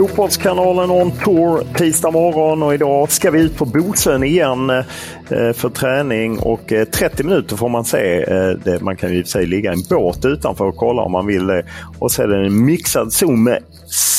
Fotbollskanalen 0.00 0.90
on 0.90 1.10
tour 1.10 1.74
tisdag 1.74 2.10
morgon 2.10 2.62
och 2.62 2.74
idag 2.74 3.10
ska 3.10 3.30
vi 3.30 3.40
ut 3.40 3.56
på 3.56 3.64
Bosön 3.64 4.22
igen 4.24 4.70
eh, 4.70 5.52
för 5.52 5.68
träning 5.68 6.38
och 6.38 6.72
eh, 6.72 6.84
30 6.84 7.24
minuter 7.24 7.56
får 7.56 7.68
man 7.68 7.84
se. 7.84 8.22
Eh, 8.22 8.80
man 8.80 8.96
kan 8.96 9.12
ju 9.12 9.20
i 9.20 9.24
sig 9.24 9.46
ligga 9.46 9.70
i 9.70 9.74
en 9.74 9.82
båt 9.90 10.24
utanför 10.24 10.64
och 10.64 10.76
kolla 10.76 11.02
om 11.02 11.12
man 11.12 11.26
vill 11.26 11.46
det. 11.46 11.64
Och 11.98 12.10
så 12.12 12.22
är 12.22 12.26
det 12.28 12.46
en 12.46 12.64
mixad 12.64 13.12
zon 13.12 13.44
med 13.44 13.62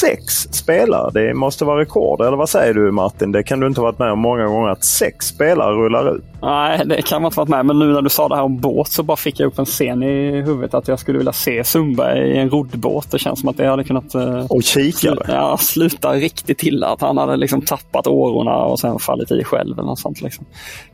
sex 0.02 0.34
spelare. 0.34 1.12
Det 1.14 1.34
måste 1.34 1.66
vara 1.66 1.82
rekord, 1.82 2.22
eller 2.22 2.38
vad 2.38 2.50
säger 2.50 2.74
du 2.74 2.92
Martin? 2.92 3.32
Det 3.32 3.44
kan 3.44 3.60
du 3.60 3.68
inte 3.68 3.82
ha 3.82 3.86
varit 3.86 4.00
med 4.00 4.12
om 4.12 4.20
många 4.20 4.46
gånger, 4.46 4.70
att 4.70 4.84
sex 4.84 5.26
spelare 5.26 5.76
rullar 5.76 6.16
ut. 6.16 6.31
Nej, 6.42 6.82
det 6.86 7.02
kan 7.02 7.22
man 7.22 7.30
inte 7.30 7.38
varit 7.38 7.50
med 7.50 7.66
Men 7.66 7.80
nu 7.80 7.94
när 7.94 8.02
du 8.02 8.10
sa 8.10 8.28
det 8.28 8.36
här 8.36 8.44
om 8.44 8.60
båt 8.60 8.88
så 8.88 9.04
bara 9.04 9.18
fick 9.18 9.40
jag 9.40 9.48
upp 9.48 9.60
en 9.60 9.66
scen 9.66 10.04
i 10.04 10.42
huvudet 10.42 10.74
att 10.74 10.88
jag 10.88 11.00
skulle 11.00 11.18
vilja 11.18 11.34
se 11.34 11.64
Sundberg 11.64 12.30
i 12.30 12.38
en 12.38 12.50
roddbåt. 12.50 13.12
Det 13.12 13.20
känns 13.20 13.40
som 13.40 13.50
att 13.50 13.58
det 13.58 13.68
hade 13.68 13.84
kunnat... 13.84 14.16
och 14.50 14.64
kikare? 14.64 15.26
Ja, 15.28 15.58
sluta 15.58 16.14
riktigt 16.14 16.64
illa. 16.64 16.88
Att 16.88 17.02
han 17.02 17.18
hade 17.18 17.38
liksom 17.38 17.62
tappat 17.62 18.08
årorna 18.08 18.56
och 18.56 18.80
sen 18.80 19.00
fallit 19.00 19.32
i 19.32 19.44
själv 19.44 19.80
eller 19.80 19.88
något 19.88 20.00
sånt. 20.00 20.22
Liksom. 20.22 20.46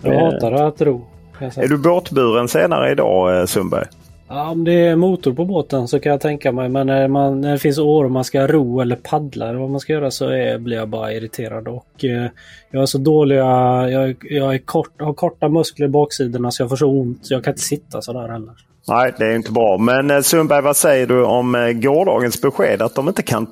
Jag 0.01 0.31
hatar 0.31 0.51
att 0.51 0.81
ro. 0.81 1.05
Är 1.39 1.67
du 1.67 1.77
båtburen 1.77 2.47
senare 2.47 2.91
idag 2.91 3.39
eh, 3.39 3.45
Sundberg? 3.45 3.85
Ja, 4.29 4.49
om 4.49 4.63
det 4.63 4.73
är 4.73 4.95
motor 4.95 5.33
på 5.33 5.45
båten 5.45 5.88
så 5.88 5.99
kan 5.99 6.11
jag 6.11 6.21
tänka 6.21 6.51
mig. 6.51 6.69
Men 6.69 6.88
när, 6.88 7.07
man, 7.07 7.41
när 7.41 7.51
det 7.51 7.59
finns 7.59 7.77
år 7.77 8.05
och 8.05 8.11
man 8.11 8.23
ska 8.23 8.47
ro 8.47 8.81
eller 8.81 8.95
paddla 8.95 9.49
eller 9.49 9.59
vad 9.59 9.69
man 9.69 9.79
ska 9.79 9.93
göra 9.93 10.11
så 10.11 10.29
är, 10.29 10.57
blir 10.57 10.77
jag 10.77 10.89
bara 10.89 11.13
irriterad. 11.13 11.67
Och 11.67 12.05
eh, 12.05 12.27
jag 12.71 12.81
är 12.81 12.85
så 12.85 12.97
dålig. 12.97 13.35
Jag, 13.35 14.16
jag 14.21 14.53
är 14.53 14.57
kort, 14.57 15.01
har 15.01 15.13
korta 15.13 15.49
muskler 15.49 15.85
i 15.85 15.89
baksidorna 15.89 16.51
så 16.51 16.61
jag 16.61 16.69
får 16.69 16.75
så 16.75 16.87
ont. 16.87 17.29
Jag 17.29 17.43
kan 17.43 17.51
inte 17.51 17.63
sitta 17.63 18.01
sådär 18.01 18.27
heller. 18.27 18.53
Nej, 18.89 19.13
det 19.17 19.25
är 19.25 19.35
inte 19.35 19.51
bra. 19.51 19.77
Men 19.77 20.11
eh, 20.11 20.21
Sundberg, 20.21 20.61
vad 20.61 20.77
säger 20.77 21.07
du 21.07 21.23
om 21.23 21.55
eh, 21.55 21.71
gårdagens 21.71 22.41
besked 22.41 22.81
att 22.81 22.95
de 22.95 23.07
inte 23.07 23.21
kan, 23.21 23.47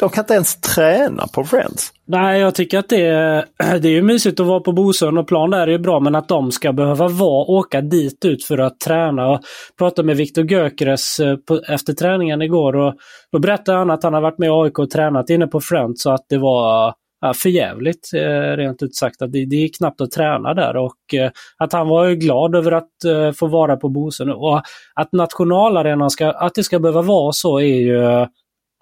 de 0.00 0.08
kan 0.08 0.22
inte 0.22 0.34
ens 0.34 0.60
träna 0.60 1.26
på 1.26 1.44
Friends? 1.44 1.92
Nej, 2.06 2.40
jag 2.40 2.54
tycker 2.54 2.78
att 2.78 2.88
det 2.88 3.06
är, 3.06 3.44
det 3.80 3.88
är 3.88 4.02
mysigt 4.02 4.40
att 4.40 4.46
vara 4.46 4.60
på 4.60 4.72
Bosön 4.72 5.18
och 5.18 5.28
plan 5.28 5.50
där 5.50 5.66
är 5.68 5.78
bra, 5.78 6.00
men 6.00 6.14
att 6.14 6.28
de 6.28 6.52
ska 6.52 6.72
behöva 6.72 7.08
vara, 7.08 7.50
åka 7.50 7.80
dit 7.80 8.24
ut 8.24 8.44
för 8.44 8.58
att 8.58 8.80
träna. 8.80 9.22
Jag 9.22 9.40
pratade 9.78 10.06
med 10.06 10.16
Viktor 10.16 10.50
Gökeres 10.52 11.20
eh, 11.20 11.36
på, 11.36 11.60
efter 11.68 11.92
träningen 11.92 12.42
igår 12.42 12.76
och 12.76 12.94
då 13.32 13.38
berättade 13.38 13.78
han 13.78 13.90
att 13.90 14.02
han 14.02 14.14
har 14.14 14.20
varit 14.20 14.38
med 14.38 14.46
i 14.46 14.50
AIK 14.52 14.78
och 14.78 14.90
tränat 14.90 15.30
inne 15.30 15.46
på 15.46 15.60
Friends 15.60 16.02
så 16.02 16.10
att 16.10 16.24
det 16.28 16.38
var 16.38 16.94
ja, 17.20 17.34
för 17.34 17.48
jävligt 17.48 18.10
eh, 18.14 18.56
rent 18.56 18.82
ut 18.82 18.94
sagt. 18.94 19.22
Att 19.22 19.32
det, 19.32 19.44
det 19.44 19.56
är 19.64 19.68
knappt 19.68 20.00
att 20.00 20.10
träna 20.10 20.54
där 20.54 20.76
och 20.76 21.14
eh, 21.14 21.30
att 21.58 21.72
han 21.72 21.88
var 21.88 22.10
glad 22.10 22.54
över 22.54 22.72
att 22.72 23.04
eh, 23.04 23.32
få 23.32 23.46
vara 23.46 23.76
på 23.76 23.88
Bosön. 23.88 24.30
Och 24.30 24.62
att 24.94 25.12
nationalarenan 25.12 26.10
ska, 26.10 26.30
att 26.30 26.54
det 26.54 26.64
ska 26.64 26.78
behöva 26.78 27.02
vara 27.02 27.32
så 27.32 27.58
är 27.60 27.80
ju 27.80 28.26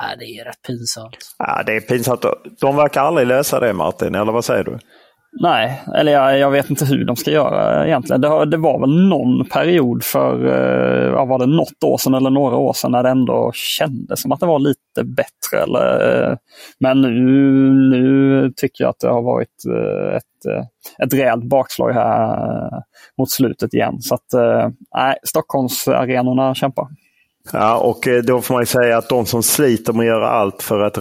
Ja, 0.02 0.16
det 0.18 0.24
är 0.24 0.44
rätt 0.44 0.62
pinsamt. 0.66 1.16
Ja, 1.38 1.62
det 1.66 1.76
är 1.76 1.80
pinsamt. 1.80 2.24
De 2.60 2.76
verkar 2.76 3.00
aldrig 3.00 3.26
lösa 3.26 3.60
det 3.60 3.72
Martin, 3.72 4.14
eller 4.14 4.32
vad 4.32 4.44
säger 4.44 4.64
du? 4.64 4.78
Nej, 5.32 5.82
eller 5.94 6.12
jag, 6.12 6.38
jag, 6.38 6.50
vet 6.50 6.70
inte 6.70 6.84
hur 6.84 7.04
de 7.04 7.16
ska 7.16 7.30
göra 7.30 7.86
egentligen. 7.86 8.20
Det, 8.20 8.46
det 8.46 8.56
var 8.56 8.80
väl 8.80 9.08
någon 9.08 9.48
period 9.48 10.04
för, 10.04 10.46
eh, 10.46 11.12
ja, 11.12 11.24
var 11.24 11.38
det 11.38 11.46
något 11.46 11.84
år 11.84 11.98
sedan 11.98 12.14
eller 12.14 12.30
några 12.30 12.56
år 12.56 12.72
sedan 12.72 12.92
när 12.92 13.02
det 13.02 13.08
ändå 13.08 13.50
kändes 13.54 14.22
som 14.22 14.32
att 14.32 14.40
det 14.40 14.46
var 14.46 14.58
lite 14.58 15.04
bättre. 15.04 15.62
Eller, 15.62 16.22
eh, 16.30 16.36
men 16.80 17.00
nu, 17.00 17.12
nu 17.90 18.52
tycker 18.56 18.84
jag 18.84 18.90
att 18.90 19.00
det 19.00 19.08
har 19.08 19.22
varit 19.22 19.64
eh, 19.68 20.16
ett, 20.16 20.68
ett 21.04 21.14
rejält 21.14 21.44
bakslag 21.44 21.92
här 21.92 22.82
mot 23.18 23.30
slutet 23.30 23.74
igen. 23.74 24.00
Så 24.00 24.14
att 24.14 24.32
nej, 24.94 25.16
Stockholmsarenorna 25.22 26.54
kämpar. 26.54 26.86
Ja, 27.52 27.78
och 27.78 28.08
då 28.24 28.40
får 28.40 28.54
man 28.54 28.66
säga 28.66 28.98
att 28.98 29.08
de 29.08 29.26
som 29.26 29.42
sliter 29.42 29.92
med 29.92 30.00
att 30.00 30.06
göra 30.06 30.28
allt 30.28 30.62
för 30.62 30.80
att 30.80 30.98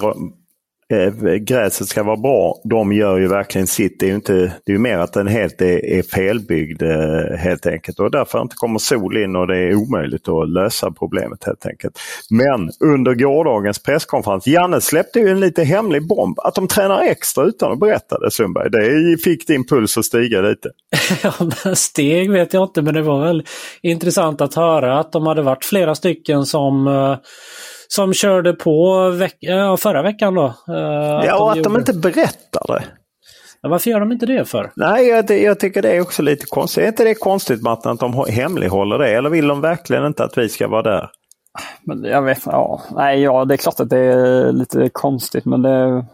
Eh, 0.94 1.36
gräset 1.36 1.88
ska 1.88 2.04
vara 2.04 2.18
bra, 2.18 2.62
de 2.64 2.94
gör 2.94 3.18
ju 3.18 3.28
verkligen 3.28 3.68
sitt. 3.68 4.00
Det 4.00 4.06
är 4.06 4.08
ju, 4.08 4.16
inte, 4.16 4.34
det 4.34 4.72
är 4.72 4.74
ju 4.74 4.80
mer 4.80 4.98
att 4.98 5.14
den 5.14 5.28
helt 5.28 5.62
är, 5.62 5.86
är 5.86 6.02
felbyggd 6.02 6.82
eh, 6.82 7.38
helt 7.38 7.66
enkelt. 7.66 8.00
Och 8.00 8.12
därför 8.12 8.42
inte 8.42 8.56
kommer 8.56 8.80
sol 8.80 9.18
in 9.18 9.36
och 9.36 9.48
det 9.48 9.58
är 9.58 9.76
omöjligt 9.76 10.28
att 10.28 10.50
lösa 10.50 10.92
problemet 10.92 11.44
helt 11.44 11.66
enkelt. 11.66 12.00
Men 12.30 12.72
under 12.80 13.16
gårdagens 13.16 13.84
presskonferens, 13.84 14.48
Janne 14.48 14.82
släppte 14.82 15.20
ju 15.20 15.28
en 15.28 15.40
lite 15.40 15.64
hemlig 15.64 16.08
bomb. 16.08 16.40
Att 16.40 16.56
de 16.56 16.68
tränar 16.68 17.02
extra 17.02 17.44
utan 17.44 17.72
att 17.72 17.80
berätta 17.80 18.20
det 18.20 18.32
Sundberg. 18.32 18.70
Det 18.72 19.18
fick 19.24 19.48
din 19.48 19.68
puls 19.68 19.98
att 19.98 20.06
stiga 20.06 20.42
lite. 20.42 20.70
ja, 21.24 21.76
steg 21.76 22.32
vet 22.32 22.54
jag 22.54 22.64
inte 22.64 22.82
men 22.82 22.94
det 22.94 23.02
var 23.02 23.26
väl 23.26 23.44
intressant 23.82 24.42
att 24.42 24.54
höra 24.54 25.00
att 25.00 25.12
de 25.12 25.28
hade 25.28 25.42
varit 25.42 25.66
flera 25.66 25.96
stycken 25.96 26.46
som 26.46 26.88
uh 26.88 27.18
som 27.88 28.14
körde 28.14 28.54
på 28.54 29.10
veck 29.10 29.38
ja, 29.40 29.78
förra 29.78 30.02
veckan 30.02 30.34
då. 30.34 30.46
Uh, 30.70 30.76
ja, 31.26 31.44
och 31.44 31.52
att 31.52 31.64
de 31.64 31.76
inte 31.76 31.94
berättar 31.94 32.68
det. 32.68 32.84
Ja, 33.62 33.70
varför 33.70 33.90
gör 33.90 34.00
de 34.00 34.12
inte 34.12 34.26
det 34.26 34.46
för? 34.46 34.72
Nej, 34.76 35.08
jag, 35.08 35.32
jag 35.32 35.60
tycker 35.60 35.82
det 35.82 35.96
är 35.96 36.02
också 36.02 36.22
lite 36.22 36.46
konstigt. 36.46 36.84
Är 36.84 36.88
inte 36.88 37.04
det 37.04 37.16
konstigt 37.16 37.62
Martin 37.62 37.92
att 37.92 38.00
de 38.00 38.26
hemlighåller 38.30 38.98
det? 38.98 39.10
Eller 39.10 39.30
vill 39.30 39.48
de 39.48 39.62
verkligen 39.62 40.06
inte 40.06 40.24
att 40.24 40.38
vi 40.38 40.50
ska 40.50 40.68
vara 40.68 40.82
där? 40.82 41.10
Men 41.84 42.04
jag 42.04 42.22
vet, 42.22 42.42
ja. 42.46 42.82
Nej, 42.92 43.22
ja, 43.22 43.46
det 43.46 43.56
är 43.56 43.58
klart 43.58 43.80
att 43.80 43.90
det 43.90 44.00
är 44.00 44.52
lite 44.52 44.90
konstigt 44.94 45.46
men 45.46 45.62
det, 45.62 46.06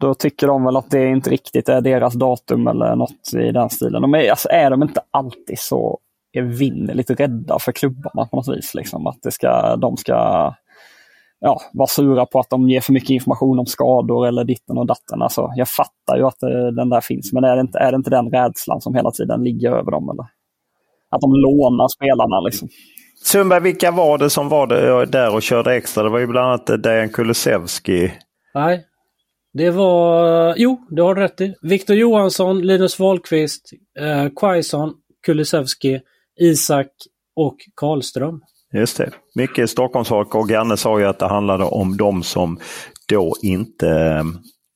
då 0.00 0.14
tycker 0.14 0.46
de 0.46 0.64
väl 0.64 0.76
att 0.76 0.90
det 0.90 1.06
inte 1.06 1.30
riktigt 1.30 1.68
är 1.68 1.80
deras 1.80 2.14
datum 2.14 2.66
eller 2.66 2.96
något 2.96 3.34
i 3.34 3.52
den 3.52 3.70
stilen. 3.70 4.02
De 4.02 4.14
är, 4.14 4.30
alltså, 4.30 4.48
är 4.48 4.70
de 4.70 4.82
inte 4.82 5.00
alltid 5.10 5.58
så 5.58 5.98
evinnerligt 6.36 7.10
rädda 7.10 7.58
för 7.58 7.72
klubbarna 7.72 8.26
på 8.26 8.36
något 8.36 8.48
vis? 8.48 8.74
Liksom, 8.74 9.06
att 9.06 9.22
det 9.22 9.30
ska, 9.30 9.76
de 9.76 9.96
ska 9.96 10.54
ja, 11.44 11.60
vara 11.72 11.86
sura 11.86 12.26
på 12.26 12.40
att 12.40 12.50
de 12.50 12.68
ger 12.68 12.80
för 12.80 12.92
mycket 12.92 13.10
information 13.10 13.58
om 13.58 13.66
skador 13.66 14.26
eller 14.26 14.44
ditten 14.44 14.78
och 14.78 14.86
datten. 14.86 15.22
Alltså, 15.22 15.50
jag 15.56 15.68
fattar 15.68 16.16
ju 16.16 16.22
att 16.26 16.42
eh, 16.42 16.66
den 16.76 16.90
där 16.90 17.00
finns, 17.00 17.32
men 17.32 17.44
är 17.44 17.56
det, 17.56 17.60
inte, 17.60 17.78
är 17.78 17.92
det 17.92 17.96
inte 17.96 18.10
den 18.10 18.30
rädslan 18.30 18.80
som 18.80 18.94
hela 18.94 19.10
tiden 19.10 19.44
ligger 19.44 19.70
över 19.70 19.90
dem? 19.90 20.10
Eller? 20.10 20.26
Att 21.10 21.20
de 21.20 21.32
lånar 21.32 21.88
spelarna 21.88 22.40
liksom. 22.40 22.68
Sundberg, 23.24 23.62
vilka 23.62 23.90
var 23.90 24.18
det 24.18 24.30
som 24.30 24.48
var 24.48 24.66
det 24.66 25.06
där 25.06 25.34
och 25.34 25.42
körde 25.42 25.74
extra? 25.74 26.02
Det 26.02 26.10
var 26.10 26.18
ju 26.18 26.26
bland 26.26 26.46
annat 26.46 26.82
Dejan 26.82 27.08
Kulusevski. 27.08 28.12
Nej. 28.54 28.84
Det 29.52 29.70
var, 29.70 30.54
jo, 30.56 30.86
det 30.90 31.02
har 31.02 31.14
du 31.14 31.20
rätt 31.20 31.40
i. 31.40 31.54
Viktor 31.62 31.96
Johansson, 31.96 32.62
Linus 32.62 32.98
Wahlqvist, 32.98 33.70
eh, 34.00 34.28
Quaison, 34.40 34.92
Kulusevski, 35.26 36.00
Isak 36.40 36.88
och 37.36 37.56
Karlström. 37.76 38.40
Just 38.74 38.96
det. 38.96 39.10
Mycket 39.34 39.70
Stockholmsfolk 39.70 40.34
och 40.34 40.50
Janne 40.50 40.76
sa 40.76 40.98
ju 40.98 41.06
att 41.06 41.18
det 41.18 41.26
handlade 41.26 41.64
om 41.64 41.96
de 41.96 42.22
som 42.22 42.58
då 43.08 43.34
inte 43.42 43.88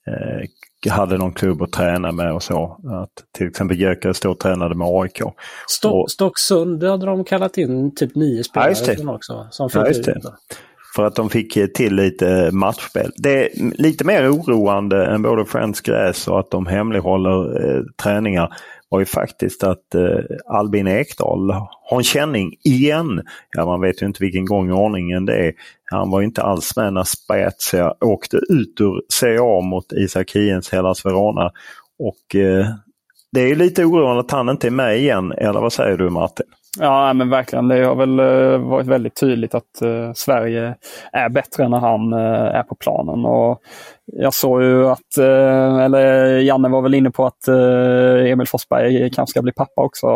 eh, 0.06 0.92
hade 0.92 1.18
någon 1.18 1.32
klubb 1.32 1.62
att 1.62 1.72
träna 1.72 2.12
med 2.12 2.32
och 2.32 2.42
så. 2.42 2.80
Att 3.02 3.38
till 3.38 3.48
exempel 3.48 3.80
Gyökeres 3.80 4.24
och 4.24 4.38
tränade 4.38 4.74
med 4.74 4.88
AIK. 4.90 5.22
Sto 5.68 5.88
och, 5.88 6.10
Stocksund 6.10 6.84
hade 6.84 7.06
de 7.06 7.24
kallat 7.24 7.58
in 7.58 7.94
typ 7.94 8.14
nio 8.14 8.44
spelare 8.44 8.74
ja, 8.98 9.14
också. 9.14 9.48
Som 9.50 9.70
ja, 9.74 9.86
just 9.86 10.04
det. 10.04 10.20
För 10.96 11.04
att 11.04 11.14
de 11.14 11.30
fick 11.30 11.74
till 11.74 11.94
lite 11.94 12.50
matchspel. 12.52 13.12
Det 13.16 13.44
är 13.44 13.50
lite 13.82 14.04
mer 14.04 14.32
oroande 14.32 15.06
än 15.06 15.22
både 15.22 15.44
Friends 15.44 15.80
Gräs 15.80 16.28
och 16.28 16.40
att 16.40 16.50
de 16.50 16.66
hemlighåller 16.66 17.64
eh, 17.64 17.82
träningar 18.02 18.56
var 18.88 18.98
ju 18.98 19.04
faktiskt 19.04 19.64
att 19.64 19.94
eh, 19.94 20.18
Albin 20.46 20.86
Ekdal 20.86 21.50
har 21.82 21.96
en 21.96 22.04
känning 22.04 22.54
igen. 22.64 23.22
Ja, 23.50 23.66
man 23.66 23.80
vet 23.80 24.02
ju 24.02 24.06
inte 24.06 24.24
vilken 24.24 24.44
gång 24.44 24.68
i 24.68 24.72
ordningen 24.72 25.26
det 25.26 25.46
är. 25.46 25.52
Han 25.84 26.10
var 26.10 26.22
inte 26.22 26.42
alls 26.42 26.76
med 26.76 26.92
när 26.92 27.04
Spezia 27.04 27.94
åkte 28.00 28.36
ut 28.36 28.80
ur 28.80 29.02
Serie 29.12 29.40
A 29.42 29.60
mot 29.60 29.92
Isak 29.92 30.32
Hiens 30.34 30.72
Hellas 30.72 31.06
Verona. 31.06 31.50
Och 31.98 32.34
eh, 32.34 32.66
det 33.32 33.40
är 33.40 33.56
lite 33.56 33.84
oroande 33.84 34.20
att 34.20 34.30
han 34.30 34.48
inte 34.48 34.66
är 34.66 34.70
med 34.70 34.98
igen, 34.98 35.32
eller 35.32 35.60
vad 35.60 35.72
säger 35.72 35.96
du 35.96 36.10
Martin? 36.10 36.46
Ja, 36.78 37.12
men 37.12 37.30
verkligen. 37.30 37.68
Det 37.68 37.84
har 37.84 37.94
väl 37.94 38.18
eh, 38.18 38.68
varit 38.68 38.86
väldigt 38.86 39.16
tydligt 39.16 39.54
att 39.54 39.82
uh, 39.82 40.12
Sverige 40.14 40.74
är 41.12 41.28
bättre 41.28 41.68
när 41.68 41.78
han 41.78 42.12
uh, 42.12 42.56
är 42.56 42.62
på 42.62 42.74
planen. 42.74 43.24
Och 43.24 43.60
jag 44.06 44.34
såg 44.34 44.62
ju 44.62 44.88
att, 44.88 45.18
uh, 45.18 45.84
eller 45.84 46.36
Janne 46.38 46.68
var 46.68 46.82
väl 46.82 46.94
inne 46.94 47.10
på 47.10 47.26
att 47.26 47.48
Emil 48.28 48.46
Forsberg 48.46 49.10
kanske 49.10 49.30
ska 49.30 49.42
bli 49.42 49.52
pappa 49.52 49.82
också 49.82 50.06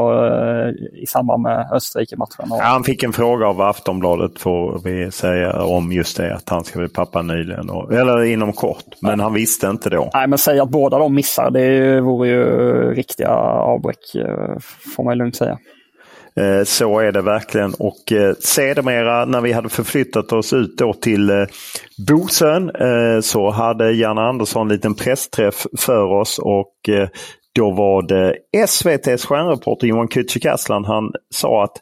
i 1.02 1.06
samband 1.06 1.42
med 1.42 1.68
Österrike-matchen. 1.72 2.46
Ja, 2.48 2.62
han 2.62 2.84
fick 2.84 3.02
en 3.02 3.12
fråga 3.12 3.46
av 3.46 3.60
Aftonbladet 3.60 4.40
får 4.40 4.80
vi 4.84 5.10
säga 5.10 5.62
om 5.62 5.92
just 5.92 6.16
det, 6.16 6.34
att 6.34 6.48
han 6.48 6.64
ska 6.64 6.78
bli 6.78 6.88
pappa 6.88 7.22
nyligen. 7.22 7.70
Och, 7.70 7.92
eller 7.92 8.24
inom 8.24 8.52
kort, 8.52 8.84
men 9.00 9.18
ja. 9.18 9.24
han 9.24 9.34
visste 9.34 9.66
inte 9.66 9.90
då. 9.90 10.10
Nej, 10.14 10.28
men 10.28 10.38
säg 10.38 10.60
att 10.60 10.70
båda 10.70 10.98
de 10.98 11.14
missar, 11.14 11.50
det 11.50 12.00
vore 12.00 12.28
ju 12.28 12.44
riktiga 12.94 13.28
avbräck, 13.28 13.98
får 14.96 15.04
man 15.04 15.18
lugnt 15.18 15.36
säga. 15.36 15.58
Eh, 16.36 16.64
så 16.64 16.98
är 16.98 17.12
det 17.12 17.22
verkligen 17.22 17.74
och 17.74 18.12
eh, 18.12 18.34
sedermera 18.40 19.24
när 19.24 19.40
vi 19.40 19.52
hade 19.52 19.68
förflyttat 19.68 20.32
oss 20.32 20.52
ut 20.52 20.78
då 20.78 20.92
till 20.92 21.30
eh, 21.30 21.46
Bosön 22.06 22.70
så 23.22 23.50
hade 23.50 23.92
Janne 23.92 24.20
Andersson 24.20 24.66
en 24.66 24.76
liten 24.76 24.94
pressträff 24.94 25.66
för 25.78 26.04
oss 26.04 26.38
och 26.38 26.74
då 27.54 27.70
var 27.70 28.02
det 28.02 28.36
SVTs 28.52 29.24
stjärnreporter 29.24 29.86
Johan 29.86 30.08
Kücükaslan. 30.08 30.84
Han 30.84 31.12
sa 31.30 31.64
att 31.64 31.76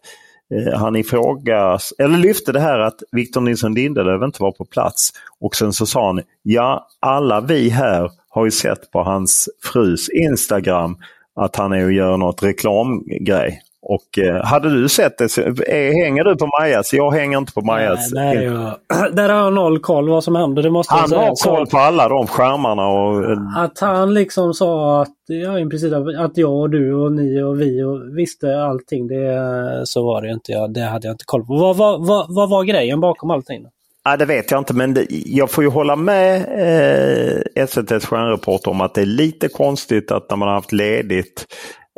han 0.75 0.97
ifrågas, 0.97 1.93
eller 1.99 2.19
lyfte 2.19 2.53
det 2.53 2.61
här 2.61 2.79
att 2.79 3.03
Victor 3.13 3.41
Nilsson 3.41 3.75
Lindelöf 3.75 4.23
inte 4.23 4.43
var 4.43 4.53
på 4.53 4.65
plats. 4.65 5.11
Och 5.41 5.57
sen 5.57 5.73
så 5.73 5.87
sa 5.87 6.07
han, 6.07 6.23
ja 6.43 6.89
alla 7.01 7.41
vi 7.41 7.69
här 7.69 8.11
har 8.29 8.45
ju 8.45 8.51
sett 8.51 8.91
på 8.91 9.03
hans 9.03 9.49
frus 9.73 10.09
Instagram 10.09 10.97
att 11.37 11.57
han 11.57 11.73
är 11.73 11.85
och 11.85 11.93
gör 11.93 12.17
något 12.17 12.43
reklamgrej. 12.43 13.63
Och 13.83 14.19
eh, 14.19 14.45
hade 14.45 14.71
du 14.71 14.89
sett 14.89 15.19
det, 15.19 15.29
så, 15.29 15.41
eh, 15.41 15.93
hänger 16.03 16.25
du 16.25 16.37
på 16.37 16.49
Majas? 16.61 16.93
Jag 16.93 17.11
hänger 17.11 17.39
inte 17.39 17.53
på 17.53 17.61
Majas. 17.61 18.13
Nej, 18.13 18.37
nej 18.37 18.45
jag, 18.45 19.13
där 19.17 19.29
har 19.29 19.45
jag 19.45 19.53
noll 19.53 19.79
koll 19.79 20.09
vad 20.09 20.25
som 20.25 20.37
händer. 20.37 20.63
Det 20.63 20.71
måste 20.71 20.95
han 20.95 21.09
säga. 21.09 21.21
har 21.21 21.45
koll 21.45 21.67
på 21.67 21.79
alla 21.79 22.09
de 22.09 22.27
skärmarna. 22.27 22.89
Och, 22.89 23.37
att 23.65 23.79
han 23.79 24.15
liksom 24.15 24.55
sa 24.55 25.03
att, 25.03 25.15
ja, 25.27 25.59
i 25.59 25.67
princip 25.67 25.93
att 26.19 26.37
jag 26.37 26.53
och 26.53 26.71
du 26.71 26.95
och 26.95 27.13
ni 27.13 27.43
och 27.43 27.61
vi 27.61 27.83
och 27.83 28.19
visste 28.19 28.63
allting. 28.63 29.07
Det, 29.07 29.83
så 29.85 30.05
var 30.05 30.23
det 30.23 30.31
inte. 30.31 30.53
Jag, 30.53 30.75
det 30.75 30.83
hade 30.83 31.07
jag 31.07 31.15
inte 31.15 31.25
koll 31.25 31.47
på. 31.47 31.55
Vad, 31.55 31.77
vad, 31.77 32.07
vad, 32.07 32.35
vad 32.35 32.51
var 32.51 32.65
grejen 32.65 33.01
bakom 33.01 33.31
allting? 33.31 33.67
Ja, 34.05 34.17
det 34.17 34.25
vet 34.25 34.51
jag 34.51 34.61
inte 34.61 34.75
men 34.75 34.95
det, 34.95 35.07
jag 35.11 35.51
får 35.51 35.65
ju 35.65 35.71
hålla 35.71 35.97
med 35.97 36.37
eh, 36.37 37.65
SVTs 37.65 38.07
stjärnreporter 38.07 38.71
om 38.71 38.81
att 38.81 38.95
det 38.95 39.01
är 39.01 39.07
lite 39.07 39.49
konstigt 39.49 40.11
att 40.11 40.31
när 40.31 40.37
man 40.37 40.49
har 40.49 40.55
haft 40.55 40.73
ledigt 40.73 41.47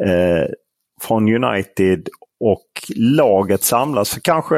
eh, 0.03 0.53
från 1.03 1.45
United 1.45 2.09
och 2.41 2.67
laget 2.97 3.63
samlas 3.63 4.11
för 4.11 4.21
kanske 4.21 4.57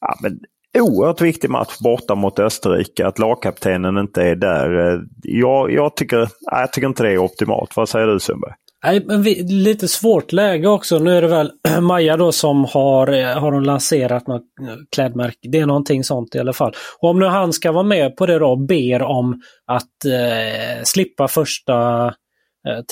ja, 0.00 0.14
men, 0.22 0.38
oerhört 0.78 1.20
viktig 1.20 1.50
match 1.50 1.78
borta 1.80 2.14
mot 2.14 2.38
Österrike. 2.38 3.06
Att 3.06 3.18
lagkaptenen 3.18 3.98
inte 3.98 4.22
är 4.22 4.36
där. 4.36 5.00
Jag, 5.22 5.72
jag, 5.72 5.96
tycker, 5.96 6.28
jag 6.40 6.72
tycker 6.72 6.88
inte 6.88 7.02
det 7.02 7.12
är 7.12 7.18
optimalt. 7.18 7.76
Vad 7.76 7.88
säger 7.88 8.06
du 8.06 8.20
Sundberg? 8.20 8.52
Nej, 8.84 9.04
men 9.06 9.22
vi, 9.22 9.42
lite 9.42 9.88
svårt 9.88 10.32
läge 10.32 10.68
också. 10.68 10.98
Nu 10.98 11.16
är 11.16 11.22
det 11.22 11.28
väl 11.28 11.52
Maja 11.80 12.16
då 12.16 12.32
som 12.32 12.64
har, 12.64 13.12
eh, 13.12 13.38
har 13.38 13.52
hon 13.52 13.64
lanserat 13.64 14.26
något 14.26 14.42
eh, 14.60 14.76
klädmärke. 14.94 15.48
Det 15.52 15.58
är 15.58 15.66
någonting 15.66 16.04
sånt 16.04 16.34
i 16.34 16.38
alla 16.38 16.52
fall. 16.52 16.72
Och 16.98 17.10
om 17.10 17.18
nu 17.18 17.26
han 17.26 17.52
ska 17.52 17.72
vara 17.72 17.82
med 17.82 18.16
på 18.16 18.26
det 18.26 18.38
då 18.38 18.50
och 18.50 18.66
ber 18.66 19.02
om 19.02 19.40
att 19.66 20.04
eh, 20.04 20.82
slippa 20.84 21.28
första 21.28 22.06
eh, 22.06 22.12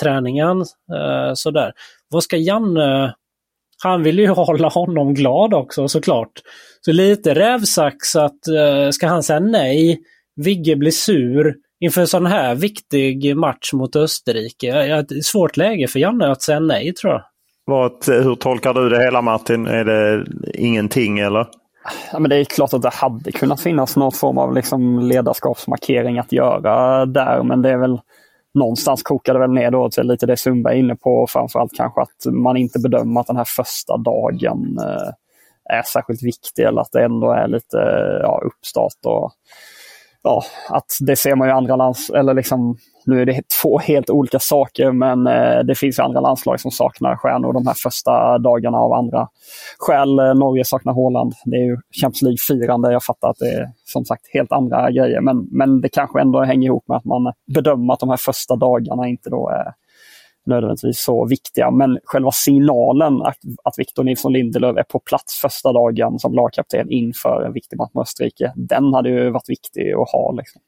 träningen. 0.01 0.59
Eh, 0.95 1.33
sådär. 1.33 1.71
Vad 2.09 2.23
ska 2.23 2.37
Janne... 2.37 3.13
Han 3.83 4.03
vill 4.03 4.19
ju 4.19 4.27
hålla 4.27 4.67
honom 4.67 5.13
glad 5.13 5.53
också 5.53 5.87
såklart. 5.87 6.31
Så 6.81 6.91
lite 6.91 7.35
rävsax 7.35 8.15
att 8.15 8.39
uh, 8.49 8.89
ska 8.91 9.07
han 9.07 9.23
säga 9.23 9.39
nej, 9.39 9.99
Vigge 10.35 10.75
blir 10.75 10.91
sur 10.91 11.55
inför 11.79 12.01
en 12.01 12.07
sån 12.07 12.25
här 12.25 12.55
viktig 12.55 13.37
match 13.37 13.73
mot 13.73 13.95
Österrike. 13.95 14.69
Ett 14.69 15.25
svårt 15.25 15.57
läge 15.57 15.87
för 15.87 15.99
Janne 15.99 16.31
att 16.31 16.41
säga 16.41 16.59
nej 16.59 16.93
tror 16.93 17.13
jag. 17.13 17.23
Vad, 17.65 17.91
hur 18.07 18.35
tolkar 18.35 18.73
du 18.73 18.89
det 18.89 19.03
hela 19.03 19.21
Martin? 19.21 19.65
Är 19.65 19.85
det 19.85 20.25
ingenting 20.53 21.19
eller? 21.19 21.47
Ja, 22.11 22.19
men 22.19 22.29
det 22.29 22.35
är 22.35 22.43
klart 22.43 22.73
att 22.73 22.81
det 22.81 22.93
hade 22.93 23.31
kunnat 23.31 23.61
finnas 23.61 23.95
någon 23.95 24.11
form 24.11 24.37
av 24.37 24.53
liksom 24.53 24.99
ledarskapsmarkering 24.99 26.19
att 26.19 26.31
göra 26.31 27.05
där, 27.05 27.43
men 27.43 27.61
det 27.61 27.69
är 27.69 27.77
väl 27.77 27.99
någonstans 28.53 29.03
kokar 29.03 29.33
det 29.33 29.39
väl 29.39 29.51
ner 29.51 29.71
då 29.71 29.89
till 29.89 30.07
lite 30.07 30.25
det 30.25 30.37
Sundberg 30.37 30.75
är 30.75 30.79
inne 30.79 30.95
på. 30.95 31.27
Framförallt 31.29 31.73
kanske 31.77 32.01
att 32.01 32.33
man 32.33 32.57
inte 32.57 32.79
bedömer 32.79 33.21
att 33.21 33.27
den 33.27 33.37
här 33.37 33.47
första 33.47 33.97
dagen 33.97 34.77
eh, 34.79 35.11
är 35.77 35.81
särskilt 35.81 36.23
viktig 36.23 36.63
eller 36.63 36.81
att 36.81 36.91
det 36.91 37.03
ändå 37.03 37.31
är 37.31 37.47
lite 37.47 37.77
ja, 38.23 38.41
uppstart. 38.45 39.05
Och, 39.05 39.31
ja, 40.23 40.43
att 40.69 40.91
det 41.07 41.15
ser 41.15 41.35
man 41.35 41.47
ju 41.47 41.53
andra 41.53 41.75
lands, 41.75 42.09
eller 42.09 42.33
liksom 42.33 42.77
nu 43.07 43.21
är 43.21 43.25
det 43.25 43.41
två 43.61 43.79
helt 43.79 44.09
olika 44.09 44.39
saker 44.39 44.91
men 44.91 45.27
eh, 45.27 45.59
det 45.59 45.75
finns 45.75 45.99
andra 45.99 46.19
landslag 46.19 46.59
som 46.59 46.71
saknar 46.71 47.15
stjärnor 47.15 47.53
de 47.53 47.67
här 47.67 47.73
första 47.83 48.37
dagarna 48.37 48.77
av 48.77 48.93
andra 48.93 49.27
skäl. 49.77 50.19
Eh, 50.19 50.33
Norge 50.35 50.65
saknar 50.65 50.93
Håland. 50.93 51.33
Det 51.45 51.55
är 51.55 51.65
ju 51.65 51.77
Champions 52.01 52.21
League-firande. 52.21 52.91
Jag 52.91 53.03
fattar 53.03 53.29
att 53.29 53.37
det 53.39 53.49
är 53.49 53.67
som 53.85 54.05
sagt 54.05 54.21
helt 54.33 54.51
andra 54.51 54.91
grejer 54.91 55.21
men, 55.21 55.47
men 55.51 55.81
det 55.81 55.89
kanske 55.89 56.21
ändå 56.21 56.43
hänger 56.43 56.65
ihop 56.67 56.87
med 56.87 56.97
att 56.97 57.05
man 57.05 57.33
bedömer 57.53 57.93
att 57.93 57.99
de 57.99 58.09
här 58.09 58.17
första 58.17 58.55
dagarna 58.55 59.07
inte 59.07 59.29
då 59.29 59.49
är 59.49 59.73
nödvändigtvis 60.47 61.03
så 61.03 61.25
viktiga. 61.25 61.71
Men 61.71 61.99
själva 62.03 62.31
signalen 62.31 63.21
att, 63.21 63.37
att 63.63 63.73
Victor 63.77 64.03
Nilsson 64.03 64.33
Lindelöf 64.33 64.77
är 64.77 64.83
på 64.83 64.99
plats 64.99 65.39
första 65.41 65.73
dagen 65.73 66.19
som 66.19 66.33
lagkapten 66.33 66.91
inför 66.91 67.43
en 67.45 67.53
viktig 67.53 67.77
match 67.77 67.91
med 67.93 68.01
Österrike, 68.01 68.53
den 68.55 68.93
hade 68.93 69.09
ju 69.09 69.29
varit 69.29 69.49
viktig 69.49 69.91
att 69.91 70.11
ha. 70.11 70.31
Liksom. 70.31 70.61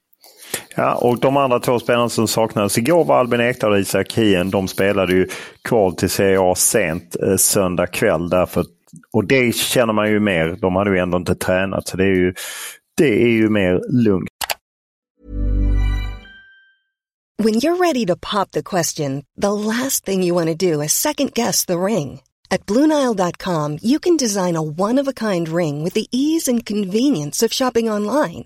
Ja, 0.75 0.95
och 0.95 1.19
de 1.19 1.37
andra 1.37 1.59
två 1.59 1.79
spelarna 1.79 2.09
som 2.09 2.27
saknades 2.27 2.77
igår 2.77 3.05
var 3.05 3.19
Albin 3.19 3.41
Ekdal 3.41 3.71
och 3.71 3.79
Isak 3.79 4.13
Hien. 4.13 4.49
De 4.49 4.67
spelade 4.67 5.13
ju 5.13 5.27
kval 5.61 5.95
till 5.95 6.09
Serie 6.09 6.41
A 6.41 6.55
sent 6.55 7.15
eh, 7.23 7.35
söndag 7.35 7.87
kväll. 7.87 8.29
Därför, 8.29 8.65
och 9.13 9.25
det 9.25 9.55
känner 9.55 9.93
man 9.93 10.09
ju 10.09 10.19
mer. 10.19 10.57
De 10.61 10.75
hade 10.75 10.91
ju 10.91 10.97
ändå 10.97 11.17
inte 11.17 11.35
tränat. 11.35 11.87
Så 11.87 11.97
det 11.97 12.03
är 12.03 12.15
ju, 12.15 12.33
det 12.97 13.23
är 13.23 13.29
ju 13.29 13.49
mer 13.49 13.81
lugnt. 14.03 14.29
When 17.43 17.53
you're 17.53 17.77
ready 17.77 18.05
to 18.05 18.17
pop 18.17 18.51
the 18.51 18.63
question, 18.63 19.23
the 19.37 19.53
last 19.53 20.05
thing 20.05 20.23
you 20.23 20.33
want 20.33 20.47
to 20.47 20.73
do 20.73 20.81
is 20.81 20.91
second 20.91 21.33
guess 21.33 21.65
the 21.65 21.77
ring. 21.77 22.21
At 22.51 22.65
BlueNile.com 22.65 23.77
you 23.81 23.99
can 23.99 24.17
design 24.17 24.55
a 24.57 24.61
one-of-a-kind 24.61 25.47
ring 25.47 25.83
with 25.83 25.93
the 25.93 26.07
ease 26.11 26.51
and 26.51 26.65
convenience 26.65 27.45
of 27.45 27.53
shopping 27.53 27.89
online. 27.89 28.45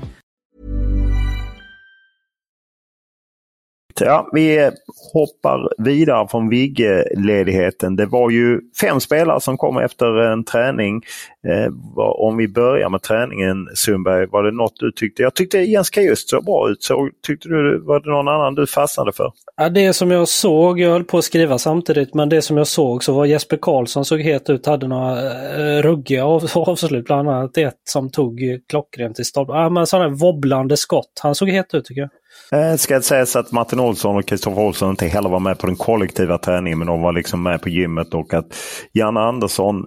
Ja, 4.05 4.29
vi 4.31 4.71
hoppar 5.13 5.83
vidare 5.83 6.27
från 6.27 6.49
Vigge-ledigheten. 6.49 7.95
Det 7.95 8.05
var 8.05 8.29
ju 8.29 8.59
fem 8.81 8.99
spelare 8.99 9.41
som 9.41 9.57
kom 9.57 9.77
efter 9.77 10.05
en 10.05 10.43
träning. 10.43 11.01
Eh, 11.47 11.73
om 11.97 12.37
vi 12.37 12.47
börjar 12.47 12.89
med 12.89 13.01
träningen 13.01 13.67
Sundberg, 13.75 14.27
var 14.27 14.43
det 14.43 14.51
något 14.51 14.73
du 14.79 14.91
tyckte? 14.91 15.21
Jag 15.21 15.35
tyckte 15.35 15.57
Jens 15.57 15.89
Kajust 15.89 16.29
såg 16.29 16.45
bra 16.45 16.69
ut. 16.69 16.83
Så, 16.83 17.09
tyckte 17.27 17.49
du, 17.49 17.79
var 17.79 17.99
det 17.99 18.09
någon 18.09 18.27
annan 18.27 18.55
du 18.55 18.67
fastnade 18.67 19.11
för? 19.11 19.31
Ja, 19.57 19.69
det 19.69 19.93
som 19.93 20.11
jag 20.11 20.27
såg, 20.27 20.79
jag 20.79 20.91
höll 20.91 21.03
på 21.03 21.17
att 21.17 21.23
skriva 21.23 21.57
samtidigt, 21.57 22.13
men 22.13 22.29
det 22.29 22.41
som 22.41 22.57
jag 22.57 22.67
såg 22.67 23.03
så 23.03 23.13
var 23.13 23.25
Jesper 23.25 23.57
Karlsson 23.61 24.05
såg 24.05 24.21
het 24.21 24.49
ut, 24.49 24.65
hade 24.65 24.87
några 24.87 25.11
eh, 25.11 25.81
ruggiga 25.81 26.25
avslut, 26.55 27.05
bland 27.05 27.29
annat 27.29 27.57
ett 27.57 27.81
som 27.89 28.11
tog 28.11 28.41
klockrent 28.69 29.19
i 29.19 29.23
stolpen. 29.23 29.55
Ja, 29.55 29.69
men 29.69 29.87
sådana 29.87 30.09
wobblande 30.09 30.77
skott. 30.77 31.19
Han 31.21 31.35
såg 31.35 31.49
het 31.49 31.73
ut 31.73 31.85
tycker 31.85 32.01
jag. 32.01 32.09
Eh, 32.51 32.75
ska 32.75 32.95
det 32.95 33.01
sägas 33.01 33.35
att 33.35 33.51
Martin 33.51 33.79
Olsson 33.79 34.15
och 34.15 34.25
Kristoffer 34.25 34.61
Olsson 34.61 34.89
inte 34.89 35.07
heller 35.07 35.29
var 35.29 35.39
med 35.39 35.59
på 35.59 35.67
den 35.67 35.75
kollektiva 35.75 36.37
träningen 36.37 36.79
men 36.79 36.87
de 36.87 37.01
var 37.01 37.11
liksom 37.11 37.43
med 37.43 37.61
på 37.61 37.69
gymmet 37.69 38.13
och 38.13 38.33
att 38.33 38.55
Janne 38.93 39.19
Andersson 39.19 39.85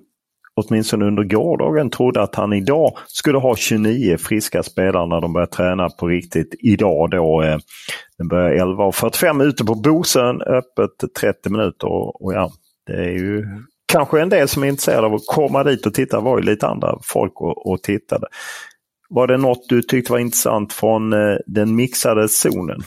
åtminstone 0.56 1.04
under 1.04 1.24
gårdagen 1.24 1.90
trodde 1.90 2.22
att 2.22 2.34
han 2.34 2.52
idag 2.52 2.92
skulle 3.06 3.38
ha 3.38 3.56
29 3.56 4.16
friska 4.16 4.62
spelare 4.62 5.06
när 5.06 5.20
de 5.20 5.32
börjar 5.32 5.46
träna 5.46 5.88
på 5.88 6.06
riktigt. 6.06 6.54
Idag 6.58 7.10
då, 7.10 7.42
eh, 7.42 7.58
den 8.18 8.28
börjar 8.28 8.66
11.45 8.66 9.44
ute 9.44 9.64
på 9.64 9.74
Bosön, 9.74 10.42
öppet 10.42 11.14
30 11.20 11.50
minuter. 11.50 11.86
Och, 11.86 12.24
och 12.24 12.34
ja, 12.34 12.50
det 12.86 12.92
är 12.92 13.10
ju 13.10 13.46
kanske 13.92 14.20
en 14.20 14.28
del 14.28 14.48
som 14.48 14.62
är 14.62 14.66
intresserade 14.66 15.06
av 15.06 15.14
att 15.14 15.26
komma 15.26 15.64
dit 15.64 15.86
och 15.86 15.94
titta. 15.94 16.16
Det 16.16 16.22
var 16.22 16.38
ju 16.38 16.44
lite 16.44 16.66
andra 16.66 16.98
folk 17.02 17.40
och, 17.40 17.72
och 17.72 17.82
tittade. 17.82 18.26
Var 19.14 19.26
det 19.26 19.36
något 19.36 19.68
du 19.68 19.82
tyckte 19.82 20.12
var 20.12 20.18
intressant 20.18 20.72
från 20.72 21.12
eh, 21.12 21.36
den 21.46 21.76
mixade 21.76 22.28
zonen? 22.28 22.82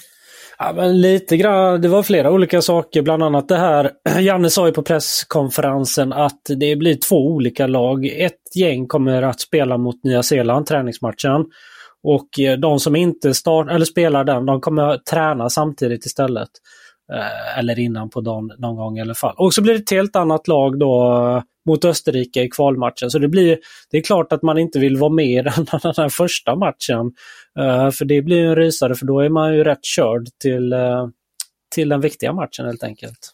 Ja, 0.60 0.74
men 0.75 1.01
lite 1.01 1.38
grann. 1.38 1.81
Det 1.81 1.88
var 1.88 2.03
flera 2.03 2.31
olika 2.31 2.62
saker. 2.62 3.01
Bland 3.01 3.24
annat 3.24 3.48
det 3.48 3.57
här. 3.57 3.91
Janne 4.19 4.50
sa 4.50 4.67
ju 4.67 4.74
på 4.74 4.84
presskonferensen 4.84 6.13
att 6.13 6.41
det 6.60 6.75
blir 6.75 6.96
två 6.96 7.27
olika 7.27 7.67
lag. 7.67 8.05
Ett 8.05 8.55
gäng 8.55 8.88
kommer 8.88 9.22
att 9.22 9.39
spela 9.39 9.77
mot 9.77 10.03
Nya 10.03 10.24
Zeeland, 10.24 10.65
träningsmatchen. 10.65 11.46
Och 12.03 12.39
eh, 12.39 12.57
de 12.57 12.79
som 12.79 12.96
inte 12.96 13.34
start, 13.34 13.72
eller 13.72 13.86
spelar 13.86 14.24
den, 14.24 14.46
de 14.46 14.62
kommer 14.62 14.84
att 14.84 15.05
träna 15.05 15.50
samtidigt 15.50 16.05
istället. 16.05 16.50
Eh, 17.13 17.60
eller 17.60 17.79
innan 17.79 18.10
på 18.10 18.22
dagen 18.22 18.51
någon 18.57 18.75
gång 18.75 18.98
i 18.98 19.01
alla 19.01 19.15
fall. 19.15 19.36
Och 19.38 19.53
så 19.53 19.62
blir 19.62 19.74
det 19.74 19.79
ett 19.79 19.91
helt 19.91 20.15
annat 20.15 20.48
lag 20.48 20.79
då 20.79 21.43
mot 21.67 21.86
Österrike 21.86 22.41
i 22.41 22.50
kvalmatchen. 22.50 23.12
Så 23.12 23.19
det, 23.19 23.27
blir, 23.27 23.57
det 23.91 23.97
är 23.97 24.01
klart 24.01 24.33
att 24.33 24.41
man 24.41 24.57
inte 24.57 24.79
vill 24.79 24.97
vara 24.97 25.13
med 25.13 25.25
i 25.25 25.41
den, 25.41 25.65
den 25.81 25.93
här 25.97 26.09
första 26.09 26.55
matchen. 26.55 27.05
Uh, 27.59 27.89
för 27.91 28.05
det 28.05 28.21
blir 28.21 28.45
en 28.45 28.55
rysare 28.55 28.95
för 28.95 29.05
då 29.05 29.19
är 29.19 29.29
man 29.29 29.55
ju 29.55 29.63
rätt 29.63 29.86
körd 29.86 30.27
till, 30.41 30.74
uh, 30.74 31.07
till 31.75 31.89
den 31.89 32.01
viktiga 32.01 32.33
matchen 32.33 32.65
helt 32.65 32.83
enkelt. 32.83 33.33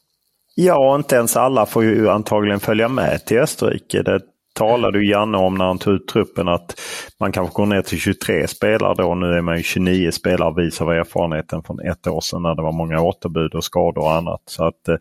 Ja, 0.56 0.96
inte 0.96 1.16
ens 1.16 1.38
alla 1.38 1.66
får 1.66 1.84
ju 1.84 2.10
antagligen 2.10 2.60
följa 2.60 2.88
med 2.88 3.26
till 3.26 3.40
Österrike. 3.40 4.04
Det 4.04 4.20
talade 4.54 5.00
ju 5.00 5.12
Janne 5.12 5.38
om 5.38 5.56
när 5.56 5.66
han 5.66 5.78
tog 5.78 5.94
ut 5.94 6.08
truppen 6.08 6.48
att 6.48 6.80
man 7.20 7.32
kanske 7.32 7.56
går 7.56 7.66
ner 7.66 7.82
till 7.82 8.00
23 8.00 8.48
spelare 8.48 8.96
då. 8.98 9.16
Nu 9.16 9.26
är 9.26 9.42
man 9.42 9.58
ju 9.58 9.64
29 9.64 10.12
spelare 10.12 10.64
vis 10.64 10.82
av 10.82 10.92
erfarenheten 10.92 11.64
från 11.64 11.80
ett 11.80 12.08
år 12.08 12.22
sedan 12.22 12.42
när 12.42 12.56
det 12.56 12.62
var 12.62 12.72
många 12.72 13.02
återbud 13.02 13.56
och 13.56 13.64
skador 13.64 14.02
och 14.02 14.12
annat. 14.12 14.42
Så 14.46 14.68
att 14.68 14.88
eh, 14.88 14.96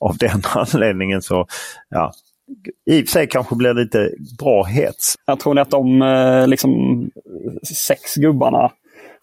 av 0.00 0.16
den 0.16 0.42
anledningen 0.54 1.22
så 1.22 1.46
ja, 1.88 2.12
i 2.90 3.02
och 3.02 3.06
för 3.06 3.12
sig 3.12 3.28
kanske 3.28 3.56
blir 3.56 3.74
lite 3.74 4.10
bra 4.38 4.62
hets. 4.62 5.14
Jag 5.26 5.40
tror 5.40 5.58
att 5.58 5.70
de 5.70 6.02
eh, 6.02 6.46
liksom, 6.46 6.70
sex 7.88 8.14
gubbarna 8.14 8.70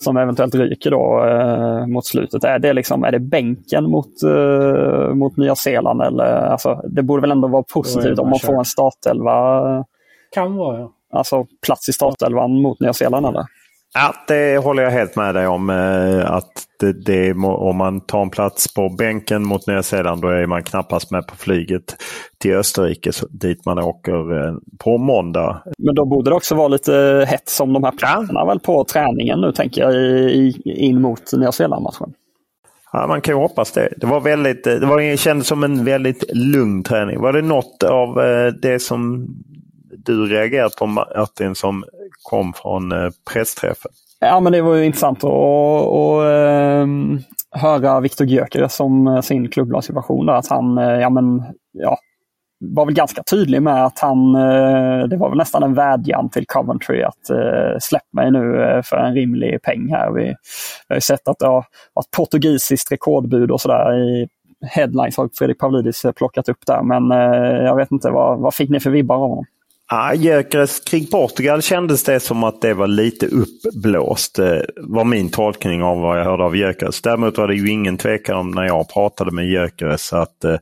som 0.03 0.17
eventuellt 0.17 0.55
ryker 0.55 0.91
då 0.91 1.25
eh, 1.25 1.87
mot 1.87 2.05
slutet, 2.05 2.43
är 2.43 2.59
det, 2.59 2.73
liksom, 2.73 3.03
är 3.03 3.11
det 3.11 3.19
bänken 3.19 3.83
mot, 3.83 4.23
eh, 4.23 5.13
mot 5.13 5.37
Nya 5.37 5.55
Zeeland? 5.55 6.01
Eller, 6.01 6.25
alltså, 6.25 6.81
det 6.89 7.03
borde 7.03 7.21
väl 7.21 7.31
ändå 7.31 7.47
vara 7.47 7.63
positivt 7.63 8.19
om 8.19 8.29
man 8.29 8.39
får 8.39 8.59
en 8.59 8.65
startelva. 8.65 9.85
Kan 10.31 10.55
vara 10.55 10.79
ja. 10.79 10.91
Alltså 11.13 11.45
plats 11.65 11.89
i 11.89 11.93
startelvan 11.93 12.61
mot 12.61 12.79
Nya 12.79 12.93
Zeeland 12.93 13.25
eller? 13.25 13.45
Ja, 13.93 14.15
det 14.27 14.57
håller 14.57 14.83
jag 14.83 14.91
helt 14.91 15.15
med 15.15 15.35
dig 15.35 15.47
om. 15.47 15.69
Eh, 15.69 16.31
att 16.31 16.51
det, 16.79 16.93
det, 17.05 17.33
om 17.43 17.77
man 17.77 18.01
tar 18.01 18.21
en 18.21 18.29
plats 18.29 18.73
på 18.73 18.89
bänken 18.89 19.45
mot 19.45 19.67
Nya 19.67 19.83
Zeeland 19.83 20.21
då 20.21 20.27
är 20.27 20.45
man 20.45 20.63
knappast 20.63 21.11
med 21.11 21.27
på 21.27 21.35
flyget 21.35 21.95
till 22.37 22.55
Österrike 22.55 23.11
dit 23.29 23.65
man 23.65 23.79
åker 23.79 24.47
eh, 24.47 24.53
på 24.79 24.97
måndag. 24.97 25.63
Men 25.77 25.95
då 25.95 26.05
borde 26.05 26.31
det 26.31 26.35
också 26.35 26.55
vara 26.55 26.67
lite 26.67 27.25
hett 27.29 27.49
som 27.49 27.73
de 27.73 27.83
här 27.83 27.91
platserna 27.91 28.39
ja. 28.39 28.45
väl 28.45 28.59
på 28.59 28.83
träningen 28.83 29.41
nu 29.41 29.51
tänker 29.51 29.81
jag 29.81 29.95
i, 29.95 30.61
in 30.65 31.01
mot 31.01 31.33
Nya 31.33 31.51
Zeeland-matchen. 31.51 32.13
Ja, 32.93 33.07
man 33.07 33.21
kan 33.21 33.35
ju 33.35 33.41
hoppas 33.41 33.71
det. 33.71 33.93
Det 33.97 34.07
var 34.07 34.19
väldigt, 34.19 34.63
det 34.63 34.85
var, 34.85 35.17
kändes 35.17 35.47
som 35.47 35.63
en 35.63 35.85
väldigt 35.85 36.23
lugn 36.33 36.83
träning. 36.83 37.21
Var 37.21 37.33
det 37.33 37.41
något 37.41 37.83
av 37.83 38.21
eh, 38.21 38.47
det 38.47 38.79
som 38.79 39.27
du 40.05 40.25
reagerat 40.25 40.75
på 40.75 40.85
Martin 40.85 41.55
som 41.55 41.83
kom 42.23 42.53
från 42.53 42.91
eh, 42.91 43.09
pressträffen? 43.33 43.91
Ja 44.19 44.39
men 44.39 44.51
det 44.51 44.61
var 44.61 44.75
ju 44.75 44.85
intressant 44.85 45.23
att, 45.23 45.31
att 45.31 46.25
ehm, 46.25 47.19
höra 47.51 47.99
Viktor 47.99 48.27
Gyökeres 48.27 48.75
som 48.75 49.07
eh, 49.07 49.21
sin 49.21 49.49
klubblagssituation. 49.49 50.29
Att 50.29 50.47
han 50.47 50.77
eh, 50.77 50.99
ja, 50.99 51.09
men, 51.09 51.43
ja, 51.71 51.97
var 52.59 52.85
väl 52.85 52.93
ganska 52.93 53.23
tydlig 53.23 53.61
med 53.61 53.85
att 53.85 53.99
han, 53.99 54.35
eh, 54.35 55.07
det 55.07 55.17
var 55.17 55.29
väl 55.29 55.37
nästan 55.37 55.63
en 55.63 55.73
vädjan 55.73 56.29
till 56.29 56.45
Coventry 56.47 57.03
att 57.03 57.31
släpp 57.79 58.13
mig 58.13 58.31
nu 58.31 58.81
för 58.85 58.97
en 58.97 59.13
rimlig 59.13 59.61
peng 59.61 59.89
här. 59.89 60.11
Vi, 60.11 60.23
vi 60.23 60.35
har 60.87 60.95
ju 60.95 61.01
sett 61.01 61.27
att 61.27 61.39
det 61.39 61.47
har 61.47 61.65
varit 61.93 62.11
portugisiskt 62.11 62.91
rekordbud 62.91 63.51
och 63.51 63.61
sådär 63.61 63.99
i 63.99 64.27
headlines 64.61 65.17
har 65.17 65.29
Fredrik 65.37 65.59
Pavlidis 65.59 66.05
plockat 66.15 66.49
upp 66.49 66.65
där. 66.67 66.81
Men 66.83 67.09
jag 67.65 67.75
vet 67.75 67.91
inte, 67.91 68.09
vad, 68.09 68.39
vad 68.39 68.53
fick 68.53 68.69
ni 68.69 68.79
för 68.79 68.89
vibbar 68.89 69.15
av 69.15 69.21
honom? 69.21 69.45
Ah, 69.93 70.13
Gyökeres 70.13 70.79
kring 70.79 71.07
Portugal 71.07 71.61
kändes 71.61 72.03
det 72.03 72.19
som 72.19 72.43
att 72.43 72.61
det 72.61 72.73
var 72.73 72.87
lite 72.87 73.27
uppblåst. 73.27 74.39
Eh, 74.39 74.59
var 74.77 75.03
min 75.03 75.29
tolkning 75.29 75.83
av 75.83 75.99
vad 75.99 76.19
jag 76.19 76.25
hörde 76.25 76.43
av 76.43 76.55
Gyökeres. 76.55 77.01
Däremot 77.01 77.37
var 77.37 77.47
det 77.47 77.55
ju 77.55 77.69
ingen 77.69 77.97
tvekan 77.97 78.37
om 78.37 78.51
när 78.51 78.63
jag 78.63 78.89
pratade 78.89 79.31
med 79.31 79.45
Gyökeres 79.45 80.13
att, 80.13 80.43
eh, 80.43 80.53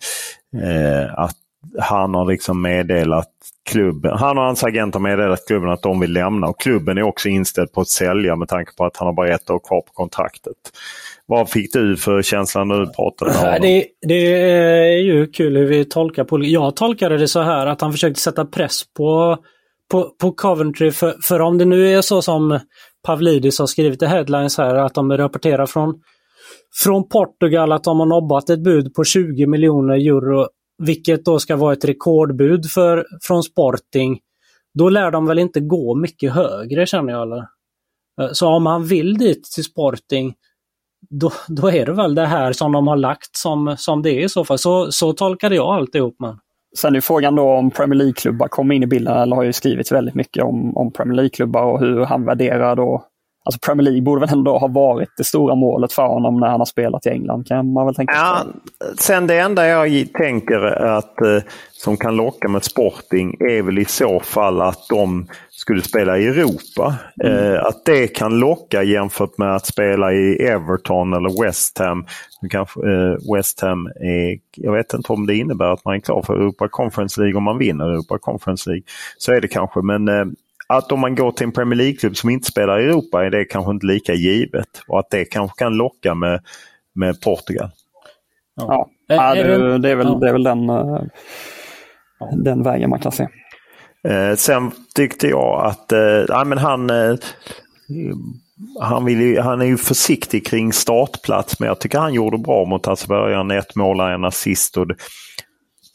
eh 0.63 1.19
att 1.19 1.35
han 1.79 2.13
har 2.13 2.25
liksom 2.25 2.61
meddelat 2.61 3.29
klubben. 3.69 4.17
Han 4.17 4.37
och 4.37 4.43
hans 4.43 4.63
agent 4.63 4.93
har 4.93 5.01
meddelat 5.01 5.47
klubben 5.47 5.69
att 5.69 5.81
de 5.81 5.99
vill 5.99 6.13
lämna 6.13 6.47
och 6.47 6.59
klubben 6.59 6.97
är 6.97 7.03
också 7.03 7.29
inställd 7.29 7.71
på 7.71 7.81
att 7.81 7.89
sälja 7.89 8.35
med 8.35 8.47
tanke 8.47 8.71
på 8.77 8.85
att 8.85 8.97
han 8.97 9.05
har 9.05 9.13
bara 9.13 9.33
ett 9.33 9.49
år 9.49 9.59
kvar 9.59 9.81
på 9.81 9.93
kontraktet. 9.93 10.55
Vad 11.25 11.49
fick 11.49 11.73
du 11.73 11.97
för 11.97 12.21
känsla 12.21 12.63
när 12.63 12.79
du 12.79 12.87
pratade 12.87 13.31
med 13.31 13.39
honom? 13.39 13.61
Det, 13.61 13.85
det 14.01 14.41
är 14.93 14.97
ju 14.97 15.27
kul 15.27 15.57
hur 15.57 15.65
vi 15.65 15.85
tolkar 15.85 16.23
på 16.23 16.43
Jag 16.43 16.75
tolkade 16.75 17.17
det 17.17 17.27
så 17.27 17.41
här 17.41 17.67
att 17.67 17.81
han 17.81 17.91
försökte 17.91 18.19
sätta 18.19 18.45
press 18.45 18.81
på, 18.97 19.37
på, 19.91 20.03
på 20.03 20.31
Coventry. 20.31 20.91
För, 20.91 21.15
för 21.21 21.39
om 21.41 21.57
det 21.57 21.65
nu 21.65 21.93
är 21.93 22.01
så 22.01 22.21
som 22.21 22.59
Pavlidis 23.05 23.59
har 23.59 23.67
skrivit 23.67 24.01
i 24.01 24.05
headlines 24.05 24.57
här 24.57 24.75
att 24.75 24.93
de 24.93 25.17
rapporterar 25.17 25.65
från, 25.65 26.01
från 26.83 27.09
Portugal 27.09 27.71
att 27.71 27.83
de 27.83 27.99
har 27.99 28.07
nobbat 28.07 28.49
ett 28.49 28.63
bud 28.63 28.93
på 28.93 29.03
20 29.03 29.47
miljoner 29.47 29.95
euro. 29.95 30.47
Vilket 30.79 31.25
då 31.25 31.39
ska 31.39 31.55
vara 31.55 31.73
ett 31.73 31.85
rekordbud 31.85 32.71
för, 32.71 33.05
från 33.21 33.43
Sporting. 33.43 34.19
Då 34.73 34.89
lär 34.89 35.11
de 35.11 35.25
väl 35.25 35.39
inte 35.39 35.59
gå 35.59 35.95
mycket 35.95 36.33
högre 36.33 36.85
känner 36.85 37.13
jag. 37.13 37.21
Eller? 37.21 37.47
Eh, 38.21 38.29
så 38.31 38.47
om 38.47 38.65
han 38.65 38.85
vill 38.85 39.17
dit 39.17 39.43
till 39.43 39.63
Sporting 39.63 40.33
då, 41.09 41.31
då 41.47 41.71
är 41.71 41.85
det 41.85 41.93
väl 41.93 42.15
det 42.15 42.25
här 42.25 42.53
som 42.53 42.71
de 42.71 42.87
har 42.87 42.97
lagt 42.97 43.35
som, 43.37 43.75
som 43.77 44.01
det 44.01 44.11
är 44.11 44.23
i 44.23 44.29
så 44.29 44.45
fall. 44.45 44.57
Så, 44.57 44.91
så 44.91 45.13
tolkade 45.13 45.55
jag 45.55 45.67
alltihop. 45.67 46.15
Men. 46.19 46.39
Sen 46.77 46.95
är 46.95 47.01
frågan 47.01 47.35
då 47.35 47.43
om 47.43 47.71
Premier 47.71 47.97
League-klubbar 47.97 48.47
kommer 48.47 48.75
in 48.75 48.83
i 48.83 48.87
bilden, 48.87 49.17
eller 49.17 49.35
har 49.35 49.43
ju 49.43 49.53
skrivits 49.53 49.91
väldigt 49.91 50.15
mycket 50.15 50.43
om, 50.43 50.77
om 50.77 50.91
Premier 50.91 51.15
League-klubbar 51.15 51.63
och 51.63 51.79
hur 51.79 52.05
han 52.05 52.25
värderar 52.25 52.75
då 52.75 53.05
Alltså 53.49 53.59
Premier 53.59 53.83
League 53.83 54.01
borde 54.01 54.21
väl 54.21 54.29
ändå 54.29 54.57
ha 54.57 54.67
varit 54.67 55.09
det 55.17 55.23
stora 55.23 55.55
målet 55.55 55.93
för 55.93 56.07
honom 56.07 56.39
när 56.39 56.47
han 56.47 56.59
har 56.59 56.65
spelat 56.65 57.05
i 57.05 57.09
England 57.09 57.47
kan 57.47 57.73
man 57.73 57.85
väl 57.85 57.95
tänka 57.95 58.13
ja, 58.13 58.45
Sen 58.99 59.27
det 59.27 59.39
enda 59.39 59.67
jag 59.67 60.13
tänker 60.13 60.61
att 60.83 61.21
eh, 61.21 61.43
som 61.71 61.97
kan 61.97 62.15
locka 62.15 62.47
med 62.47 62.63
Sporting 62.63 63.35
är 63.39 63.61
väl 63.61 63.79
i 63.79 63.85
så 63.85 64.19
fall 64.19 64.61
att 64.61 64.87
de 64.89 65.27
skulle 65.49 65.81
spela 65.81 66.17
i 66.17 66.27
Europa. 66.27 66.95
Mm. 67.23 67.53
Eh, 67.53 67.65
att 67.65 67.85
det 67.85 68.07
kan 68.07 68.39
locka 68.39 68.83
jämfört 68.83 69.37
med 69.37 69.55
att 69.55 69.65
spela 69.65 70.13
i 70.13 70.35
Everton 70.35 71.13
eller 71.13 71.43
West 71.43 71.77
Ham. 71.77 72.05
Kanske, 72.49 72.79
eh, 72.79 73.35
West 73.35 73.61
Ham 73.61 73.85
är, 73.85 74.39
jag 74.55 74.73
vet 74.73 74.93
inte 74.93 75.13
om 75.13 75.25
det 75.25 75.35
innebär 75.35 75.73
att 75.73 75.85
man 75.85 75.95
är 75.95 75.99
klar 75.99 76.21
för 76.21 76.33
Europa 76.33 76.67
Conference 76.67 77.21
League 77.21 77.37
om 77.37 77.43
man 77.43 77.57
vinner 77.57 77.85
Europa 77.85 78.17
Conference 78.17 78.69
League. 78.69 78.83
Så 79.17 79.31
är 79.31 79.41
det 79.41 79.47
kanske 79.47 79.81
men 79.81 80.07
att 80.73 80.91
om 80.91 80.99
man 80.99 81.15
går 81.15 81.31
till 81.31 81.45
en 81.45 81.51
Premier 81.51 81.77
League-klubb 81.77 82.17
som 82.17 82.29
inte 82.29 82.47
spelar 82.51 82.79
i 82.79 82.83
Europa 82.83 83.25
är 83.25 83.29
det 83.29 83.45
kanske 83.45 83.71
inte 83.71 83.85
lika 83.85 84.13
givet. 84.13 84.83
Och 84.87 84.99
att 84.99 85.09
det 85.09 85.25
kanske 85.25 85.57
kan 85.57 85.73
locka 85.73 86.15
med, 86.15 86.41
med 86.95 87.21
Portugal. 87.21 87.69
Ja, 88.55 88.89
ja 89.07 89.35
det, 89.35 89.41
är, 89.41 89.79
det, 89.79 89.89
är 89.89 89.95
väl, 89.95 90.19
det 90.19 90.29
är 90.29 90.33
väl 90.33 90.43
den, 90.43 90.69
uh, 90.69 91.01
den 92.31 92.63
vägen 92.63 92.89
man 92.89 92.99
kan 92.99 93.11
se. 93.11 93.27
Eh, 94.07 94.35
sen 94.35 94.71
tyckte 94.95 95.27
jag 95.27 95.65
att 95.65 95.91
eh, 95.91 96.25
ja, 96.27 96.43
men 96.43 96.57
han, 96.57 96.89
eh, 96.89 97.15
han, 98.81 99.05
vill, 99.05 99.39
han 99.39 99.61
är 99.61 99.65
ju 99.65 99.77
försiktig 99.77 100.47
kring 100.47 100.73
startplats 100.73 101.59
men 101.59 101.67
jag 101.67 101.79
tycker 101.79 101.99
han 101.99 102.13
gjorde 102.13 102.37
bra 102.37 102.65
mot 102.65 102.87
Azerbajdzjan. 102.87 103.51
Ett 103.51 103.75
mål 103.75 103.99
en 103.99 104.25
assist. 104.25 104.77
Och 104.77 104.87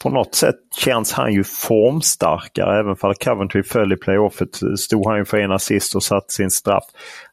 på 0.05 0.11
något 0.11 0.35
sätt 0.35 0.55
känns 0.77 1.11
han 1.11 1.33
ju 1.33 1.43
formstarkare. 1.43 2.79
Även 2.79 2.95
för 2.95 3.13
Coventry 3.13 3.63
föll 3.63 3.93
i 3.93 3.95
playoffet 3.95 4.49
stod 4.77 5.07
han 5.07 5.17
ju 5.17 5.25
för 5.25 5.37
en 5.37 5.51
assist 5.51 5.95
och 5.95 6.03
satt 6.03 6.31
sin 6.31 6.51
straff. 6.51 6.83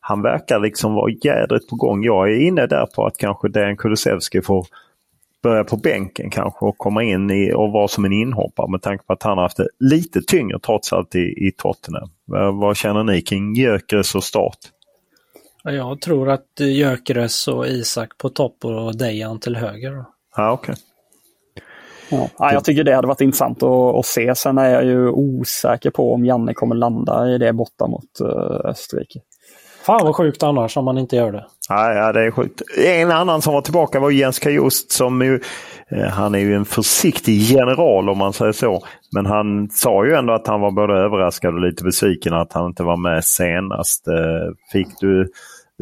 Han 0.01 0.23
verkar 0.23 0.61
liksom 0.61 0.95
vara 0.95 1.13
jädrigt 1.25 1.69
på 1.69 1.77
gång. 1.77 2.05
Jag 2.05 2.33
är 2.33 2.41
inne 2.41 2.67
där 2.67 2.87
på 2.87 3.07
att 3.07 3.17
kanske 3.17 3.49
Dejan 3.49 3.77
Kulusevski 3.77 4.43
får 4.43 4.67
börja 5.43 5.65
på 5.65 5.77
bänken 5.77 6.31
kanske 6.31 6.65
och 6.65 6.79
komma 6.79 7.03
in 7.03 7.31
i, 7.31 7.53
och 7.53 7.73
vara 7.73 7.89
som 7.89 8.05
en 8.05 8.13
inhoppare 8.13 8.71
med 8.71 8.83
tanke 8.83 9.05
på 9.05 9.13
att 9.13 9.23
han 9.23 9.39
har 9.39 9.45
haft 9.45 9.57
det 9.57 9.69
lite 9.79 10.23
tyngre 10.23 10.59
trots 10.59 10.93
allt 10.93 11.15
i, 11.15 11.47
i 11.47 11.53
Tottenham. 11.57 12.11
Vad 12.61 12.77
känner 12.77 13.05
ni 13.05 13.23
kring 13.23 13.55
Gyökeres 13.55 14.15
och 14.15 14.25
start? 14.25 14.59
Jag 15.63 16.01
tror 16.01 16.31
att 16.31 16.61
Gyökeres 16.61 17.49
och 17.49 17.67
Isak 17.67 18.19
på 18.19 18.29
topp 18.29 18.65
och 18.65 18.97
Dejan 18.97 19.41
till 19.41 19.57
höger. 19.57 20.05
Ja, 20.37 20.53
okay. 20.53 20.75
Ja, 22.39 22.53
jag 22.53 22.65
tycker 22.65 22.85
det 22.85 22.95
hade 22.95 23.09
varit 23.09 23.21
intressant 23.21 23.63
att, 23.63 23.95
att, 23.95 24.07
se. 24.07 24.35
Sen 24.35 24.59
är 24.59 24.71
jag 24.71 24.85
ju 24.85 25.09
osäker 25.09 25.91
på 25.91 26.15
om 26.15 26.25
Janne 26.25 26.55
kommer 26.55 26.75
landa 26.75 27.29
i 27.29 27.39
det 27.39 27.53
borta 27.53 27.87
mot 27.87 28.21
uh, 28.21 28.71
Österrike. 28.71 29.21
Fan 29.87 30.01
vad 30.05 30.17
sjukt 30.17 30.43
annars 30.43 30.77
om 30.77 30.85
man 30.85 30.99
inte 30.99 31.17
gör 31.17 31.33
det. 31.33 31.47
Ja, 31.69 31.93
ja, 31.93 32.13
det 32.13 32.27
är 32.27 32.31
sjukt. 32.31 32.63
En 32.79 33.11
annan 33.11 33.43
som 33.43 33.55
var 33.55 33.61
tillbaka 33.61 34.01
var 34.01 34.11
Jens 34.11 34.39
Kajost 34.39 34.93
som 34.93 35.23
ju, 35.23 35.41
eh, 35.91 36.09
han 36.09 36.35
är 36.35 36.39
ju 36.39 36.55
en 36.55 36.65
försiktig 36.65 37.39
general 37.39 38.09
om 38.09 38.19
man 38.19 38.33
säger 38.33 38.53
så. 38.53 38.83
Men 39.15 39.27
han 39.27 39.69
sa 39.71 40.07
ju 40.07 40.15
ändå 40.15 40.33
att 40.33 40.47
han 40.47 40.61
var 40.61 40.71
både 40.71 40.95
överraskad 40.95 41.55
och 41.55 41.61
lite 41.61 41.85
besviken 41.85 42.35
att 42.35 42.53
han 42.53 42.67
inte 42.67 42.83
var 42.83 42.97
med 42.97 43.25
senast. 43.25 44.09
Eh, 44.09 44.55
fick 44.73 44.89
du 45.01 45.31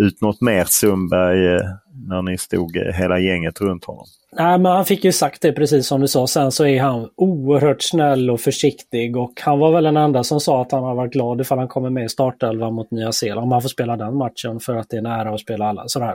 ut 0.00 0.20
något 0.20 0.40
mer 0.40 0.64
Sundberg 0.64 1.54
eh, 1.54 1.60
när 1.92 2.22
ni 2.22 2.38
stod 2.38 2.76
eh, 2.76 2.92
hela 2.94 3.18
gänget 3.18 3.60
runt 3.60 3.84
honom? 3.84 4.04
Nej, 4.32 4.58
men 4.58 4.72
han 4.72 4.84
fick 4.84 5.04
ju 5.04 5.12
sagt 5.12 5.42
det 5.42 5.52
precis 5.52 5.86
som 5.86 6.00
du 6.00 6.08
sa. 6.08 6.26
Sen 6.26 6.52
så 6.52 6.66
är 6.66 6.80
han 6.80 7.08
oerhört 7.16 7.82
snäll 7.82 8.30
och 8.30 8.40
försiktig 8.40 9.16
och 9.16 9.32
han 9.40 9.58
var 9.58 9.72
väl 9.72 9.84
den 9.84 9.96
enda 9.96 10.24
som 10.24 10.40
sa 10.40 10.62
att 10.62 10.72
han 10.72 10.82
har 10.82 10.94
varit 10.94 11.12
glad 11.12 11.40
ifall 11.40 11.58
han 11.58 11.68
kommer 11.68 11.90
med 11.90 12.04
i 12.04 12.08
startelvan 12.08 12.74
mot 12.74 12.90
Nya 12.90 13.12
Zeeland. 13.12 13.44
Om 13.44 13.52
han 13.52 13.62
får 13.62 13.68
spela 13.68 13.96
den 13.96 14.16
matchen 14.16 14.60
för 14.60 14.76
att 14.76 14.88
det 14.90 14.96
är 14.96 15.02
nära 15.02 15.34
att 15.34 15.40
spela 15.40 15.64
alla 15.64 15.82
sådär. 15.86 16.14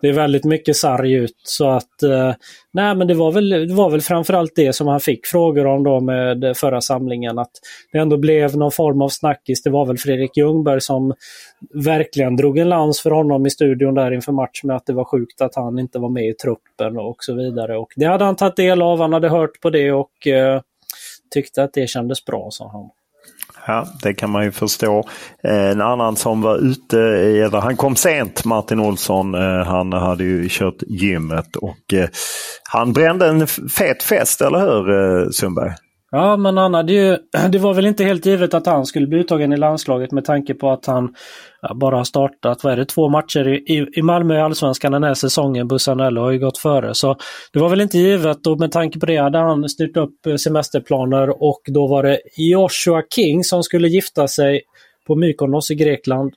Det 0.00 0.08
är 0.08 0.12
väldigt 0.12 0.44
mycket 0.44 0.76
sarg 0.76 1.12
ut 1.12 1.40
så 1.42 1.68
att 1.68 2.02
eh, 2.02 2.34
nej 2.72 2.94
men 2.94 3.06
det 3.06 3.14
var, 3.14 3.32
väl, 3.32 3.50
det 3.50 3.74
var 3.74 3.90
väl 3.90 4.00
framförallt 4.00 4.52
det 4.56 4.72
som 4.72 4.86
han 4.86 5.00
fick 5.00 5.26
frågor 5.26 5.66
om 5.66 5.84
då 5.84 6.00
med 6.00 6.56
förra 6.56 6.80
samlingen. 6.80 7.38
Att 7.38 7.52
det 7.92 7.98
ändå 7.98 8.16
blev 8.16 8.56
någon 8.56 8.72
form 8.72 9.02
av 9.02 9.08
snackis. 9.08 9.62
Det 9.62 9.70
var 9.70 9.86
väl 9.86 9.98
Fredrik 9.98 10.36
Ljungberg 10.36 10.80
som 10.80 11.14
verkligen 11.74 12.36
drog 12.36 12.58
en 12.58 12.68
lans 12.68 13.00
för 13.00 13.10
honom 13.10 13.46
i 13.46 13.50
studion 13.50 13.94
där 13.94 14.12
inför 14.12 14.32
match 14.32 14.64
med 14.64 14.76
att 14.76 14.86
det 14.86 14.92
var 14.92 15.04
sjukt 15.14 15.40
att 15.40 15.54
han 15.54 15.78
inte 15.78 15.98
var 15.98 16.08
med 16.08 16.28
i 16.28 16.34
truppen 16.34 16.98
och 16.98 17.16
så 17.18 17.34
vidare. 17.34 17.76
Och 17.76 17.92
det 17.96 18.04
hade 18.04 18.24
han 18.24 18.36
tagit 18.36 18.56
del 18.56 18.82
av, 18.82 19.00
han 19.00 19.12
hade 19.12 19.28
hört 19.28 19.60
på 19.60 19.70
det 19.70 19.92
och 19.92 20.26
eh, 20.26 20.60
tyckte 21.34 21.62
att 21.62 21.72
det 21.72 21.86
kändes 21.86 22.24
bra, 22.24 22.48
sa 22.50 22.70
han. 22.72 22.90
Ja, 23.66 23.86
det 24.02 24.14
kan 24.14 24.30
man 24.30 24.44
ju 24.44 24.52
förstå. 24.52 25.04
Eh, 25.44 25.70
en 25.70 25.80
annan 25.80 26.16
som 26.16 26.42
var 26.42 26.56
ute, 26.56 27.00
eller 27.00 27.60
han 27.60 27.76
kom 27.76 27.96
sent, 27.96 28.44
Martin 28.44 28.80
Olsson. 28.80 29.34
Eh, 29.34 29.64
han 29.64 29.92
hade 29.92 30.24
ju 30.24 30.48
kört 30.50 30.82
gymmet 30.86 31.56
och 31.56 31.94
eh, 31.94 32.08
han 32.70 32.92
brände 32.92 33.26
en 33.26 33.46
fet 33.46 34.02
fest, 34.02 34.40
eller 34.40 34.58
hur 34.58 35.30
Sundberg? 35.30 35.72
Ja, 36.14 36.36
men 36.36 36.56
han 36.56 36.74
hade 36.74 36.92
ju, 36.92 37.18
det 37.48 37.58
var 37.58 37.74
väl 37.74 37.86
inte 37.86 38.04
helt 38.04 38.26
givet 38.26 38.54
att 38.54 38.66
han 38.66 38.86
skulle 38.86 39.06
bli 39.06 39.18
uttagen 39.18 39.52
i 39.52 39.56
landslaget 39.56 40.12
med 40.12 40.24
tanke 40.24 40.54
på 40.54 40.70
att 40.70 40.86
han 40.86 41.14
bara 41.74 41.96
har 41.96 42.04
startat, 42.04 42.64
vad 42.64 42.72
är 42.72 42.76
det, 42.76 42.84
två 42.84 43.08
matcher 43.08 43.48
i, 43.48 43.88
i 43.96 44.02
Malmö 44.02 44.36
i 44.36 44.40
Allsvenskan 44.40 44.92
den 44.92 45.02
här 45.02 45.14
säsongen. 45.14 45.68
Bussanello 45.68 46.20
har 46.20 46.30
ju 46.30 46.38
gått 46.38 46.58
före. 46.58 46.94
Så 46.94 47.16
det 47.52 47.58
var 47.58 47.68
väl 47.68 47.80
inte 47.80 47.98
givet 47.98 48.46
och 48.46 48.60
med 48.60 48.72
tanke 48.72 49.00
på 49.00 49.06
det 49.06 49.16
hade 49.16 49.38
han 49.38 49.68
styrt 49.68 49.96
upp 49.96 50.26
eh, 50.26 50.34
semesterplaner 50.34 51.42
och 51.42 51.60
då 51.66 51.86
var 51.86 52.02
det 52.02 52.20
Joshua 52.36 53.02
King 53.14 53.44
som 53.44 53.62
skulle 53.62 53.88
gifta 53.88 54.28
sig 54.28 54.62
på 55.06 55.14
Mykonos 55.14 55.70
i 55.70 55.74
Grekland. 55.74 56.34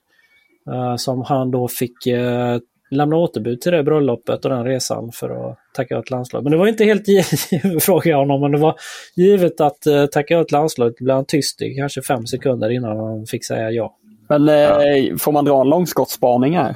Eh, 0.72 0.96
som 0.96 1.22
han 1.22 1.52
då 1.52 1.68
fick 1.68 2.08
eh, 2.08 2.58
lämna 2.90 3.16
återbud 3.16 3.62
till 3.62 3.72
det 3.72 3.84
bröllopet 3.84 4.46
och 4.46 4.52
den 4.52 4.66
resan 4.66 5.12
för 5.12 5.30
att 5.30 5.58
tacka 5.74 5.96
ja 5.96 6.02
till 6.02 6.12
landslaget. 6.12 6.44
Men 6.44 6.52
det 6.52 6.58
var 6.58 6.68
inte 6.68 6.84
helt 6.84 7.08
givet, 7.08 7.84
frågade 7.84 8.10
jag 8.10 8.18
honom, 8.18 8.42
men 8.42 8.52
det 8.52 8.58
var 8.58 8.76
givet 9.16 9.62
att 9.62 9.88
uh, 9.88 10.06
tacka 10.06 10.34
ja 10.34 10.44
till 10.44 10.58
landslaget. 10.58 10.96
blev 10.96 11.16
han 11.16 11.26
tyst 11.26 11.62
i 11.62 11.76
kanske 11.76 12.02
fem 12.02 12.28
sekunder 12.28 12.70
innan 12.70 12.98
han 12.98 13.26
fick 13.26 13.46
säga 13.46 13.72
ja. 13.72 13.98
Men 14.30 14.48
ja. 14.48 14.86
eh, 14.86 15.16
får 15.16 15.32
man 15.32 15.46
dra 15.46 15.62
en 15.62 15.70
långskottsspaning 15.70 16.58
här? 16.58 16.76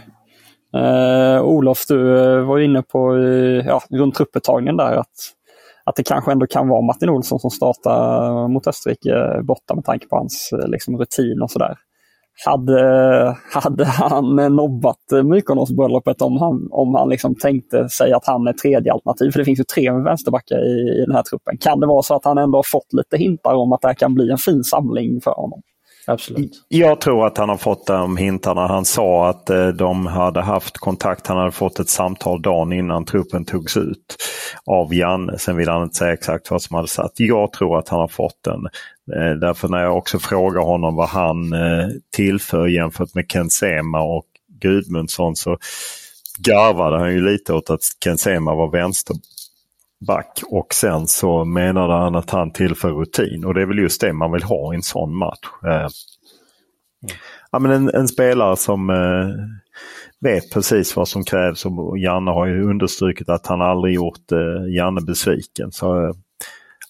Eh, 0.73 1.43
Olof, 1.43 1.85
du 1.87 2.19
eh, 2.19 2.45
var 2.45 2.59
inne 2.59 2.81
på 2.81 3.17
ja, 3.65 3.81
runt 3.89 4.15
trupputtagningen 4.15 4.77
där 4.77 4.95
att, 4.95 5.07
att 5.83 5.95
det 5.95 6.03
kanske 6.03 6.31
ändå 6.31 6.47
kan 6.47 6.67
vara 6.67 6.81
Martin 6.81 7.09
Olsson 7.09 7.39
som 7.39 7.49
startar 7.51 8.47
mot 8.47 8.67
Österrike 8.67 9.41
borta 9.43 9.75
med 9.75 9.85
tanke 9.85 10.07
på 10.07 10.15
hans 10.15 10.49
eh, 10.53 10.69
liksom, 10.69 10.97
rutin 10.97 11.41
och 11.41 11.51
sådär. 11.51 11.75
Hade, 12.45 12.81
hade 13.53 13.85
han 13.85 14.35
nobbat 14.35 14.97
Mykonos-bröllopet 15.23 16.21
om 16.21 16.37
han, 16.37 16.67
om 16.71 16.95
han 16.95 17.09
liksom 17.09 17.35
tänkte 17.35 17.89
sig 17.89 18.13
att 18.13 18.25
han 18.25 18.47
är 18.47 18.53
tredje 18.53 18.93
alternativ? 18.93 19.31
För 19.31 19.39
det 19.39 19.45
finns 19.45 19.59
ju 19.59 19.63
tre 19.63 19.91
vänsterbackar 19.91 20.57
i, 20.57 21.01
i 21.01 21.05
den 21.05 21.15
här 21.15 21.23
truppen. 21.23 21.57
Kan 21.57 21.79
det 21.79 21.87
vara 21.87 22.01
så 22.01 22.15
att 22.15 22.25
han 22.25 22.37
ändå 22.37 22.57
har 22.57 22.63
fått 22.63 22.93
lite 22.93 23.17
hintar 23.17 23.53
om 23.53 23.73
att 23.73 23.81
det 23.81 23.87
här 23.87 23.95
kan 23.95 24.13
bli 24.13 24.31
en 24.31 24.37
fin 24.37 24.63
samling 24.63 25.21
för 25.21 25.31
honom? 25.31 25.61
Absolut. 26.07 26.65
Jag 26.67 27.01
tror 27.01 27.27
att 27.27 27.37
han 27.37 27.49
har 27.49 27.57
fått 27.57 27.87
de 27.87 28.17
hintarna. 28.17 28.67
Han 28.67 28.85
sa 28.85 29.29
att 29.29 29.49
eh, 29.49 29.67
de 29.67 30.05
hade 30.07 30.41
haft 30.41 30.77
kontakt. 30.77 31.27
Han 31.27 31.37
hade 31.37 31.51
fått 31.51 31.79
ett 31.79 31.89
samtal 31.89 32.41
dagen 32.41 32.73
innan 32.73 33.05
truppen 33.05 33.45
togs 33.45 33.77
ut 33.77 34.17
av 34.65 34.93
Janne. 34.93 35.37
Sen 35.37 35.57
vill 35.57 35.69
han 35.69 35.83
inte 35.83 35.95
säga 35.95 36.13
exakt 36.13 36.51
vad 36.51 36.61
som 36.61 36.75
hade 36.75 36.87
satt. 36.87 37.11
Jag 37.15 37.53
tror 37.53 37.79
att 37.79 37.89
han 37.89 37.99
har 37.99 38.07
fått 38.07 38.43
den. 38.43 38.65
Eh, 39.15 39.35
därför 39.35 39.67
när 39.67 39.83
jag 39.83 39.97
också 39.97 40.19
frågar 40.19 40.61
honom 40.61 40.95
vad 40.95 41.09
han 41.09 41.53
eh, 41.53 41.87
tillför 42.15 42.67
jämfört 42.67 43.15
med 43.15 43.31
Ken 43.31 43.49
Sema 43.49 44.01
och 44.01 44.25
Gudmundsson 44.61 45.35
så 45.35 45.57
garvade 46.39 46.99
han 46.99 47.13
ju 47.13 47.31
lite 47.31 47.53
åt 47.53 47.69
att 47.69 47.81
Ken 48.03 48.17
Sema 48.17 48.55
var 48.55 48.71
vänster 48.71 49.15
back 50.07 50.39
och 50.47 50.73
sen 50.73 51.07
så 51.07 51.45
menade 51.45 51.93
han 51.93 52.15
att 52.15 52.29
han 52.29 52.51
tillför 52.51 52.91
rutin 52.91 53.45
och 53.45 53.53
det 53.53 53.61
är 53.61 53.65
väl 53.65 53.79
just 53.79 54.01
det 54.01 54.13
man 54.13 54.31
vill 54.31 54.43
ha 54.43 54.73
i 54.73 54.75
en 54.75 54.81
sån 54.81 55.17
match. 55.17 55.47
Eh, 55.65 55.87
ja, 57.51 57.59
men 57.59 57.71
en, 57.71 57.89
en 57.89 58.07
spelare 58.07 58.57
som 58.57 58.89
eh, 58.89 59.29
vet 60.19 60.53
precis 60.53 60.95
vad 60.95 61.07
som 61.07 61.23
krävs 61.23 61.65
och 61.65 61.97
Janne 61.97 62.31
har 62.31 62.45
ju 62.45 62.69
understrukit 62.69 63.29
att 63.29 63.47
han 63.47 63.61
aldrig 63.61 63.95
gjort 63.95 64.31
eh, 64.31 64.75
Janne 64.75 65.01
besviken. 65.01 65.71
Så, 65.71 66.07
eh, 66.07 66.13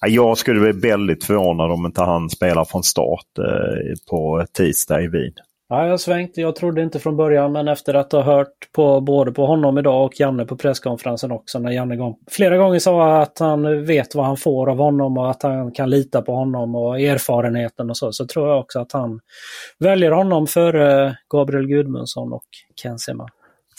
jag 0.07 0.37
skulle 0.37 0.59
bli 0.59 0.89
väldigt 0.89 1.23
förvånad 1.23 1.71
om 1.71 1.85
inte 1.85 2.01
han 2.01 2.29
spelar 2.29 2.65
från 2.65 2.83
start 2.83 3.37
eh, 3.37 3.93
på 4.09 4.45
tisdag 4.53 5.01
i 5.01 5.07
Wien. 5.07 5.33
Ja, 5.71 5.87
jag 5.87 5.99
svängde. 5.99 6.41
Jag 6.41 6.55
trodde 6.55 6.81
inte 6.81 6.99
från 6.99 7.17
början 7.17 7.51
men 7.51 7.67
efter 7.67 7.93
att 7.93 8.11
ha 8.11 8.21
hört 8.21 8.71
på 8.71 9.01
både 9.01 9.31
på 9.31 9.45
honom 9.45 9.77
idag 9.77 10.05
och 10.05 10.19
Janne 10.19 10.45
på 10.45 10.57
presskonferensen 10.57 11.31
också 11.31 11.59
när 11.59 11.71
Janne 11.71 11.95
gång, 11.95 12.15
flera 12.31 12.57
gånger 12.57 12.79
sa 12.79 13.21
att 13.21 13.39
han 13.39 13.85
vet 13.85 14.15
vad 14.15 14.25
han 14.25 14.37
får 14.37 14.69
av 14.69 14.77
honom 14.77 15.17
och 15.17 15.29
att 15.29 15.43
han 15.43 15.71
kan 15.71 15.89
lita 15.89 16.21
på 16.21 16.35
honom 16.35 16.75
och 16.75 16.99
erfarenheten 16.99 17.89
och 17.89 17.97
så. 17.97 18.11
Så 18.11 18.25
tror 18.25 18.49
jag 18.49 18.59
också 18.59 18.79
att 18.79 18.91
han 18.91 19.19
väljer 19.79 20.11
honom 20.11 20.47
före 20.47 21.17
Gabriel 21.29 21.67
Gudmundsson 21.67 22.33
och 22.33 22.45
Ken 22.81 22.99
Sema. 22.99 23.27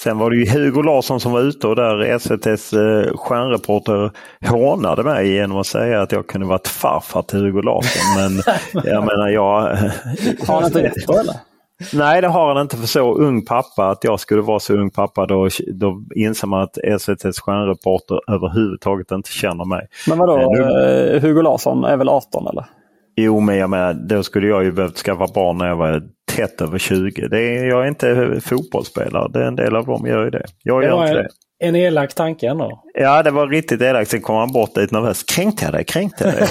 Sen 0.03 0.19
var 0.19 0.31
det 0.31 0.37
ju 0.37 0.51
Hugo 0.51 0.83
Larsson 0.83 1.21
som 1.21 1.33
var 1.33 1.41
ute 1.41 1.67
och 1.67 1.77
där 1.77 2.01
SVTs 2.01 2.73
eh, 2.73 3.17
stjärnreporter 3.17 4.11
hånade 4.49 5.03
mig 5.03 5.33
genom 5.33 5.59
att 5.59 5.67
säga 5.67 6.03
att 6.03 6.13
jag 6.13 6.27
kunde 6.27 6.47
varit 6.47 6.69
farfar 6.69 7.23
till 7.23 7.39
Hugo 7.39 7.63
Larsson. 7.63 8.03
Men 8.17 8.57
jag 8.93 9.05
menar 9.05 9.29
jag... 9.29 9.77
Har 10.47 10.55
han 10.55 10.65
inte 10.65 10.83
rätt 10.83 11.07
då 11.07 11.19
eller? 11.19 11.52
Nej, 11.95 12.21
det 12.21 12.29
har 12.29 12.55
han 12.55 12.63
inte 12.63 12.77
för 12.77 12.87
så 12.87 13.15
ung 13.15 13.45
pappa. 13.45 13.89
Att 13.91 14.05
jag 14.05 14.21
skulle 14.21 14.43
vara 14.43 14.61
så 14.61 14.75
ung 14.75 14.91
pappa, 14.91 15.27
då, 15.27 15.49
då 15.75 16.03
inser 16.17 16.47
man 16.47 16.63
att 16.63 16.79
SVTs 16.79 17.41
stjärnreporter 17.41 18.21
överhuvudtaget 18.35 19.11
inte 19.11 19.31
känner 19.31 19.65
mig. 19.65 19.87
Men 20.09 20.19
vadå, 20.19 20.39
Eh, 20.41 20.47
nu- 20.51 21.11
eh, 21.17 21.23
Hugo 21.23 21.43
Larsson 21.43 21.85
är 21.85 21.97
väl 21.97 22.09
18 22.09 22.47
eller? 22.47 22.65
Jo, 23.17 23.41
men 23.41 23.57
jag 23.57 23.71
menar, 23.71 23.93
då 23.95 24.23
skulle 24.23 24.47
jag 24.47 24.65
ju 24.65 24.73
behövt 24.73 24.97
skaffa 24.99 25.27
barn 25.35 25.59
när 25.59 25.69
jag 25.69 25.77
var 25.77 26.03
tätt 26.37 26.61
över 26.61 26.79
20. 26.79 27.29
Det 27.29 27.39
är, 27.59 27.65
jag 27.65 27.83
är 27.85 27.89
inte 27.89 28.41
fotbollsspelare. 28.45 29.29
Det 29.33 29.39
är 29.39 29.45
en 29.49 29.57
del 29.57 29.77
av 29.77 29.87
dem 29.87 30.07
gör 30.07 30.25
ju 30.25 30.31
det. 30.31 30.45
Jag 30.63 30.85
gör 30.85 30.91
var 30.97 31.07
inte 31.07 31.19
en, 31.19 31.25
det. 31.25 31.29
En 31.63 31.77
elak 31.77 32.15
tanke 32.15 32.49
ändå. 32.49 32.83
Ja, 32.95 33.23
det 33.23 33.31
var 33.31 33.47
riktigt 33.49 33.83
elakt. 33.83 34.11
Sen 34.11 34.21
kom 34.21 34.37
han 34.37 34.53
bort 34.53 34.77
lite 34.77 34.95
nervös. 34.95 35.23
Kränkte 35.23 35.65
jag 35.65 35.75
dig? 35.75 35.85
Kränkte 35.85 36.25
jag 36.25 36.35
dig? 36.35 36.49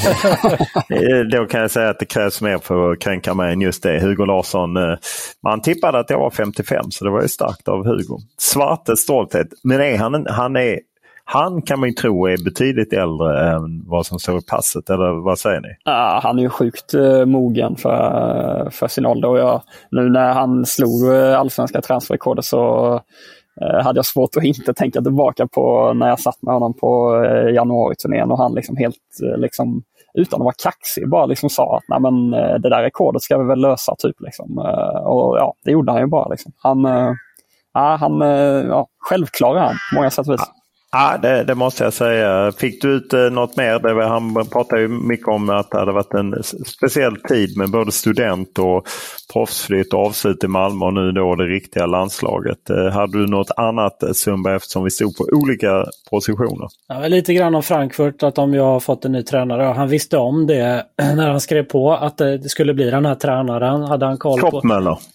Eh, 1.12 1.20
Då 1.20 1.46
kan 1.46 1.62
jag 1.62 1.72
säga 1.72 1.90
att 1.90 2.00
det 2.00 2.06
krävs 2.06 2.42
mer 2.42 2.58
för 2.58 2.92
att 2.92 3.00
kränka 3.00 3.34
mig 3.34 3.54
än 3.54 3.62
just 3.62 3.84
det. 3.84 4.00
Hugo 4.00 4.26
Larsson, 4.26 4.78
eh, 4.78 4.96
man 5.44 5.62
tippade 5.62 6.00
att 6.00 6.10
jag 6.10 6.20
var 6.20 6.30
55 6.30 6.92
så 6.92 7.06
det 7.06 7.12
var 7.12 7.22
ju 7.22 7.28
starkt 7.28 7.68
av 7.68 7.86
Hugo. 7.86 8.20
Svarte 8.38 8.98
stolthet. 8.98 9.48
Men 9.64 9.82
är 9.82 9.98
han, 9.98 10.26
han, 10.30 10.56
är, 10.56 10.80
han 11.26 11.62
kan 11.62 11.80
man 11.80 11.90
ju 11.90 11.94
tro 11.96 12.26
är 12.28 12.44
betydligt 12.44 12.94
äldre 12.94 13.50
än 13.52 13.84
vad 13.86 14.06
som 14.06 14.20
står 14.20 14.38
i 14.38 14.42
passet. 14.42 14.90
Eller 14.90 15.24
vad 15.24 15.40
säger 15.40 15.62
ni? 15.62 15.70
Ja, 15.84 16.20
han 16.24 16.38
är 16.40 16.44
ju 16.44 16.50
sjukt 16.50 16.94
eh, 16.94 17.26
mogen 17.26 17.76
för, 17.76 18.70
för 18.72 18.88
sin 18.88 19.06
ålder. 19.06 19.30
Och 19.30 19.40
jag, 19.40 19.62
nu 19.92 20.10
när 20.10 20.34
han 20.34 20.66
slog 20.66 21.08
allsvenska 21.38 21.82
transferrekordet 21.82 22.46
så 22.46 23.02
Eh, 23.62 23.84
hade 23.84 23.98
jag 23.98 24.06
svårt 24.06 24.38
att 24.38 24.44
inte 24.44 24.74
tänka 24.74 25.02
tillbaka 25.02 25.48
på 25.48 25.94
när 25.94 26.08
jag 26.08 26.20
satt 26.20 26.42
med 26.42 26.54
honom 26.54 26.74
på 26.74 27.22
eh, 27.26 27.54
januariturnén 27.54 28.32
och 28.32 28.38
han 28.38 28.54
liksom 28.54 28.78
helt 28.78 28.96
eh, 29.24 29.40
liksom, 29.40 29.84
utan 30.14 30.42
att 30.42 30.44
vara 30.44 30.56
kaxig 30.64 31.10
bara 31.10 31.26
liksom 31.26 31.50
sa 31.50 31.78
att 31.78 31.84
Nej, 31.88 32.00
men, 32.00 32.32
det 32.32 32.70
där 32.70 32.84
rekordet 32.84 33.22
ska 33.22 33.38
vi 33.38 33.48
väl 33.48 33.62
lösa. 33.62 33.96
typ 33.98 34.16
liksom. 34.20 34.58
Och 35.06 35.38
ja, 35.38 35.54
Det 35.66 35.72
gjorde 35.72 35.92
han 35.92 36.02
ju 36.02 36.08
bara. 36.08 36.28
Liksom. 36.28 36.52
Han, 36.58 36.84
ja, 37.74 37.96
han 37.96 38.20
ja, 38.70 38.88
självklar 39.00 39.56
är 39.56 39.60
han 39.60 39.76
på 39.92 39.96
många 39.96 40.10
sätt 40.10 40.28
och 40.28 40.34
vis. 40.34 40.52
Ja, 40.92 41.18
det, 41.22 41.44
det 41.44 41.56
måste 41.56 41.84
jag 41.84 41.94
säga. 41.94 42.52
Fick 42.52 42.82
du 42.82 42.90
ut 42.92 43.14
eh, 43.14 43.20
något 43.20 43.58
mer? 43.58 43.80
Det 43.80 43.94
var, 43.94 44.04
han 44.04 44.46
pratade 44.52 44.82
ju 44.82 44.88
mycket 44.88 45.28
om 45.28 45.50
att 45.50 45.72
det 45.72 45.78
hade 45.78 45.92
varit 45.92 46.14
en 46.14 46.44
speciell 46.66 47.16
tid 47.16 47.58
med 47.58 47.72
både 47.72 47.92
student 47.92 48.60
och 48.60 48.88
proffsflytt 49.34 49.94
och 49.94 50.00
avslut 50.00 50.44
i 50.44 50.48
Malmö 50.48 50.86
och 50.86 50.94
nu 50.94 51.12
då 51.12 51.36
det 51.36 51.44
riktiga 51.44 51.86
landslaget. 51.86 52.70
Eh, 52.70 52.86
Hade 52.86 53.18
du 53.18 53.28
något 53.28 53.52
annat 53.58 54.04
eh, 54.04 54.12
Sundberg 54.12 54.56
eftersom 54.56 54.84
vi 54.84 54.90
stod 54.90 55.16
på 55.16 55.26
olika 55.32 55.86
positioner? 56.10 56.68
Ja, 56.88 57.08
lite 57.08 57.34
grann 57.34 57.56
om 57.56 57.64
Frankfurt, 57.64 58.24
att 58.24 58.36
de 58.36 58.54
ju 58.54 58.60
har 58.60 58.80
fått 58.80 59.06
en 59.06 59.12
ny 59.12 59.24
tränare. 59.24 59.64
Han 59.64 59.88
visste 59.88 60.18
om 60.18 60.48
det 60.48 60.86
när 61.16 61.30
han 61.30 61.42
skrev 61.42 61.64
på 61.64 61.94
att 61.94 62.18
det 62.18 62.50
skulle 62.50 62.74
bli 62.74 62.90
den 62.90 63.06
här 63.06 63.16
tränaren. 63.16 63.82
Hade 63.84 64.06
han 64.06 64.18
koll 64.18 64.40
på. 64.42 64.62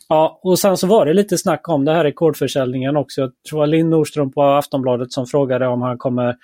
Ja, 0.08 0.40
och 0.42 0.58
sen 0.58 0.76
så 0.76 0.86
var 0.86 1.06
det 1.06 1.14
lite 1.14 1.38
snack 1.38 1.68
om 1.68 1.84
det 1.84 1.92
här 1.92 2.04
rekordförsäljningen 2.04 2.96
också. 2.96 3.20
Jag 3.20 3.30
tror 3.50 3.58
det 3.58 3.60
var 3.60 3.66
Linn 3.66 3.90
Nordström 3.90 4.32
på 4.32 4.42
Aftonbladet 4.42 5.12
som 5.12 5.26
frågade 5.26 5.65
om 5.68 5.82
han 5.82 5.98
kommer 5.98 6.36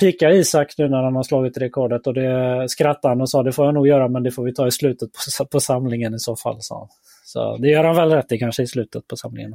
pika 0.00 0.30
Isak 0.30 0.74
nu 0.78 0.88
när 0.88 1.02
han 1.02 1.16
har 1.16 1.22
slagit 1.22 1.58
rekordet 1.58 2.06
och 2.06 2.14
det 2.14 2.68
skrattade 2.68 3.12
han 3.12 3.20
och 3.20 3.30
sa 3.30 3.42
det 3.42 3.52
får 3.52 3.64
jag 3.64 3.74
nog 3.74 3.88
göra 3.88 4.08
men 4.08 4.22
det 4.22 4.30
får 4.30 4.44
vi 4.44 4.54
ta 4.54 4.66
i 4.66 4.70
slutet 4.70 5.08
på, 5.12 5.44
på 5.44 5.60
samlingen 5.60 6.14
i 6.14 6.18
så 6.18 6.36
fall. 6.36 6.56
Så. 6.60 6.88
Så 7.24 7.56
det 7.56 7.68
gör 7.68 7.84
han 7.84 7.96
väl 7.96 8.10
rätt 8.10 8.32
i 8.32 8.38
kanske 8.38 8.62
i 8.62 8.66
slutet 8.66 9.08
på 9.08 9.16
samlingen. 9.16 9.54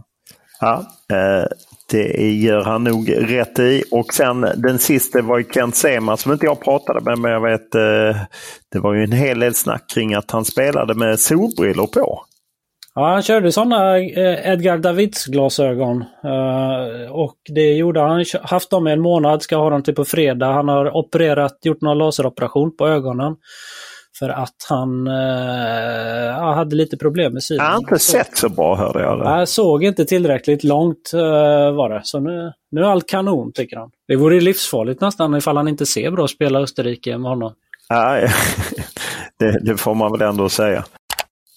Ja, 0.59 0.85
eh, 1.11 1.47
det 1.91 2.31
gör 2.31 2.63
han 2.63 2.83
nog 2.83 3.13
rätt 3.17 3.59
i. 3.59 3.83
Och 3.91 4.13
sen 4.13 4.41
den 4.41 4.79
sista 4.79 5.21
var 5.21 5.37
ju 5.37 5.45
Kent 5.53 5.75
Sema 5.75 6.17
som 6.17 6.31
inte 6.31 6.45
jag 6.45 6.61
pratade 6.61 7.01
med, 7.01 7.19
men 7.19 7.31
jag 7.31 7.41
vet 7.41 7.75
eh, 7.75 8.21
det 8.71 8.79
var 8.79 8.93
ju 8.93 9.03
en 9.03 9.11
hel 9.11 9.39
del 9.39 9.55
snack 9.55 9.89
kring 9.89 10.13
att 10.13 10.31
han 10.31 10.45
spelade 10.45 10.93
med 10.93 11.19
solbrillor 11.19 11.87
på. 11.87 12.25
Ja, 12.95 13.13
han 13.13 13.21
körde 13.21 13.51
sådana 13.51 13.97
eh, 13.97 14.51
Edgar 14.51 14.77
Davids 14.77 15.25
glasögon. 15.25 16.01
Eh, 16.23 17.11
och 17.11 17.37
det 17.55 17.73
gjorde 17.73 17.99
han. 17.99 18.09
Han 18.09 18.25
haft 18.41 18.69
dem 18.69 18.87
i 18.87 18.91
en 18.91 19.01
månad, 19.01 19.41
ska 19.41 19.55
ha 19.55 19.69
dem 19.69 19.83
till 19.83 19.95
på 19.95 20.05
fredag. 20.05 20.53
Han 20.53 20.67
har 20.67 20.97
opererat, 20.97 21.57
gjort 21.61 21.81
någon 21.81 21.97
laseroperation 21.97 22.77
på 22.77 22.87
ögonen. 22.87 23.35
För 24.19 24.29
att 24.29 24.55
han 24.69 25.07
eh, 25.07 26.53
hade 26.55 26.75
lite 26.75 26.97
problem 26.97 27.33
med 27.33 27.43
synen. 27.43 27.65
Han 27.65 27.71
har 27.71 27.79
inte 27.79 27.99
sett 27.99 28.37
så 28.37 28.49
bra 28.49 28.75
hörde 28.75 29.01
jag. 29.01 29.19
Jag 29.39 29.47
såg 29.47 29.83
inte 29.83 30.05
tillräckligt 30.05 30.63
långt 30.63 31.11
eh, 31.13 31.19
var 31.71 31.89
det. 31.89 32.01
Så 32.03 32.19
nu, 32.19 32.51
nu 32.71 32.81
är 32.81 32.85
allt 32.85 33.09
kanon 33.09 33.51
tycker 33.53 33.77
han. 33.77 33.89
Det 34.07 34.15
vore 34.15 34.39
livsfarligt 34.39 35.01
nästan 35.01 35.35
ifall 35.35 35.57
han 35.57 35.67
inte 35.67 35.85
ser 35.85 36.11
bra 36.11 36.27
spela 36.27 36.59
Österrike 36.59 37.17
med 37.17 37.29
honom. 37.29 37.53
Nej, 37.89 38.27
det, 39.39 39.59
det 39.61 39.77
får 39.77 39.95
man 39.95 40.11
väl 40.11 40.21
ändå 40.21 40.49
säga. 40.49 40.85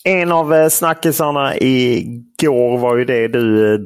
En 0.06 0.32
av 0.32 0.54
eh, 0.54 0.68
snackisarna 0.68 1.56
igår 1.56 2.78
var 2.78 2.96
ju 2.96 3.04
det 3.04 3.28
du 3.28 3.74
eh, 3.74 3.80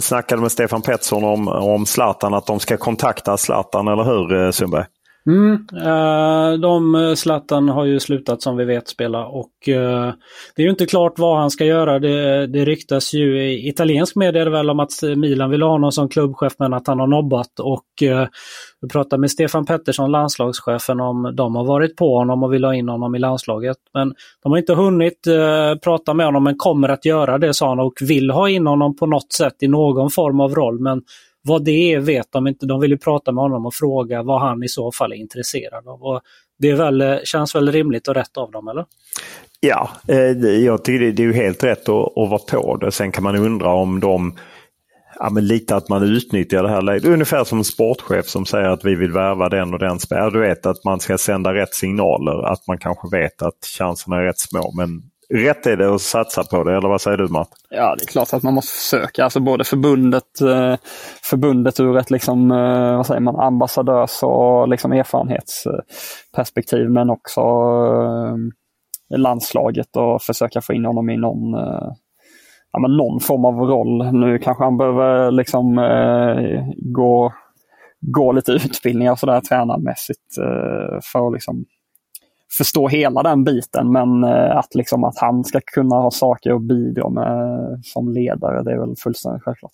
snackade 0.00 0.42
med 0.42 0.52
Stefan 0.52 0.82
Pettersson 0.82 1.24
om, 1.24 1.48
om 1.48 1.86
Zlatan, 1.86 2.34
att 2.34 2.46
de 2.46 2.60
ska 2.60 2.76
kontakta 2.76 3.36
Zlatan, 3.36 3.88
eller 3.88 4.04
hur 4.04 4.44
eh, 4.44 4.50
Sundberg? 4.50 4.84
Mm, 5.26 5.66
eh, 5.82 6.58
de, 6.58 6.94
eh, 6.94 7.14
Zlatan 7.14 7.68
har 7.68 7.84
ju 7.84 8.00
slutat 8.00 8.42
som 8.42 8.56
vi 8.56 8.64
vet 8.64 8.88
spela 8.88 9.26
och 9.26 9.68
eh, 9.68 10.12
det 10.56 10.62
är 10.62 10.64
ju 10.64 10.70
inte 10.70 10.86
klart 10.86 11.18
vad 11.18 11.38
han 11.38 11.50
ska 11.50 11.64
göra. 11.64 11.98
Det, 11.98 12.46
det 12.46 12.64
ryktas 12.64 13.14
ju 13.14 13.42
i 13.42 13.68
italiensk 13.68 14.16
media 14.16 14.40
är 14.40 14.44
det 14.44 14.50
väl 14.50 14.70
om 14.70 14.80
att 14.80 14.90
Milan 15.16 15.50
vill 15.50 15.62
ha 15.62 15.70
honom 15.70 15.92
som 15.92 16.08
klubbchef 16.08 16.52
men 16.58 16.74
att 16.74 16.86
han 16.86 17.00
har 17.00 17.06
nobbat 17.06 17.60
och 17.60 18.02
eh, 18.02 18.26
vi 18.80 18.88
pratade 18.88 19.20
med 19.20 19.30
Stefan 19.30 19.66
Pettersson, 19.66 20.10
landslagschefen, 20.10 21.00
om 21.00 21.32
de 21.36 21.56
har 21.56 21.64
varit 21.64 21.96
på 21.96 22.16
honom 22.16 22.42
och 22.42 22.52
vill 22.52 22.64
ha 22.64 22.74
in 22.74 22.88
honom 22.88 23.14
i 23.14 23.18
landslaget. 23.18 23.76
Men 23.94 24.14
de 24.42 24.52
har 24.52 24.58
inte 24.58 24.74
hunnit 24.74 25.26
eh, 25.26 25.78
prata 25.84 26.14
med 26.14 26.26
honom 26.26 26.44
men 26.44 26.56
kommer 26.56 26.88
att 26.88 27.04
göra 27.04 27.38
det 27.38 27.54
sa 27.54 27.68
han 27.68 27.80
och 27.80 27.94
vill 28.00 28.30
ha 28.30 28.48
in 28.48 28.66
honom 28.66 28.96
på 28.96 29.06
något 29.06 29.32
sätt 29.32 29.56
i 29.60 29.68
någon 29.68 30.10
form 30.10 30.40
av 30.40 30.54
roll. 30.54 30.80
Men 30.80 31.02
vad 31.44 31.64
det 31.64 31.92
är 31.92 32.00
vet 32.00 32.32
de 32.32 32.46
inte. 32.46 32.66
De 32.66 32.80
vill 32.80 32.90
ju 32.90 32.98
prata 32.98 33.32
med 33.32 33.42
honom 33.42 33.66
och 33.66 33.74
fråga 33.74 34.22
vad 34.22 34.40
han 34.40 34.62
i 34.62 34.68
så 34.68 34.92
fall 34.92 35.12
är 35.12 35.16
intresserad 35.16 35.88
av. 35.88 36.02
Och 36.02 36.20
det 36.58 36.70
är 36.70 36.76
väl, 36.76 37.00
eh, 37.00 37.16
känns 37.24 37.54
väl 37.54 37.72
rimligt 37.72 38.08
och 38.08 38.14
rätt 38.14 38.36
av 38.36 38.50
dem, 38.50 38.68
eller? 38.68 38.84
Ja, 39.60 39.90
eh, 40.08 40.18
jag 40.48 40.84
tycker 40.84 41.04
det 41.04 41.12
det 41.12 41.22
är 41.22 41.26
ju 41.26 41.32
helt 41.32 41.64
rätt 41.64 41.88
att, 41.88 42.18
att 42.18 42.30
vara 42.30 42.38
på 42.38 42.76
det. 42.76 42.92
Sen 42.92 43.12
kan 43.12 43.22
man 43.24 43.36
undra 43.36 43.72
om 43.72 44.00
de 44.00 44.34
Ja, 45.18 45.30
men 45.30 45.46
lite 45.46 45.76
att 45.76 45.88
man 45.88 46.02
utnyttjar 46.02 46.62
det 46.62 46.68
här 46.68 46.82
läget. 46.82 47.04
Ungefär 47.04 47.44
som 47.44 47.58
en 47.58 47.64
sportchef 47.64 48.26
som 48.26 48.46
säger 48.46 48.68
att 48.68 48.84
vi 48.84 48.94
vill 48.94 49.12
värva 49.12 49.48
den 49.48 49.72
och 49.72 49.78
den 49.78 50.00
spelaren. 50.00 50.32
Du 50.32 50.40
vet 50.40 50.66
att 50.66 50.84
man 50.84 51.00
ska 51.00 51.18
sända 51.18 51.54
rätt 51.54 51.74
signaler. 51.74 52.52
Att 52.52 52.66
man 52.66 52.78
kanske 52.78 53.08
vet 53.16 53.42
att 53.42 53.66
chanserna 53.78 54.16
är 54.16 54.22
rätt 54.22 54.38
små. 54.38 54.72
Men 54.76 55.02
rätt 55.34 55.66
är 55.66 55.76
det 55.76 55.94
att 55.94 56.00
satsa 56.00 56.44
på 56.44 56.64
det, 56.64 56.76
eller 56.76 56.88
vad 56.88 57.00
säger 57.00 57.16
du 57.16 57.28
Martin? 57.28 57.56
Ja, 57.70 57.94
det 57.98 58.04
är 58.04 58.06
klart 58.06 58.32
att 58.32 58.42
man 58.42 58.54
måste 58.54 58.72
försöka. 58.72 59.24
Alltså 59.24 59.40
både 59.40 59.64
förbundet, 59.64 60.40
eh, 60.40 60.74
förbundet 61.22 61.80
ur 61.80 61.96
ett 61.98 62.10
liksom, 62.10 62.50
eh, 62.50 62.96
vad 62.96 63.06
säger 63.06 63.20
man, 63.20 63.40
ambassadörs 63.40 64.22
och 64.22 64.68
liksom 64.68 64.92
erfarenhetsperspektiv 64.92 66.90
men 66.90 67.10
också 67.10 67.40
eh, 67.40 68.36
landslaget 69.18 69.96
och 69.96 70.22
försöka 70.22 70.60
få 70.60 70.72
in 70.72 70.84
honom 70.84 71.10
i 71.10 71.16
någon, 71.16 71.52
ja, 72.72 72.78
men 72.80 72.96
någon 72.96 73.20
form 73.20 73.44
av 73.44 73.54
roll. 73.54 74.12
Nu 74.12 74.38
kanske 74.38 74.64
han 74.64 74.76
behöver 74.76 75.30
liksom, 75.30 75.76
gå, 76.76 77.32
gå 78.00 78.32
lite 78.32 78.52
utbildningar 78.52 79.12
och 79.12 79.18
sådär 79.18 79.40
tränarmässigt 79.40 80.34
för 81.12 81.26
att 81.26 81.32
liksom, 81.32 81.64
förstå 82.56 82.88
hela 82.88 83.22
den 83.22 83.44
biten 83.44 83.92
men 83.92 84.24
eh, 84.24 84.56
att, 84.56 84.74
liksom, 84.74 85.04
att 85.04 85.18
han 85.18 85.44
ska 85.44 85.60
kunna 85.60 85.96
ha 85.96 86.10
saker 86.10 86.54
att 86.54 86.62
bidra 86.62 87.08
med 87.08 87.80
som 87.84 88.12
ledare 88.12 88.62
det 88.62 88.72
är 88.72 88.78
väl 88.78 88.94
fullständigt 88.96 89.42
självklart. 89.42 89.72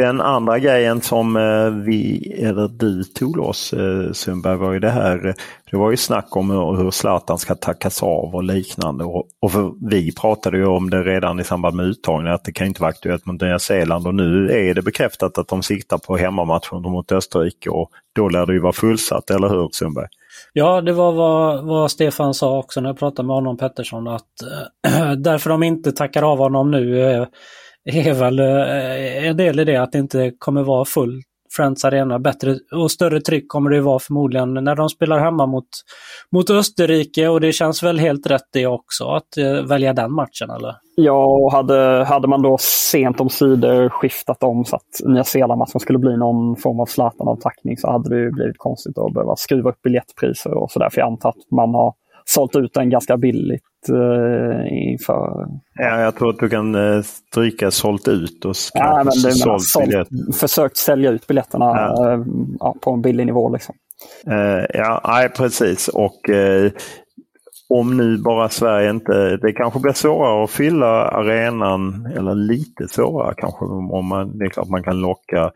Den 0.00 0.20
andra 0.20 0.58
grejen 0.58 1.00
som 1.00 1.36
eh, 1.36 1.70
vi, 1.70 2.32
eller 2.42 2.68
du 2.68 3.04
tog 3.04 3.36
loss 3.36 3.72
eh, 3.72 4.12
Sundberg 4.12 4.56
var 4.56 4.72
ju 4.72 4.78
det 4.78 4.90
här. 4.90 5.34
Det 5.70 5.76
var 5.76 5.90
ju 5.90 5.96
snack 5.96 6.36
om 6.36 6.50
hur, 6.50 6.76
hur 6.76 6.90
Zlatan 6.90 7.38
ska 7.38 7.54
tackas 7.54 8.02
av 8.02 8.34
och 8.34 8.44
liknande. 8.44 9.04
Och, 9.04 9.28
och 9.40 9.52
för, 9.52 9.72
vi 9.90 10.14
pratade 10.14 10.56
ju 10.56 10.66
om 10.66 10.90
det 10.90 11.02
redan 11.02 11.40
i 11.40 11.44
samband 11.44 11.76
med 11.76 11.86
uttagningen 11.86 12.34
att 12.34 12.44
det 12.44 12.52
kan 12.52 12.66
inte 12.66 12.80
vara 12.80 12.90
aktuellt 12.90 13.26
mot 13.26 13.40
Nya 13.40 13.58
Zeeland 13.58 14.06
och 14.06 14.14
nu 14.14 14.50
är 14.50 14.74
det 14.74 14.82
bekräftat 14.82 15.38
att 15.38 15.48
de 15.48 15.62
siktar 15.62 15.98
på 15.98 16.16
hemmamatchen 16.16 16.82
mot 16.82 17.12
Österrike 17.12 17.70
och 17.70 17.90
då 18.14 18.28
lär 18.28 18.46
det 18.46 18.52
ju 18.52 18.60
vara 18.60 18.72
fullsatt, 18.72 19.30
eller 19.30 19.48
hur 19.48 19.68
Sundberg? 19.72 20.08
Ja, 20.58 20.80
det 20.80 20.92
var 20.92 21.12
vad, 21.12 21.64
vad 21.64 21.90
Stefan 21.90 22.34
sa 22.34 22.58
också 22.58 22.80
när 22.80 22.88
jag 22.88 22.98
pratade 22.98 23.26
med 23.26 23.36
honom 23.36 23.56
Pettersson 23.56 24.08
att 24.08 24.42
äh, 24.86 25.12
därför 25.18 25.50
de 25.50 25.62
inte 25.62 25.92
tackar 25.92 26.22
av 26.22 26.38
honom 26.38 26.70
nu 26.70 27.00
äh, 27.00 27.26
är 27.84 28.14
väl 28.14 28.38
äh, 28.38 29.26
en 29.28 29.36
del 29.36 29.60
i 29.60 29.64
det 29.64 29.76
att 29.76 29.92
det 29.92 29.98
inte 29.98 30.32
kommer 30.38 30.62
vara 30.62 30.84
fullt 30.84 31.26
Friends 31.56 31.84
Arena. 31.84 32.18
Bättre 32.18 32.56
och 32.72 32.90
större 32.90 33.20
tryck 33.20 33.48
kommer 33.48 33.70
det 33.70 33.80
vara 33.80 33.98
förmodligen 33.98 34.54
när 34.54 34.74
de 34.74 34.88
spelar 34.88 35.18
hemma 35.18 35.46
mot, 35.46 35.68
mot 36.32 36.50
Österrike 36.50 37.28
och 37.28 37.40
det 37.40 37.52
känns 37.52 37.82
väl 37.82 37.98
helt 37.98 38.26
rätt 38.26 38.48
det 38.52 38.66
också 38.66 39.04
att 39.04 39.36
eh, 39.36 39.62
välja 39.68 39.92
den 39.92 40.12
matchen 40.12 40.50
eller? 40.50 40.74
Ja, 40.96 41.24
och 41.24 41.52
hade, 41.52 42.04
hade 42.04 42.28
man 42.28 42.42
då 42.42 42.56
sent 42.60 43.20
om 43.20 43.28
sidor 43.28 43.88
skiftat 43.88 44.42
om 44.42 44.64
så 44.64 44.76
att 44.76 45.08
Nya 45.08 45.24
Zeeland-matchen 45.24 45.80
skulle 45.80 45.98
bli 45.98 46.16
någon 46.16 46.56
form 46.56 46.80
av 46.80 46.86
Zlatan-avtackning 46.86 47.76
så 47.76 47.90
hade 47.90 48.08
det 48.08 48.20
ju 48.20 48.30
blivit 48.30 48.58
konstigt 48.58 48.98
att 48.98 49.14
behöva 49.14 49.36
skruva 49.36 49.70
upp 49.70 49.82
biljettpriser 49.82 50.54
och 50.54 50.70
sådär. 50.70 50.88
För 50.92 51.00
jag 51.00 51.08
antar 51.08 51.28
att 51.28 51.50
man 51.50 51.74
har 51.74 51.94
sålt 52.24 52.56
ut 52.56 52.74
den 52.74 52.90
ganska 52.90 53.16
billigt 53.16 53.62
uh, 53.90 54.90
inför... 54.90 55.46
Ja, 55.74 56.00
jag 56.00 56.16
tror 56.16 56.30
att 56.30 56.38
du 56.38 56.48
kan 56.48 56.74
uh, 56.74 57.02
stryka 57.02 57.70
sålt 57.70 58.08
ut 58.08 58.44
och 58.44 58.54
ja, 58.74 58.96
men 58.96 59.04
det, 59.04 59.32
sålt, 59.32 59.62
sålt 59.62 60.08
försökt 60.36 60.76
sälja 60.76 61.10
ut 61.10 61.26
biljetterna 61.26 61.64
ja. 61.64 62.24
Ja, 62.58 62.74
på 62.80 62.90
en 62.90 63.02
billig 63.02 63.26
nivå. 63.26 63.50
Liksom. 63.50 63.74
ja, 64.72 65.00
nej, 65.04 65.28
precis. 65.28 65.88
Och 65.88 66.20
om 67.68 67.96
nu 67.96 68.18
bara 68.18 68.48
Sverige 68.48 68.90
inte... 68.90 69.36
Det 69.36 69.52
kanske 69.52 69.80
blir 69.80 69.92
svårare 69.92 70.44
att 70.44 70.50
fylla 70.50 71.08
arenan, 71.08 72.08
eller 72.16 72.34
lite 72.34 72.88
svårare 72.88 73.34
kanske. 73.36 73.64
Om 73.64 74.06
man, 74.06 74.38
det 74.38 74.44
är 74.44 74.48
klart 74.48 74.68
man 74.68 74.82
kan 74.82 75.00
locka 75.00 75.50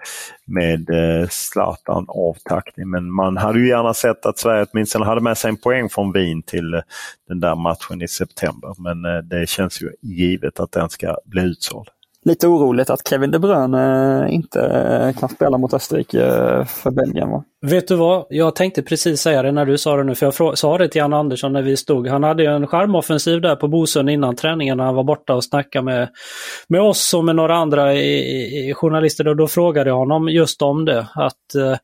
med 0.45 0.91
eh, 0.91 1.29
Zlatan 1.29 2.05
avtackning. 2.09 2.91
Men 2.91 3.13
man 3.13 3.37
hade 3.37 3.59
ju 3.59 3.69
gärna 3.69 3.95
sett 3.95 4.27
att 4.27 4.39
Sverige 4.39 4.67
åtminstone 4.73 5.05
hade 5.05 5.21
med 5.21 5.39
sig 5.39 5.49
en 5.49 5.57
poäng 5.57 5.89
från 5.89 6.13
Wien 6.13 6.43
till 6.43 6.75
eh, 6.75 6.81
den 7.29 7.41
där 7.41 7.55
matchen 7.55 8.03
i 8.03 8.09
september. 8.09 8.75
Men 8.79 9.05
eh, 9.05 9.23
det 9.23 9.49
känns 9.49 9.83
ju 9.83 9.91
givet 10.03 10.61
att 10.61 10.73
den 10.73 10.91
ska 10.91 11.17
bli 11.25 11.43
utsåld 11.43 11.89
lite 12.25 12.47
oroligt 12.47 12.91
att 12.91 13.09
Kevin 13.09 13.31
De 13.31 13.39
Bruyne 13.39 14.25
eh, 14.25 14.35
inte 14.35 14.61
eh, 14.61 15.21
kan 15.21 15.29
spela 15.29 15.59
mot 15.59 15.75
Österrike 15.75 16.27
eh, 16.27 16.65
för 16.65 16.91
Belgien. 16.91 17.31
Va? 17.31 17.45
Vet 17.67 17.89
du 17.89 17.97
vad? 17.97 18.27
Jag 18.29 18.55
tänkte 18.55 18.83
precis 18.83 19.21
säga 19.21 19.43
det 19.43 19.53
när 19.53 19.67
du 19.67 19.79
sa 19.79 19.97
det 19.97 20.05
nu, 20.05 20.15
för 20.15 20.27
jag 20.27 20.59
sa 20.59 20.79
det 20.79 20.89
till 20.89 20.99
Janne 20.99 21.17
Andersson 21.17 21.53
när 21.53 21.63
vi 21.63 21.77
stod. 21.77 22.09
Han 22.09 22.23
hade 22.23 22.47
en 22.47 22.67
skärmoffensiv 22.67 23.41
där 23.41 23.57
på 23.57 23.69
Bosön 23.69 24.09
innan 24.09 24.37
träningen 24.37 24.77
när 24.77 24.85
han 24.85 24.95
var 24.95 25.05
borta 25.05 25.35
och 25.35 25.45
snackade 25.45 25.85
med, 25.85 26.09
med 26.69 26.81
oss 26.81 27.15
och 27.15 27.25
med 27.25 27.37
några 27.37 27.57
andra 27.57 27.95
i, 27.95 28.69
i 28.69 28.75
journalister. 28.75 29.29
Och 29.29 29.37
då 29.37 29.49
frågade 29.49 29.91
jag 29.91 29.97
honom 29.97 30.29
just 30.29 30.63
om 30.63 30.85
det, 30.85 31.07
att 31.15 31.55
eh, 31.55 31.77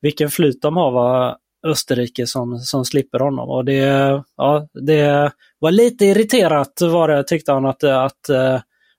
vilken 0.00 0.30
flyt 0.30 0.62
de 0.62 0.76
har, 0.76 0.90
va? 0.90 1.36
Österrike 1.66 2.26
som, 2.26 2.58
som 2.58 2.84
slipper 2.84 3.18
honom. 3.18 3.50
Och 3.50 3.64
det, 3.64 4.22
ja, 4.36 4.66
det 4.86 5.32
var 5.58 5.70
lite 5.70 6.06
irriterat 6.06 6.80
var 6.80 7.08
det, 7.08 7.24
tyckte 7.24 7.52
han, 7.52 7.66
att, 7.66 7.84
att 7.84 8.30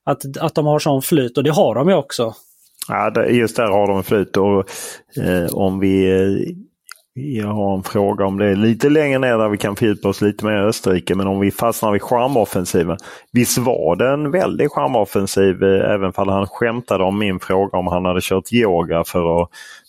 att, 0.04 0.36
att 0.40 0.54
de 0.54 0.66
har 0.66 0.78
sån 0.78 1.02
flyt 1.02 1.38
och 1.38 1.44
det 1.44 1.50
har 1.50 1.74
de 1.74 1.88
ju 1.88 1.94
också. 1.94 2.34
Ja, 2.88 3.26
just 3.26 3.56
där 3.56 3.68
har 3.68 3.88
de 3.88 4.02
flyt 4.02 4.36
och 4.36 4.70
eh, 5.24 5.54
om 5.54 5.80
vi 5.80 6.10
eh, 6.10 6.56
jag 7.16 7.48
har 7.48 7.76
en 7.76 7.82
fråga 7.82 8.26
om 8.26 8.38
det 8.38 8.54
lite 8.54 8.88
längre 8.88 9.18
ner 9.18 9.38
där 9.38 9.48
vi 9.48 9.58
kan 9.58 9.76
fördjupa 9.76 10.08
oss 10.08 10.20
lite 10.20 10.44
mer 10.44 10.56
i 10.56 10.68
Österrike. 10.68 11.14
Men 11.14 11.26
om 11.26 11.40
vi 11.40 11.50
fastnar 11.50 11.92
vid 11.92 12.02
charmoffensiven. 12.02 12.96
Visst 13.32 13.58
var 13.58 13.96
det 13.96 14.08
en 14.08 14.30
väldig 14.30 14.70
charmoffensiv 14.70 15.62
eh, 15.62 15.90
även 15.90 16.12
om 16.16 16.28
han 16.28 16.46
skämtade 16.46 17.04
om 17.04 17.18
min 17.18 17.40
fråga 17.40 17.78
om 17.78 17.86
han 17.86 18.04
hade 18.04 18.20
kört 18.22 18.52
yoga 18.52 19.04
för 19.04 19.42
att 19.42 19.48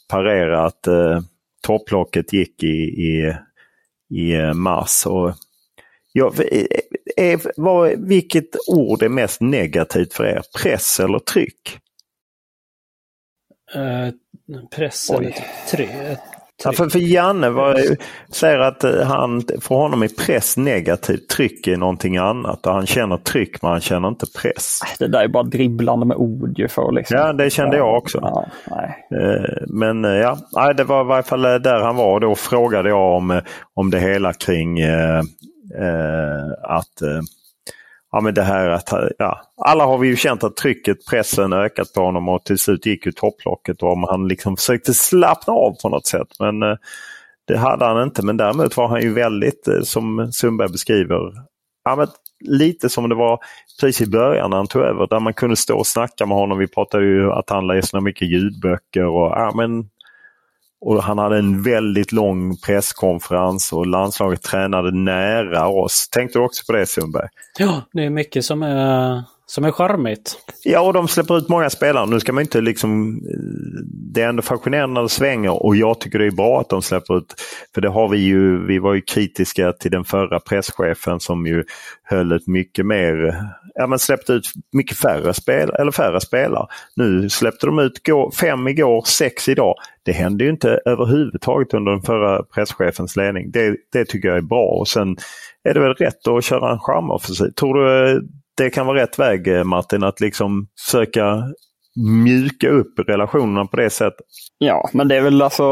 parera 0.10 0.66
att 0.66 0.88
eh, 0.88 1.20
topplocket 1.64 2.34
gick 2.34 2.64
i, 2.64 2.78
i, 2.84 3.36
i 4.10 4.36
eh, 4.36 4.54
mars. 4.54 5.06
Och 5.06 5.34
Ja, 6.18 6.32
är, 7.18 7.62
vad, 7.62 8.08
vilket 8.08 8.50
ord 8.68 9.04
är 9.04 9.10
mest 9.10 9.42
negativt 9.42 10.14
för 10.14 10.26
er? 10.26 10.42
Press 10.62 11.00
eller 11.00 11.20
tryck? 11.20 11.80
Uh, 13.76 14.12
press 14.76 15.10
Oj. 15.10 15.26
eller 15.26 15.36
tryck? 15.72 15.90
Ja, 16.64 16.72
för, 16.72 16.90
för 16.90 17.00
Janne 17.00 17.50
var, 17.50 17.80
säger 18.32 18.60
att 18.60 18.84
eh, 18.84 19.02
han, 19.02 19.42
för 19.62 19.76
honom 19.76 20.04
är 20.04 20.26
press 20.26 20.58
negativt, 20.58 21.30
tryck 21.30 21.68
är 21.68 21.78
någonting 21.78 22.18
annat. 22.18 22.68
Och 22.68 22.74
han 22.74 22.86
känner 22.86 23.18
tryck 23.18 23.62
men 23.62 23.72
han 23.72 23.82
känner 23.82 24.08
inte 24.08 24.26
press. 24.42 24.80
Det 25.00 25.08
där 25.08 25.24
är 25.24 25.28
bara 25.28 25.44
dribblande 25.44 26.06
med 26.06 26.18
ord 26.18 26.60
ju 26.60 26.68
för 26.68 26.92
liksom. 26.92 27.18
Ja, 27.18 27.34
det 27.34 27.50
kände 27.50 27.78
jag 27.78 27.98
också. 27.98 28.20
Ja, 28.22 28.46
eh, 29.12 29.64
men 29.68 30.04
ja, 30.04 30.38
det 30.78 30.84
var 30.84 31.02
i 31.02 31.08
varje 31.08 31.24
fall 31.24 31.42
där 31.42 31.80
han 31.82 31.96
var. 31.96 32.20
Då 32.20 32.36
frågade 32.36 32.90
jag 32.90 33.16
om, 33.16 33.42
om 33.74 33.90
det 33.90 34.00
hela 34.00 34.34
kring 34.34 34.80
Eh, 34.80 35.22
Eh, 35.80 36.52
att 36.64 37.02
eh, 37.02 37.22
ja, 38.12 38.22
men 38.22 38.34
det 38.34 38.44
här 38.44 38.70
att, 38.70 38.94
ja, 39.18 39.42
alla 39.58 39.86
har 39.86 39.98
vi 39.98 40.08
ju 40.08 40.16
känt 40.16 40.44
att 40.44 40.56
trycket, 40.56 41.06
pressen 41.10 41.54
ökat 41.54 41.94
på 41.94 42.02
honom 42.02 42.30
och 42.30 42.44
till 42.44 42.58
slut 42.58 42.86
gick 42.86 43.06
ju 43.06 43.12
topplocket 43.12 43.84
och 43.84 43.92
om 43.92 44.04
han 44.04 44.28
liksom 44.28 44.58
försökte 44.58 44.94
slappna 44.94 45.54
av 45.54 45.76
på 45.82 45.90
något 45.90 46.06
sätt. 46.06 46.28
Men 46.40 46.64
eh, 46.64 46.78
det 47.48 47.58
hade 47.58 47.86
han 47.86 48.04
inte. 48.04 48.26
Men 48.26 48.38
däremot 48.38 48.78
var 48.78 48.88
han 48.88 49.02
ju 49.02 49.14
väldigt, 49.14 49.68
eh, 49.68 49.82
som 49.82 50.32
Sundberg 50.32 50.70
beskriver, 50.70 51.34
ja, 51.84 51.96
men 51.96 52.08
lite 52.40 52.90
som 52.90 53.10
det 53.10 53.16
var 53.16 53.40
precis 53.82 54.08
i 54.08 54.12
början 54.12 54.50
när 54.50 54.58
han 54.58 54.68
tog 54.68 54.82
över. 54.82 55.08
Där 55.08 55.20
man 55.20 55.34
kunde 55.34 55.56
stå 55.56 55.78
och 55.78 55.88
snacka 55.88 56.26
med 56.26 56.38
honom. 56.38 56.58
Vi 56.58 56.68
pratade 56.68 57.06
ju 57.06 57.32
att 57.32 57.50
han 57.50 57.68
läser 57.68 58.00
mycket 58.00 58.28
ljudböcker. 58.32 59.06
och 59.06 59.32
ja, 59.32 59.52
men 59.56 59.90
och 60.86 61.04
han 61.04 61.18
hade 61.18 61.38
en 61.38 61.64
väldigt 61.64 62.12
lång 62.12 62.58
presskonferens 62.58 63.74
och 63.74 63.88
landslaget 63.88 64.42
tränade 64.42 64.92
nära 64.92 65.68
oss. 65.68 66.10
Tänkte 66.12 66.40
du 66.40 66.46
också 66.46 66.66
på 66.66 66.74
det 66.74 66.86
Sundberg? 66.86 67.28
Ja, 67.60 67.82
det 67.92 68.04
är 68.04 68.10
mycket 68.10 68.46
som 68.46 68.64
är, 68.64 69.24
som 69.46 69.66
är 69.66 69.72
charmigt. 69.72 70.38
Ja, 70.64 70.82
och 70.82 70.94
de 70.94 71.08
släpper 71.08 71.38
ut 71.38 71.50
många 71.50 71.70
spelare. 71.70 72.06
Nu 72.06 72.20
ska 72.20 72.34
man 72.34 72.42
inte 72.42 72.62
liksom... 72.62 73.20
Det 74.14 74.22
är 74.22 74.30
ändå 74.30 74.42
fascinerande 74.42 74.94
när 74.94 75.02
det 75.02 75.10
svänger 75.10 75.64
och 75.64 75.76
jag 75.76 76.00
tycker 76.00 76.20
det 76.20 76.26
är 76.26 76.32
bra 76.32 76.62
att 76.62 76.70
de 76.70 76.82
släpper 76.82 77.18
ut. 77.18 77.34
För 77.74 77.82
det 77.82 77.90
har 77.90 78.10
vi 78.10 78.18
ju... 78.18 78.66
Vi 78.66 78.80
var 78.80 78.94
ju 78.94 79.02
kritiska 79.02 79.74
till 79.74 79.92
den 79.92 80.04
förra 80.04 80.40
presschefen 80.40 81.20
som 81.20 81.48
ju 81.48 81.64
höll 82.04 82.32
ett 82.32 82.48
mycket 82.48 82.86
mer 82.86 83.36
ja, 83.76 83.88
men 83.88 84.00
släppte 84.00 84.34
ut 84.34 84.52
mycket 84.74 84.98
färre, 84.98 85.34
spel, 85.34 85.70
eller 85.80 85.92
färre 85.92 86.22
spelare. 86.22 86.68
Nu 86.96 87.30
släppte 87.30 87.66
de 87.66 87.80
ut 87.80 88.02
fem 88.40 88.68
igår, 88.68 89.04
sex 89.08 89.50
idag. 89.50 89.76
Det 90.04 90.12
hände 90.12 90.44
ju 90.44 90.50
inte 90.50 90.80
överhuvudtaget 90.86 91.74
under 91.74 91.92
den 91.92 92.02
förra 92.02 92.44
presschefens 92.44 93.16
ledning. 93.16 93.52
Det, 93.52 93.76
det 93.94 94.06
tycker 94.06 94.28
jag 94.28 94.38
är 94.38 94.42
bra. 94.42 94.66
Och 94.66 94.88
Sen 94.88 95.18
är 95.64 95.74
det 95.74 95.80
väl 95.80 95.94
rätt 95.94 96.28
att 96.28 96.44
köra 96.44 96.72
en 96.72 96.80
charmoffensiv. 96.80 97.50
Tror 97.50 97.74
du 97.74 98.22
det 98.58 98.70
kan 98.70 98.88
vara 98.88 99.02
rätt 99.02 99.20
väg 99.20 99.48
eh, 99.48 99.64
Martin 99.64 100.04
att 100.04 100.20
liksom 100.20 100.68
söka 100.90 101.44
mjuka 102.24 102.70
upp 102.70 103.00
relationerna 103.08 103.66
på 103.66 103.78
det 103.78 103.90
sättet? 103.90 104.26
Ja, 104.58 104.90
men 104.94 105.08
det 105.08 105.16
är 105.16 105.22
väl 105.22 105.42
alltså 105.42 105.64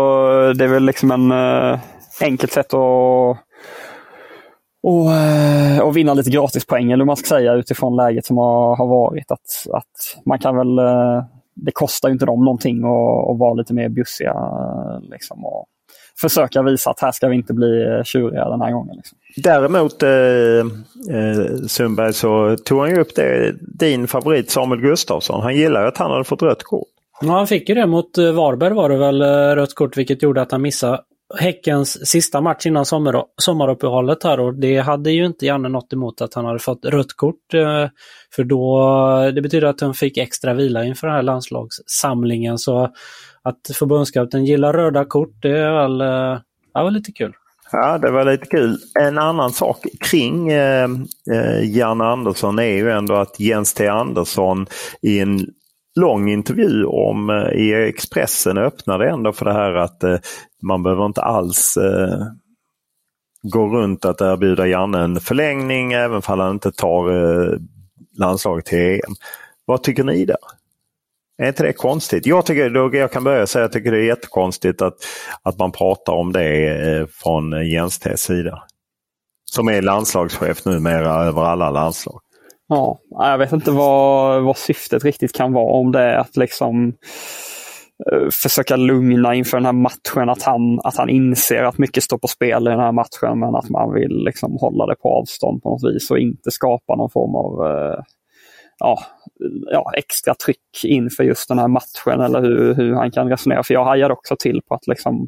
det 0.53 0.63
är 0.63 0.67
väl 0.67 0.85
liksom 0.85 1.11
en 1.11 1.31
eh, 1.31 1.79
enkelt 2.21 2.51
sätt 2.51 2.73
att 2.73 3.37
och, 4.83 5.11
eh, 5.11 5.79
och 5.79 5.97
vinna 5.97 6.13
lite 6.13 6.29
gratispoäng 6.29 6.91
eller 6.91 7.05
man 7.05 7.17
ska 7.17 7.27
säga 7.27 7.53
utifrån 7.53 7.95
läget 7.95 8.25
som 8.25 8.37
har, 8.37 8.75
har 8.75 8.87
varit. 8.87 9.31
Att, 9.31 9.67
att 9.73 10.25
man 10.25 10.39
kan 10.39 10.55
väl, 10.55 10.79
eh, 10.79 11.23
det 11.55 11.71
kostar 11.71 12.09
ju 12.09 12.13
inte 12.13 12.25
dem 12.25 12.45
någonting 12.45 12.77
att, 12.77 13.29
att 13.31 13.39
vara 13.39 13.53
lite 13.53 13.73
mer 13.73 13.89
bjussiga 13.89 14.31
eh, 14.31 15.09
liksom, 15.09 15.45
och 15.45 15.65
försöka 16.21 16.63
visa 16.63 16.89
att 16.89 16.99
här 16.99 17.11
ska 17.11 17.27
vi 17.27 17.35
inte 17.35 17.53
bli 17.53 18.01
tjuriga 18.05 18.49
den 18.49 18.61
här 18.61 18.71
gången. 18.71 18.95
Liksom. 18.95 19.17
Däremot 19.35 20.03
eh, 20.03 21.67
Sundberg 21.67 22.13
så 22.13 22.57
tog 22.65 22.79
han 22.79 22.89
ju 22.89 22.99
upp 22.99 23.15
det, 23.15 23.55
din 23.61 24.07
favorit 24.07 24.51
Samuel 24.51 24.81
Gustafsson. 24.81 25.41
Han 25.41 25.55
gillar 25.55 25.85
att 25.85 25.97
han 25.97 26.11
hade 26.11 26.23
fått 26.23 26.41
rött 26.41 26.63
kort. 26.63 26.87
Ja, 27.21 27.31
han 27.31 27.47
fick 27.47 27.69
ju 27.69 27.75
det 27.75 27.85
mot 27.85 28.17
Varberg 28.17 28.73
var 28.73 28.89
det 28.89 28.97
väl, 28.97 29.21
rött 29.55 29.75
kort, 29.75 29.97
vilket 29.97 30.23
gjorde 30.23 30.41
att 30.41 30.51
han 30.51 30.61
missade 30.61 30.99
Häckens 31.39 32.07
sista 32.09 32.41
match 32.41 32.65
innan 32.65 32.85
sommar, 32.85 33.23
sommaruppehållet 33.41 34.23
här 34.23 34.39
och 34.39 34.53
det 34.53 34.77
hade 34.77 35.11
ju 35.11 35.25
inte 35.25 35.45
Janne 35.45 35.69
något 35.69 35.93
emot 35.93 36.21
att 36.21 36.33
han 36.33 36.45
hade 36.45 36.59
fått 36.59 36.85
rött 36.85 37.13
kort. 37.15 37.53
Eh, 37.53 37.87
för 38.35 38.43
då, 38.43 39.31
det 39.35 39.41
betyder 39.41 39.67
att 39.67 39.81
han 39.81 39.93
fick 39.93 40.17
extra 40.17 40.53
vila 40.53 40.83
inför 40.83 41.07
den 41.07 41.15
här 41.15 41.23
landslagssamlingen. 41.23 42.57
Så 42.57 42.89
att 43.43 43.75
förbundskapten 43.75 44.45
gillar 44.45 44.73
röda 44.73 45.05
kort, 45.05 45.41
det 45.41 45.59
är 45.59 45.71
väl, 45.71 46.01
eh, 46.01 46.39
det 46.73 46.83
var 46.83 46.91
lite 46.91 47.11
kul. 47.11 47.33
Ja, 47.71 47.97
det 47.97 48.11
var 48.11 48.25
lite 48.25 48.45
kul. 48.45 48.77
En 48.99 49.17
annan 49.17 49.51
sak 49.51 49.77
kring 49.99 50.51
eh, 50.51 50.89
eh 51.31 51.59
Jan 51.59 51.69
Janne 51.69 52.03
Andersson 52.03 52.59
är 52.59 52.75
ju 52.75 52.91
ändå 52.91 53.13
att 53.13 53.39
Jens 53.39 53.73
T 53.73 53.87
Andersson 53.87 54.67
i 55.01 55.19
en 55.19 55.47
lång 55.95 56.29
intervju 56.29 56.85
om 56.85 57.29
eh, 57.29 57.59
i 57.59 57.73
Expressen 57.89 58.57
öppnade 58.57 59.09
ändå 59.09 59.33
för 59.33 59.45
det 59.45 59.53
här 59.53 59.73
att 59.73 60.03
eh, 60.03 60.17
man 60.61 60.83
behöver 60.83 61.05
inte 61.05 61.21
alls 61.21 61.77
eh, 61.77 62.27
gå 63.43 63.67
runt 63.67 64.05
att 64.05 64.21
erbjuda 64.21 64.67
Janne 64.67 64.99
en 64.99 65.19
förlängning 65.19 65.93
även 65.93 66.15
om 66.15 66.21
han 66.25 66.51
inte 66.51 66.71
tar 66.71 67.09
eh, 67.09 67.57
landslaget 68.17 68.65
till 68.65 68.79
EM. 68.79 69.15
Vad 69.65 69.83
tycker 69.83 70.03
ni 70.03 70.25
där? 70.25 70.37
Är 71.37 71.47
inte 71.47 71.63
det 71.63 71.73
konstigt? 71.73 72.25
Jag, 72.25 72.45
tycker, 72.45 72.95
jag 72.95 73.11
kan 73.11 73.23
börja 73.23 73.47
säga 73.47 73.65
att 73.65 73.75
jag 73.75 73.83
tycker 73.83 73.91
det 73.91 74.03
är 74.03 74.07
jättekonstigt 74.07 74.81
att, 74.81 74.93
att 75.43 75.59
man 75.59 75.71
pratar 75.71 76.13
om 76.13 76.31
det 76.31 76.67
eh, 76.67 77.05
från 77.23 77.53
eh, 77.53 77.71
Jens 77.71 77.99
T 77.99 78.17
sida. 78.17 78.63
Som 79.45 79.67
är 79.67 79.81
landslagschef 79.81 80.65
numera 80.65 81.23
över 81.23 81.41
alla 81.41 81.69
landslag. 81.69 82.19
Ja, 82.67 82.99
jag 83.09 83.37
vet 83.37 83.51
inte 83.51 83.71
vad, 83.71 84.43
vad 84.43 84.57
syftet 84.57 85.03
riktigt 85.03 85.33
kan 85.33 85.53
vara. 85.53 85.79
Om 85.79 85.91
det 85.91 86.01
är 86.01 86.17
att 86.17 86.37
liksom 86.37 86.87
eh, 88.11 88.29
försöka 88.43 88.75
lugna 88.75 89.35
inför 89.35 89.57
den 89.57 89.65
här 89.65 89.73
matchen. 89.73 90.29
Att 90.29 90.43
han, 90.43 90.79
att 90.83 90.97
han 90.97 91.09
inser 91.09 91.63
att 91.63 91.77
mycket 91.77 92.03
står 92.03 92.17
på 92.17 92.27
spel 92.27 92.67
i 92.67 92.69
den 92.69 92.79
här 92.79 92.91
matchen 92.91 93.39
men 93.39 93.55
att 93.55 93.69
man 93.69 93.93
vill 93.93 94.23
liksom 94.25 94.57
hålla 94.61 94.85
det 94.85 94.95
på 94.95 95.09
avstånd 95.09 95.63
på 95.63 95.69
något 95.69 95.83
vis 95.83 96.11
och 96.11 96.19
inte 96.19 96.51
skapa 96.51 96.95
någon 96.95 97.09
form 97.09 97.35
av 97.35 97.67
eh, 97.67 97.99
ja, 98.83 98.99
ja, 99.71 99.91
extra 99.97 100.35
tryck 100.35 100.83
inför 100.83 101.23
just 101.23 101.47
den 101.47 101.59
här 101.59 101.67
matchen 101.67 102.21
eller 102.21 102.41
hur, 102.41 102.73
hur 102.73 102.93
han 102.93 103.11
kan 103.11 103.29
resonera. 103.29 103.63
För 103.63 103.73
jag 103.73 103.85
hajade 103.85 104.13
också 104.13 104.35
till 104.35 104.61
på 104.67 104.75
att 104.75 104.87
liksom, 104.87 105.27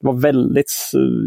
det 0.00 0.06
var 0.06 0.12
väldigt, 0.12 0.72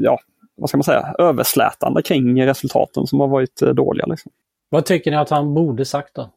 ja, 0.03 0.19
vad 0.55 0.69
ska 0.69 0.77
man 0.77 0.83
säga, 0.83 1.15
överslätande 1.19 2.01
kring 2.01 2.45
resultaten 2.45 3.07
som 3.07 3.19
har 3.19 3.27
varit 3.27 3.55
dåliga. 3.55 4.05
Liksom. 4.05 4.31
Vad 4.69 4.85
tycker 4.85 5.11
ni 5.11 5.17
att 5.17 5.29
han 5.29 5.53
borde 5.53 5.85
sagt 5.85 6.15
då? 6.15 6.29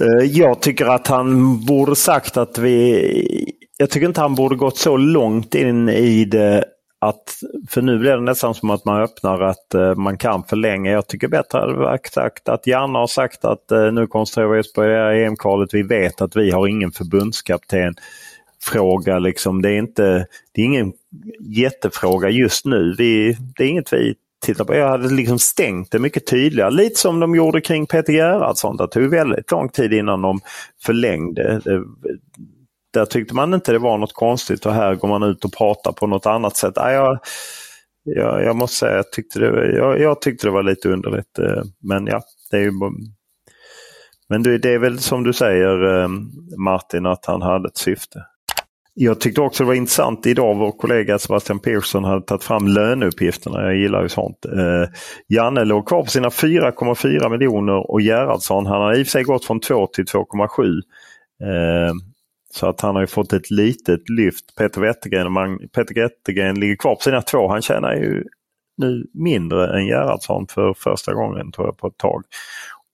Eh, 0.00 0.24
jag 0.24 0.62
tycker 0.62 0.86
att 0.86 1.06
han 1.06 1.60
borde 1.66 1.96
sagt 1.96 2.36
att 2.36 2.58
vi... 2.58 3.52
Jag 3.76 3.90
tycker 3.90 4.06
inte 4.06 4.20
han 4.20 4.34
borde 4.34 4.56
gått 4.56 4.78
så 4.78 4.96
långt 4.96 5.54
in 5.54 5.88
i 5.88 6.24
det 6.24 6.64
att, 7.08 7.34
för 7.68 7.82
nu 7.82 7.98
blir 7.98 8.10
det 8.10 8.20
nästan 8.20 8.54
som 8.54 8.70
att 8.70 8.84
man 8.84 9.02
öppnar 9.02 9.40
att 9.40 9.74
eh, 9.74 9.94
man 9.94 10.18
kan 10.18 10.44
förlänga. 10.44 10.90
Jag 10.90 11.06
tycker 11.06 11.28
bättre 11.28 11.58
hade 11.58 11.72
varit 11.72 12.06
sagt 12.06 12.48
att 12.48 12.66
Janne 12.66 12.98
har 12.98 13.06
sagt 13.06 13.44
att 13.44 13.70
eh, 13.72 13.92
nu 13.92 14.06
koncentrerar 14.06 14.48
vi 14.48 14.60
oss 14.60 14.72
på 14.72 14.82
EM-kvalet. 14.82 15.74
Vi 15.74 15.82
vet 15.82 16.20
att 16.20 16.36
vi 16.36 16.50
har 16.50 16.66
ingen 16.66 16.92
förbundskapten 16.92 17.94
fråga. 18.60 19.18
Liksom. 19.18 19.62
Det, 19.62 19.70
är 19.70 19.78
inte, 19.78 20.26
det 20.52 20.60
är 20.60 20.64
ingen 20.64 20.92
jättefråga 21.40 22.28
just 22.28 22.66
nu. 22.66 22.94
Vi, 22.98 23.36
det 23.56 23.64
är 23.64 23.68
inget 23.68 23.92
vi 23.92 24.14
tittar 24.42 24.64
på. 24.64 24.74
Jag 24.74 24.88
hade 24.88 25.14
liksom 25.14 25.38
stängt 25.38 25.90
det 25.90 25.98
mycket 25.98 26.26
tydligare. 26.26 26.70
Lite 26.70 27.00
som 27.00 27.20
de 27.20 27.34
gjorde 27.34 27.60
kring 27.60 27.86
Peter 27.86 28.12
Gerhardsson. 28.12 28.76
Det 28.76 28.88
tog 28.88 29.10
väldigt 29.10 29.50
lång 29.50 29.68
tid 29.68 29.92
innan 29.92 30.22
de 30.22 30.40
förlängde. 30.84 31.60
Där 32.92 33.04
tyckte 33.06 33.34
man 33.34 33.54
inte 33.54 33.72
det 33.72 33.78
var 33.78 33.98
något 33.98 34.12
konstigt 34.12 34.66
och 34.66 34.72
här 34.72 34.94
går 34.94 35.08
man 35.08 35.22
ut 35.22 35.44
och 35.44 35.52
pratar 35.52 35.92
på 35.92 36.06
något 36.06 36.26
annat 36.26 36.56
sätt. 36.56 36.72
Jag, 36.76 37.18
jag, 38.04 38.44
jag 38.44 38.56
måste 38.56 38.76
säga 38.76 38.96
jag 38.96 39.12
tyckte, 39.12 39.38
det, 39.38 39.76
jag, 39.76 40.00
jag 40.00 40.20
tyckte 40.20 40.46
det 40.46 40.50
var 40.50 40.62
lite 40.62 40.88
underligt. 40.88 41.38
Eh, 41.38 41.62
men 41.82 42.06
ja, 42.06 42.22
det 42.50 42.56
är 42.56 42.60
ju 42.60 42.72
men 44.28 44.42
det 44.42 44.64
är 44.64 44.78
väl 44.78 44.98
som 44.98 45.24
du 45.24 45.32
säger 45.32 46.02
eh, 46.02 46.08
Martin 46.58 47.06
att 47.06 47.26
han 47.26 47.42
hade 47.42 47.68
ett 47.68 47.76
syfte. 47.76 48.18
Jag 48.98 49.20
tyckte 49.20 49.40
också 49.40 49.62
det 49.62 49.66
var 49.66 49.74
intressant 49.74 50.26
idag. 50.26 50.54
Vår 50.54 50.72
kollega 50.72 51.18
Sebastian 51.18 51.58
Persson 51.58 52.04
hade 52.04 52.20
tagit 52.20 52.44
fram 52.44 52.68
löneuppgifterna. 52.68 53.62
Jag 53.62 53.76
gillar 53.76 54.02
ju 54.02 54.08
sånt. 54.08 54.44
Eh, 54.44 54.88
Janne 55.28 55.64
låg 55.64 55.88
kvar 55.88 56.02
på 56.02 56.10
sina 56.10 56.28
4,4 56.28 57.30
miljoner 57.30 57.90
och 57.90 58.00
Gerhardsson 58.00 58.66
han 58.66 58.80
har 58.80 58.94
i 58.94 59.02
och 59.02 59.06
för 59.06 59.10
sig 59.10 59.22
gått 59.22 59.44
från 59.44 59.60
2 59.60 59.86
till 59.86 60.04
2,7. 60.04 60.80
Eh, 61.42 61.92
så 62.54 62.66
att 62.66 62.80
han 62.80 62.94
har 62.94 63.02
ju 63.02 63.06
fått 63.06 63.32
ett 63.32 63.50
litet 63.50 64.08
lyft. 64.08 64.56
Peter 64.58 64.80
Wettergren, 64.80 65.58
Peter 65.74 65.94
Wettergren 65.94 66.60
ligger 66.60 66.76
kvar 66.76 66.94
på 66.94 67.00
sina 67.00 67.22
två. 67.22 67.48
Han 67.48 67.62
tjänar 67.62 67.94
ju 67.94 68.24
nu 68.76 69.06
mindre 69.14 69.78
än 69.78 69.86
Gerhardsson 69.86 70.46
för 70.46 70.74
första 70.74 71.14
gången 71.14 71.52
tror 71.52 71.66
jag 71.66 71.78
på 71.78 71.86
ett 71.86 71.98
tag. 71.98 72.22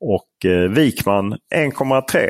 Och 0.00 0.50
eh, 0.50 0.70
Wikman 0.70 1.36
1,3. 1.54 2.28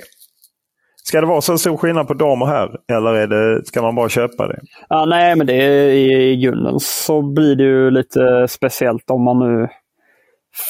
Ska 1.04 1.20
det 1.20 1.26
vara 1.26 1.40
så 1.40 1.58
stor 1.58 1.76
skillnad 1.76 2.08
på 2.08 2.14
dam 2.14 2.42
och 2.42 2.48
herr 2.48 2.76
eller 2.92 3.14
är 3.14 3.26
det, 3.26 3.66
ska 3.66 3.82
man 3.82 3.94
bara 3.94 4.08
köpa 4.08 4.48
det? 4.48 4.61
Ja, 4.88 5.04
nej, 5.04 5.37
men 5.37 5.46
det 5.46 5.54
är, 5.54 5.88
i 5.90 6.37
grunden 6.37 6.80
så 6.80 7.22
blir 7.22 7.56
det 7.56 7.64
ju 7.64 7.90
lite 7.90 8.48
speciellt 8.48 9.11
om 9.11 9.22
man 9.22 9.38
nu 9.38 9.68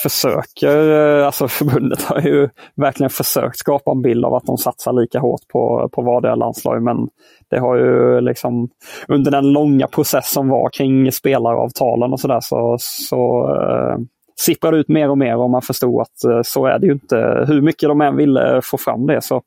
försöker, 0.03 0.91
eh, 1.21 1.27
alltså 1.27 1.49
förbundet 1.49 2.03
har 2.03 2.21
ju 2.21 2.49
verkligen 2.77 3.11
försökt 3.11 3.59
skapa 3.59 3.91
en 3.91 4.03
bild 4.03 4.25
av 4.25 4.35
att 4.35 4.47
de 4.47 4.57
satsar 4.57 4.93
lika 4.93 5.19
hårt 5.19 5.49
på, 5.53 5.89
på 5.93 6.03
vardera 6.03 6.35
landslag. 6.35 6.83
Men 6.83 7.09
det 7.51 7.59
har 7.59 7.77
ju 7.77 8.21
liksom 8.21 8.69
under 9.09 9.31
den 9.31 9.53
långa 9.53 9.87
process 9.87 10.33
som 10.33 10.49
var 10.49 10.71
kring 10.71 11.13
spelaravtalen 11.13 12.13
och 12.13 12.21
sådär 12.21 12.41
så, 12.41 12.77
så 12.81 13.55
eh, 13.55 13.97
sipprar 14.41 14.73
ut 14.73 14.89
mer 14.89 15.11
och 15.11 15.19
mer 15.19 15.37
och 15.37 15.51
man 15.51 15.63
förstod 15.63 16.01
att 16.01 16.25
uh, 16.27 16.41
så 16.45 16.67
är 16.67 16.79
det 16.79 16.87
ju 16.87 16.93
inte. 16.93 17.45
Hur 17.49 17.61
mycket 17.61 17.89
de 17.89 18.01
än 18.01 18.17
ville 18.17 18.61
få 18.63 18.79
fram 18.79 19.07
det 19.07 19.23
så, 19.23 19.43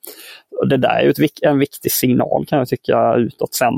det 0.69 0.77
där 0.77 0.89
är 0.89 1.03
ju 1.03 1.09
ett, 1.09 1.17
en 1.41 1.59
viktig 1.59 1.91
signal 1.91 2.45
kan 2.45 2.59
jag 2.59 2.67
tycka 2.67 3.15
utåt. 3.15 3.53
Sen 3.53 3.73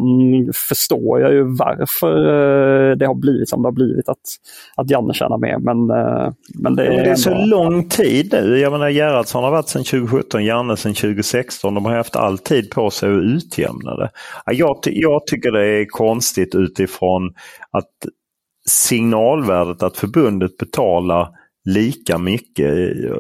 förstår 0.69 1.21
jag 1.21 1.31
ju 1.33 1.43
varför 1.43 2.17
eh, 2.17 2.97
det 2.97 3.05
har 3.05 3.15
blivit 3.15 3.49
som 3.49 3.61
det 3.61 3.67
har 3.67 3.73
blivit 3.73 4.09
att, 4.09 4.17
att 4.75 4.89
Janne 4.89 5.13
tjänar 5.13 5.37
mer. 5.37 5.57
Men, 5.57 5.89
eh, 5.89 6.33
men 6.55 6.75
det, 6.75 6.85
är, 6.85 7.03
det 7.03 7.09
är 7.09 7.15
så 7.15 7.33
lång 7.33 7.89
tid 7.89 8.29
nu. 8.31 8.59
Jag 8.59 8.71
menar 8.71 8.89
Gerhardsson 8.89 9.43
har 9.43 9.51
varit 9.51 9.67
sedan 9.67 9.83
2017, 9.83 10.45
Janne 10.45 10.77
sedan 10.77 10.93
2016. 10.93 11.73
De 11.73 11.85
har 11.85 11.95
haft 11.95 12.15
all 12.15 12.37
tid 12.37 12.69
på 12.69 12.89
sig 12.89 13.09
att 13.09 13.23
utjämna 13.23 13.95
det. 13.95 14.09
Jag, 14.45 14.77
jag 14.83 15.27
tycker 15.27 15.51
det 15.51 15.67
är 15.67 15.85
konstigt 15.85 16.55
utifrån 16.55 17.33
att 17.71 17.91
signalvärdet 18.67 19.84
att 19.84 19.97
förbundet 19.97 20.58
betalar 20.58 21.30
lika 21.65 22.17
mycket. 22.17 22.75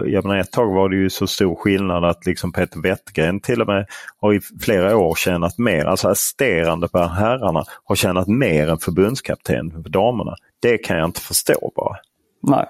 Jag 0.05 0.25
menar 0.25 0.37
ett 0.37 0.51
tag 0.51 0.73
var 0.73 0.89
det 0.89 0.95
ju 0.95 1.09
så 1.09 1.27
stor 1.27 1.55
skillnad 1.55 2.05
att 2.05 2.25
liksom 2.25 2.51
Peter 2.51 2.81
Wettergren 2.81 3.39
till 3.39 3.61
och 3.61 3.67
med 3.67 3.85
har 4.21 4.33
i 4.33 4.39
flera 4.61 4.97
år 4.97 5.15
tjänat 5.15 5.57
mer. 5.57 5.85
Alltså 5.85 6.07
assisterande 6.07 6.87
på 6.87 6.99
herrarna 6.99 7.63
har 7.83 7.95
tjänat 7.95 8.27
mer 8.27 8.67
än 8.67 8.77
förbundskapten 8.77 9.83
för 9.83 9.89
damerna. 9.89 10.35
Det 10.61 10.77
kan 10.77 10.97
jag 10.97 11.05
inte 11.05 11.21
förstå 11.21 11.71
bara. 11.75 11.95
Nej. 12.43 12.65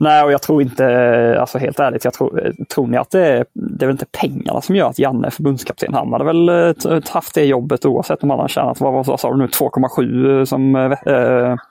Nej, 0.00 0.24
och 0.24 0.32
jag 0.32 0.42
tror 0.42 0.62
inte, 0.62 1.36
alltså 1.40 1.58
helt 1.58 1.80
ärligt, 1.80 2.04
jag 2.04 2.14
tror, 2.14 2.52
tror 2.74 2.86
ni 2.86 2.96
att 2.96 3.10
det 3.10 3.26
är, 3.26 3.44
det 3.52 3.84
är 3.84 3.86
väl 3.86 3.94
inte 3.94 4.06
pengarna 4.20 4.60
som 4.60 4.76
gör 4.76 4.88
att 4.88 4.98
Janne 4.98 5.26
är 5.26 5.30
förbundskapten? 5.30 5.94
Han 5.94 6.12
hade 6.12 6.24
väl 6.24 6.48
eh, 6.48 7.00
haft 7.10 7.34
det 7.34 7.44
jobbet 7.44 7.86
oavsett 7.86 8.22
om 8.22 8.30
han 8.30 8.38
har 8.38 8.48
tjänat, 8.48 8.80
vad, 8.80 9.06
vad 9.06 9.20
sa 9.20 9.30
du 9.30 9.36
nu, 9.36 9.46
2,7 9.46 10.44
som 10.44 10.76
äh, 10.76 10.82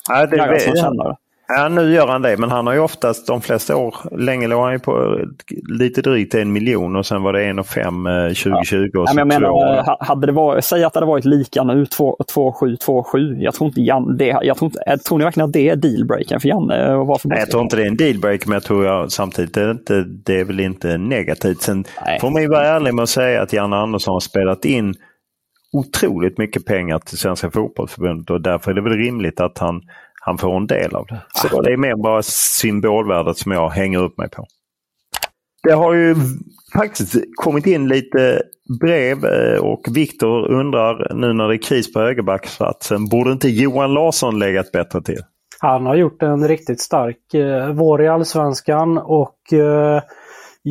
ja, 0.07 0.25
det, 0.25 0.77
tjänar? 0.77 1.17
Ja, 1.55 1.69
nu 1.69 1.93
gör 1.93 2.07
han 2.07 2.21
det, 2.21 2.37
men 2.37 2.51
han 2.51 2.67
har 2.67 2.73
ju 2.73 2.79
oftast 2.79 3.27
de 3.27 3.41
flesta 3.41 3.75
år, 3.75 3.95
länge 4.17 4.47
låg 4.47 4.63
han 4.63 4.73
ju 4.73 4.79
på 4.79 5.19
lite 5.69 6.01
drygt 6.01 6.35
en 6.35 6.53
miljon 6.53 6.95
och 6.95 7.05
sen 7.05 7.23
var 7.23 7.33
det 7.33 7.45
en 7.45 7.59
och 7.59 7.67
fem 7.67 8.03
2020. 8.03 8.89
Ja. 8.93 8.99
Och 8.99 9.07
men 9.15 9.17
jag 9.17 9.27
menar, 9.27 9.97
hade 9.99 10.27
det 10.27 10.33
varit, 10.33 10.65
säg 10.65 10.83
att 10.83 10.93
det 10.93 10.97
hade 10.97 11.07
varit 11.07 11.25
lika 11.25 11.63
nu, 11.63 11.83
2-7, 11.83 12.23
2-7. 12.85 13.35
Jag 13.39 13.53
tror 13.53 13.67
inte 13.67 13.81
Jan, 13.81 14.17
det, 14.17 14.37
jag 14.41 14.57
tror, 14.57 14.71
inte, 14.71 14.97
tror 14.97 15.17
ni 15.17 15.23
verkligen 15.23 15.47
att 15.49 15.53
det 15.53 15.69
är 15.69 15.75
dealbreakern 15.75 16.39
för 16.39 16.49
Janne? 16.49 16.95
Varför 16.95 17.29
Nej, 17.29 17.39
jag 17.39 17.51
tror 17.51 17.63
inte 17.63 17.75
det 17.75 17.83
är 17.83 17.87
en 17.87 17.97
dealbreaker, 17.97 18.47
men 18.47 18.53
jag 18.53 18.63
tror 18.63 18.85
jag, 18.85 19.11
samtidigt 19.11 19.57
är 19.57 19.65
det, 19.65 19.71
inte, 19.71 20.03
det 20.03 20.39
är 20.39 20.45
väl 20.45 20.59
inte 20.59 20.97
negativt. 20.97 21.61
Sen 21.61 21.85
Nej. 22.05 22.19
får 22.19 22.29
man 22.29 22.41
ju 22.41 22.47
vara 22.47 22.67
ärlig 22.67 22.93
med 22.93 23.03
att 23.03 23.09
säga 23.09 23.41
att 23.41 23.53
Janne 23.53 23.75
Andersson 23.75 24.11
har 24.11 24.19
spelat 24.19 24.65
in 24.65 24.95
otroligt 25.71 26.37
mycket 26.37 26.65
pengar 26.65 26.99
till 26.99 27.17
Svenska 27.17 27.51
Fotbollförbundet 27.51 28.29
och 28.29 28.41
därför 28.41 28.71
är 28.71 28.75
det 28.75 28.81
väl 28.81 28.97
rimligt 28.97 29.39
att 29.39 29.57
han 29.57 29.81
han 30.19 30.37
får 30.37 30.57
en 30.57 30.67
del 30.67 30.95
av 30.95 31.05
det. 31.05 31.21
Så 31.33 31.61
det 31.61 31.73
är 31.73 31.77
mer 31.77 31.95
bara 31.95 32.21
symbolvärdet 32.23 33.37
som 33.37 33.51
jag 33.51 33.69
hänger 33.69 34.03
upp 34.03 34.17
mig 34.17 34.29
på. 34.29 34.45
Det 35.63 35.73
har 35.73 35.93
ju 35.93 36.15
faktiskt 36.73 37.15
kommit 37.35 37.65
in 37.65 37.87
lite 37.87 38.41
brev 38.81 39.25
eh, 39.25 39.59
och 39.59 39.81
Viktor 39.91 40.51
undrar 40.51 41.13
nu 41.13 41.33
när 41.33 41.47
det 41.47 41.55
är 41.55 41.61
kris 41.61 41.93
på 41.93 41.99
högerbacksplatsen, 41.99 43.09
borde 43.09 43.31
inte 43.31 43.49
Johan 43.49 43.93
Larsson 43.93 44.39
legat 44.39 44.71
bättre 44.71 45.01
till? 45.01 45.21
Han 45.59 45.85
har 45.85 45.95
gjort 45.95 46.23
en 46.23 46.47
riktigt 46.47 46.81
stark 46.81 47.33
eh, 47.33 47.69
vår 47.69 48.01
i 48.01 48.07
allsvenskan 48.07 48.97
och 48.97 49.53
eh, 49.53 50.01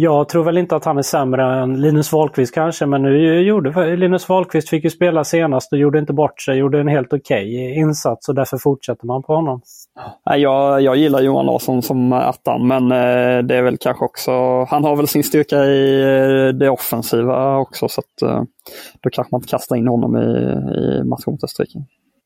jag 0.01 0.29
tror 0.29 0.45
väl 0.45 0.59
inte 0.59 0.77
att 0.77 0.85
han 0.85 0.99
är 0.99 1.03
sämre 1.03 1.63
än 1.63 1.81
Linus 1.81 2.13
Wahlqvist 2.13 2.55
kanske, 2.55 2.87
men 2.87 3.03
nu 3.03 3.43
gjorde 3.43 3.97
Linus 3.97 4.29
Wahlqvist 4.29 4.69
fick 4.69 4.85
ju 4.85 4.91
spela 4.91 5.25
senast 5.25 5.73
och 5.73 5.79
gjorde 5.79 5.99
inte 5.99 6.13
bort 6.13 6.41
sig, 6.41 6.59
gjorde 6.59 6.81
en 6.81 6.89
helt 6.89 7.13
okej 7.13 7.21
okay 7.21 7.75
insats 7.75 8.29
och 8.29 8.35
därför 8.35 8.59
fortsätter 8.59 9.07
man 9.07 9.23
på 9.23 9.35
honom. 9.35 9.61
Jag, 10.25 10.83
jag 10.83 10.97
gillar 10.97 11.21
Johan 11.21 11.47
Larsson 11.47 11.83
som 11.83 12.13
attan, 12.13 12.67
men 12.67 12.83
eh, 12.93 13.45
det 13.45 13.57
är 13.57 13.63
väl 13.63 13.77
kanske 13.81 14.05
också, 14.05 14.65
han 14.65 14.85
har 14.85 14.97
väl 14.97 15.09
sin 15.09 15.25
styrka 15.25 15.65
i 15.65 16.03
eh, 16.03 16.49
det 16.49 16.71
offensiva 16.71 17.57
också, 17.57 17.89
så 17.89 18.01
att 18.01 18.23
eh, 18.23 18.43
då 19.01 19.11
kanske 19.11 19.35
man 19.35 19.39
inte 19.39 19.51
kastar 19.51 19.77
in 19.77 19.89
honom 19.89 20.17
i, 20.17 20.21
i 20.79 21.05
matchen 21.05 21.33
mot 21.33 21.45
Österrike. 21.45 21.79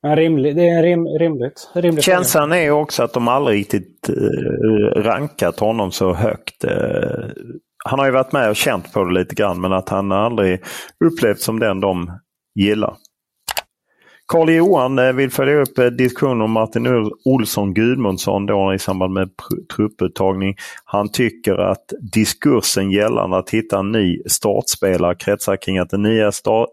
Rimlig, 0.07 0.55
det 0.55 0.69
är 0.69 0.83
rim, 0.83 1.07
rimligt. 1.07 1.71
rimligt. 1.75 2.03
Känslan 2.03 2.51
är 2.51 2.71
också 2.71 3.03
att 3.03 3.13
de 3.13 3.27
aldrig 3.27 3.59
riktigt 3.59 4.09
eh, 4.09 5.01
rankat 5.01 5.59
honom 5.59 5.91
så 5.91 6.13
högt. 6.13 6.63
Eh, 6.63 6.71
han 7.85 7.99
har 7.99 8.05
ju 8.05 8.11
varit 8.11 8.31
med 8.31 8.49
och 8.49 8.55
känt 8.55 8.93
på 8.93 9.03
det 9.03 9.13
lite 9.13 9.35
grann 9.35 9.61
men 9.61 9.73
att 9.73 9.89
han 9.89 10.11
aldrig 10.11 10.63
upplevts 11.05 11.43
som 11.43 11.59
den 11.59 11.79
de 11.79 12.11
gillar. 12.55 12.95
Karl-Johan 14.27 14.99
eh, 14.99 15.13
vill 15.13 15.31
följa 15.31 15.55
upp 15.55 15.97
diskussionen 15.97 16.41
om 16.41 16.51
Martin 16.51 17.11
Olsson 17.25 17.73
Gudmundsson 17.73 18.45
då 18.45 18.73
i 18.73 18.79
samband 18.79 19.13
med 19.13 19.29
trupputtagning. 19.75 20.55
Han 20.85 21.11
tycker 21.11 21.57
att 21.57 21.85
diskursen 22.13 22.91
gällande 22.91 23.37
att 23.37 23.49
hitta 23.49 23.79
en 23.79 23.91
ny 23.91 24.21
startspelare 24.25 25.15
kretsar 25.15 25.55
kring 25.55 25.77
att 25.77 25.89
den 25.89 26.01
nya 26.01 26.31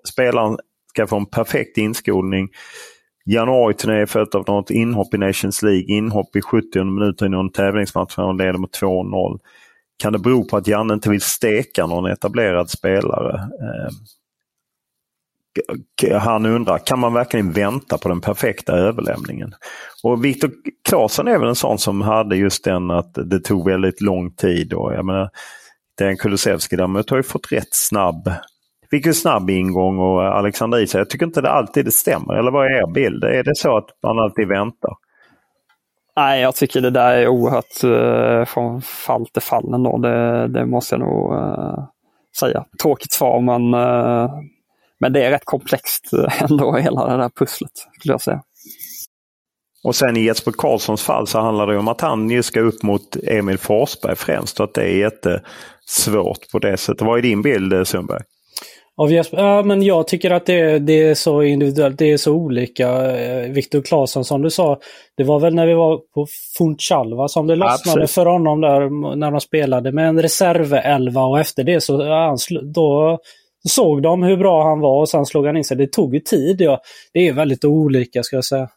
spelaren 0.08 0.58
ska 0.88 1.06
få 1.06 1.16
en 1.16 1.26
perfekt 1.26 1.78
inskolning 1.78 2.48
januari-turné 3.24 4.06
följt 4.06 4.34
av 4.34 4.44
något 4.48 4.70
inhopp 4.70 5.14
i 5.14 5.18
Nations 5.18 5.62
League. 5.62 5.84
Inhopp 5.84 6.36
i 6.36 6.42
70 6.42 6.84
minuter 6.84 7.26
i 7.26 7.28
någon 7.28 7.52
tävlingsmatch 7.52 8.18
när 8.18 8.24
de 8.24 8.38
leder 8.38 8.58
med 8.58 8.70
2-0. 8.70 9.38
Kan 9.98 10.12
det 10.12 10.18
bero 10.18 10.44
på 10.44 10.56
att 10.56 10.66
Janne 10.66 10.94
inte 10.94 11.10
vill 11.10 11.20
steka 11.20 11.86
någon 11.86 12.10
etablerad 12.10 12.70
spelare? 12.70 13.34
Eh, 13.34 13.94
han 16.18 16.46
undrar, 16.46 16.78
kan 16.78 16.98
man 16.98 17.14
verkligen 17.14 17.52
vänta 17.52 17.98
på 17.98 18.08
den 18.08 18.20
perfekta 18.20 18.72
överlämningen? 18.72 19.54
Och 20.02 20.24
Viktor 20.24 20.50
Claesson 20.88 21.28
är 21.28 21.38
väl 21.38 21.48
en 21.48 21.54
sån 21.54 21.78
som 21.78 22.00
hade 22.00 22.36
just 22.36 22.64
den 22.64 22.90
att 22.90 23.14
det 23.14 23.40
tog 23.40 23.68
väldigt 23.68 24.00
lång 24.00 24.32
tid. 24.32 24.72
Och 24.72 24.94
jag 24.94 25.04
menar, 25.04 25.30
den 25.98 26.16
Kulusevski 26.16 26.76
däremot 26.76 27.10
har 27.10 27.16
ju 27.16 27.22
fått 27.22 27.52
rätt 27.52 27.74
snabb 27.74 28.32
fick 28.90 29.06
ju 29.06 29.14
snabb 29.14 29.50
ingång 29.50 29.98
och 29.98 30.22
Alexander 30.22 30.78
Isak. 30.78 31.00
Jag 31.00 31.10
tycker 31.10 31.26
inte 31.26 31.40
det 31.40 31.50
alltid 31.50 31.84
det 31.84 31.92
stämmer. 31.92 32.34
Eller 32.34 32.50
vad 32.50 32.66
är 32.66 32.70
er 32.70 32.92
bild? 32.92 33.24
Är 33.24 33.42
det 33.42 33.56
så 33.56 33.76
att 33.76 33.88
man 34.02 34.18
alltid 34.18 34.48
väntar? 34.48 34.94
Nej, 36.16 36.42
jag 36.42 36.54
tycker 36.54 36.80
det 36.80 36.90
där 36.90 37.12
är 37.12 37.28
oerhört 37.28 37.84
uh, 37.84 38.44
från 38.44 38.82
fall 38.82 39.26
till 39.26 39.42
fall 39.42 39.74
ändå. 39.74 39.98
Det, 39.98 40.48
det 40.48 40.66
måste 40.66 40.94
jag 40.94 41.00
nog 41.00 41.32
uh, 41.32 41.84
säga. 42.40 42.64
Tråkigt 42.82 43.12
svar 43.12 43.40
men, 43.40 43.74
uh, 43.74 44.30
men 45.00 45.12
det 45.12 45.24
är 45.24 45.30
rätt 45.30 45.44
komplext 45.44 46.10
ändå 46.40 46.76
hela 46.76 47.06
det 47.06 47.16
där 47.16 47.28
pusslet 47.28 47.72
skulle 47.98 48.12
jag 48.12 48.20
säga. 48.20 48.42
Och 49.84 49.96
sen 49.96 50.16
i 50.16 50.20
Jesper 50.20 50.52
Karlssons 50.52 51.02
fall 51.02 51.26
så 51.26 51.40
handlar 51.40 51.66
det 51.66 51.78
om 51.78 51.88
att 51.88 52.00
han 52.00 52.30
ju 52.30 52.42
ska 52.42 52.60
upp 52.60 52.82
mot 52.82 53.16
Emil 53.16 53.58
Forsberg 53.58 54.16
främst 54.16 54.60
och 54.60 54.64
att 54.64 54.74
det 54.74 54.82
är 54.82 54.96
jättesvårt 54.96 56.50
på 56.52 56.58
det 56.58 56.76
sättet. 56.76 57.02
Vad 57.02 57.18
är 57.18 57.22
din 57.22 57.42
bild 57.42 57.88
Sundberg? 57.88 58.22
Av 59.00 59.12
Jesper? 59.12 59.38
Ja, 59.38 59.62
men 59.62 59.82
jag 59.82 60.08
tycker 60.08 60.30
att 60.30 60.46
det, 60.46 60.78
det 60.78 61.02
är 61.02 61.14
så 61.14 61.42
individuellt. 61.42 61.98
Det 61.98 62.12
är 62.12 62.16
så 62.16 62.32
olika. 62.32 63.16
Eh, 63.16 63.50
Viktor 63.50 63.82
Claesson 63.82 64.24
som 64.24 64.42
du 64.42 64.50
sa, 64.50 64.78
det 65.16 65.24
var 65.24 65.40
väl 65.40 65.54
när 65.54 65.66
vi 65.66 65.74
var 65.74 65.98
på 66.14 66.26
Funchalva 66.58 67.28
som 67.28 67.46
det 67.46 67.56
lossnade 67.56 67.74
Absolut. 67.74 68.10
för 68.10 68.26
honom 68.26 68.60
där 68.60 69.16
när 69.16 69.30
de 69.30 69.40
spelade 69.40 69.92
med 69.92 70.08
en 70.08 70.22
reservelva 70.22 71.22
och 71.22 71.40
efter 71.40 71.64
det 71.64 71.80
så 71.80 72.02
ja, 72.02 72.36
då 72.74 73.18
såg 73.68 74.02
de 74.02 74.22
hur 74.22 74.36
bra 74.36 74.64
han 74.64 74.80
var 74.80 75.00
och 75.00 75.08
sen 75.08 75.26
slog 75.26 75.46
han 75.46 75.56
in 75.56 75.64
sig. 75.64 75.76
Det 75.76 75.92
tog 75.92 76.14
ju 76.14 76.20
tid. 76.20 76.60
Ja. 76.60 76.80
Det 77.12 77.28
är 77.28 77.32
väldigt 77.32 77.64
olika 77.64 78.22
ska 78.22 78.36
jag 78.36 78.44
säga. 78.44 78.68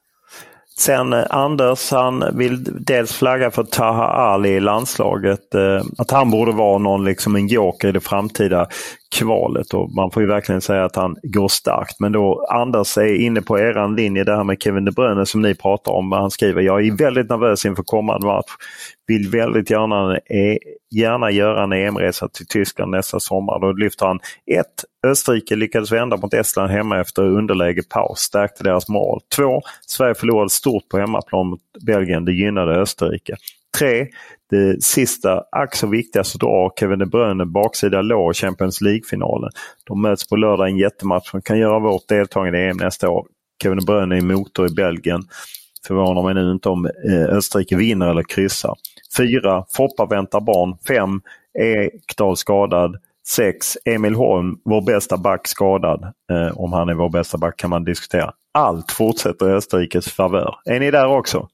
Sen 0.79 1.13
eh, 1.13 1.23
Anders, 1.29 1.91
han 1.91 2.37
vill 2.37 2.63
dels 2.63 3.13
flagga 3.13 3.51
för 3.51 3.63
Taha 3.63 4.05
Ali 4.05 4.49
i 4.49 4.59
landslaget. 4.59 5.55
Eh, 5.55 5.81
att 5.97 6.11
han 6.11 6.31
borde 6.31 6.51
vara 6.51 6.77
någon, 6.77 7.05
liksom 7.05 7.35
en 7.35 7.47
joker 7.47 7.87
i 7.87 7.91
det 7.91 7.99
framtida 7.99 8.67
kvalet. 9.13 9.73
Och 9.73 9.91
man 9.91 10.11
får 10.11 10.23
ju 10.23 10.29
verkligen 10.29 10.61
säga 10.61 10.85
att 10.85 10.95
han 10.95 11.15
går 11.23 11.47
starkt. 11.47 11.99
Men 11.99 12.11
då 12.11 12.45
Anders 12.49 12.97
är 12.97 13.15
inne 13.15 13.41
på 13.41 13.59
eran 13.59 13.95
linje, 13.95 14.23
det 14.23 14.35
här 14.35 14.43
med 14.43 14.61
Kevin 14.61 14.85
De 14.85 14.91
Bruyne 14.91 15.25
som 15.25 15.41
ni 15.41 15.55
pratar 15.55 15.91
om. 15.91 16.11
Han 16.11 16.31
skriver, 16.31 16.61
jag 16.61 16.87
är 16.87 16.97
väldigt 16.97 17.29
nervös 17.29 17.65
inför 17.65 17.83
kommande 17.83 18.27
match. 18.27 18.51
Vill 19.07 19.29
väldigt 19.29 19.69
gärna, 19.69 20.13
eh, 20.15 20.57
gärna 20.91 21.31
göra 21.31 21.63
en 21.63 21.73
EM-resa 21.73 22.27
till 22.27 22.47
Tyskland 22.47 22.91
nästa 22.91 23.19
sommar. 23.19 23.59
Då 23.59 23.71
lyfter 23.71 24.05
han 24.05 24.19
1. 24.45 24.65
Österrike 25.07 25.55
lyckades 25.55 25.91
vända 25.91 26.17
mot 26.17 26.33
Estland 26.33 26.71
hemma 26.71 26.99
efter 26.99 27.23
underläge 27.23 27.83
paus, 27.89 28.19
stärkte 28.19 28.63
deras 28.63 28.89
mål. 28.89 29.19
2. 29.35 29.61
Sverige 29.87 30.15
förlorade 30.15 30.49
stort 30.49 30.89
på 30.89 30.97
hemmaplan 30.97 31.47
mot 31.47 31.59
Belgien, 31.85 32.25
det 32.25 32.31
gynnade 32.31 32.75
Österrike. 32.75 33.35
3. 33.79 34.07
Det 34.53 34.83
sista, 34.83 35.43
ack 35.51 35.75
så 35.75 35.87
viktigaste 35.87 36.37
drar 36.37 36.71
Kevin 36.79 36.99
De 36.99 37.05
Bruyne 37.05 37.45
baksida 37.45 38.01
lår 38.01 38.31
i 38.31 38.33
Champions 38.33 38.81
League-finalen. 38.81 39.49
De 39.83 40.01
möts 40.01 40.27
på 40.29 40.35
lördag 40.35 40.69
i 40.69 40.71
en 40.71 40.77
jättematch 40.77 41.29
som 41.29 41.41
kan 41.41 41.59
göra 41.59 41.79
vårt 41.79 42.07
deltagande 42.07 42.59
i 42.59 42.69
EM 42.69 42.77
nästa 42.77 43.09
år. 43.09 43.25
Kevin 43.63 43.77
De 43.77 43.85
Bruyne 43.85 44.17
är 44.17 44.21
motor 44.21 44.67
i 44.67 44.73
Belgien. 44.73 45.23
Förvånar 45.87 46.23
mig 46.23 46.33
nu 46.33 46.51
inte 46.51 46.69
om 46.69 46.85
eh, 46.85 47.23
Österrike 47.37 47.75
vinner 47.75 48.09
eller 48.09 48.23
kryssar. 48.23 48.75
4. 49.17 49.65
Foppa 49.69 50.05
väntar 50.05 50.41
barn. 50.41 50.77
5. 50.87 51.21
Ekdal 51.59 52.37
skadad. 52.37 52.97
6. 53.27 53.77
Emil 53.85 54.15
Holm, 54.15 54.57
vår 54.65 54.81
bästa 54.81 55.17
back, 55.17 55.47
skadad. 55.47 56.03
Eh, 56.31 56.57
om 56.57 56.73
han 56.73 56.89
är 56.89 56.93
vår 56.93 57.09
bästa 57.09 57.37
back 57.37 57.57
kan 57.57 57.69
man 57.69 57.83
diskutera. 57.83 58.33
Allt 58.51 58.91
fortsätter 58.91 59.49
i 59.49 59.53
Österrikes 59.53 60.09
favör. 60.09 60.55
Är 60.65 60.79
ni 60.79 60.91
där 60.91 61.07
också? 61.07 61.47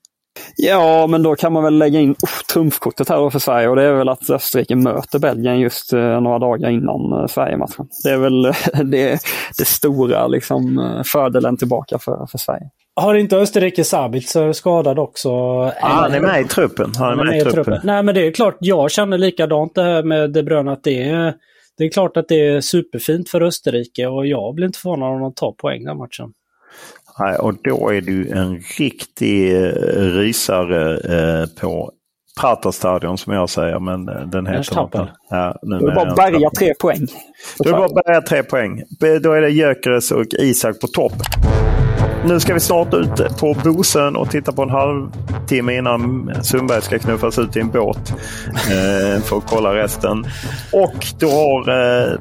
Ja, 0.55 1.07
men 1.07 1.23
då 1.23 1.35
kan 1.35 1.53
man 1.53 1.63
väl 1.63 1.77
lägga 1.77 1.99
in 1.99 2.11
oh, 2.11 2.53
trumfkortet 2.53 3.09
här 3.09 3.29
för 3.29 3.39
Sverige 3.39 3.67
och 3.67 3.75
det 3.75 3.83
är 3.83 3.93
väl 3.93 4.09
att 4.09 4.29
Österrike 4.29 4.75
möter 4.75 5.19
Belgien 5.19 5.59
just 5.59 5.93
eh, 5.93 6.21
några 6.21 6.39
dagar 6.39 6.69
innan 6.69 7.21
eh, 7.21 7.27
Sverige-matchen. 7.27 7.87
Det 8.03 8.09
är 8.09 8.17
väl 8.17 8.41
det, 8.91 9.19
det 9.57 9.65
stora 9.65 10.27
liksom, 10.27 10.79
eh, 10.79 11.03
fördelen 11.03 11.57
tillbaka 11.57 11.99
för, 11.99 12.27
för 12.31 12.37
Sverige. 12.37 12.69
Har 12.95 13.15
inte 13.15 13.37
Österrike 13.37 13.83
Sabitzer 13.83 14.53
skadad 14.53 14.99
också? 14.99 15.29
Ja, 15.29 15.73
han 15.81 16.13
är 16.13 16.19
med 16.19 16.41
i 16.41 16.43
truppen. 16.43 16.91
Han 16.97 17.11
är 17.11 17.15
med, 17.15 17.25
med 17.25 17.37
i 17.37 17.41
truppen. 17.41 17.63
truppen. 17.63 17.81
Nej, 17.83 18.03
men 18.03 18.15
det 18.15 18.27
är 18.27 18.31
klart. 18.31 18.57
Jag 18.59 18.91
känner 18.91 19.17
likadant 19.17 19.75
det 19.75 19.83
här 19.83 20.03
med 20.03 20.31
De 20.31 20.43
Bruyne 20.43 20.71
att 20.71 20.83
det 20.83 21.09
är, 21.09 21.33
det 21.77 21.83
är 21.83 21.89
klart 21.89 22.17
att 22.17 22.27
det 22.27 22.47
är 22.47 22.61
superfint 22.61 23.29
för 23.29 23.41
Österrike 23.41 24.07
och 24.07 24.27
jag 24.27 24.55
blir 24.55 24.65
inte 24.65 24.79
förvånad 24.79 25.13
om 25.13 25.21
de 25.21 25.33
tar 25.33 25.51
poäng 25.51 25.83
den 25.83 25.97
matchen. 25.97 26.33
Nej, 27.19 27.35
och 27.35 27.53
då 27.63 27.89
är 27.89 28.01
du 28.01 28.29
en 28.29 28.59
riktig 28.77 29.55
eh, 29.55 29.71
rysare 29.95 30.97
eh, 30.97 31.47
på 31.61 31.91
Praterstadion 32.39 33.17
som 33.17 33.33
jag 33.33 33.49
säger, 33.49 33.79
men 33.79 34.09
eh, 34.09 34.27
den 34.27 34.47
heter 34.47 34.75
något. 34.75 35.09
Ja, 35.29 35.59
nu 35.61 35.79
du 35.79 35.85
bara 35.85 36.15
bärga 36.15 36.49
tre 36.49 36.73
poäng. 36.73 37.07
Du 37.59 37.71
bara 37.71 37.89
bärga 37.89 38.21
tre 38.21 38.43
poäng. 38.43 38.83
Då 39.21 39.31
är 39.31 39.41
det 39.41 39.49
Gyökeres 39.49 40.11
och 40.11 40.25
Isak 40.39 40.79
på 40.79 40.87
topp. 40.87 41.13
Nu 42.25 42.39
ska 42.39 42.53
vi 42.53 42.59
snart 42.59 42.93
ut 42.93 43.37
på 43.39 43.55
Bosön 43.63 44.15
och 44.15 44.29
titta 44.29 44.51
på 44.51 44.63
en 44.63 44.69
halvtimme 44.69 45.77
innan 45.77 46.31
Sundberg 46.41 46.81
ska 46.81 46.99
knuffas 46.99 47.39
ut 47.39 47.57
i 47.57 47.59
en 47.59 47.69
båt 47.69 48.13
eh, 48.47 49.23
för 49.23 49.37
att 49.37 49.47
kolla 49.47 49.75
resten. 49.75 50.25
Och 50.73 51.05
då 51.19 51.29
har 51.29 51.69
eh, 51.69 52.19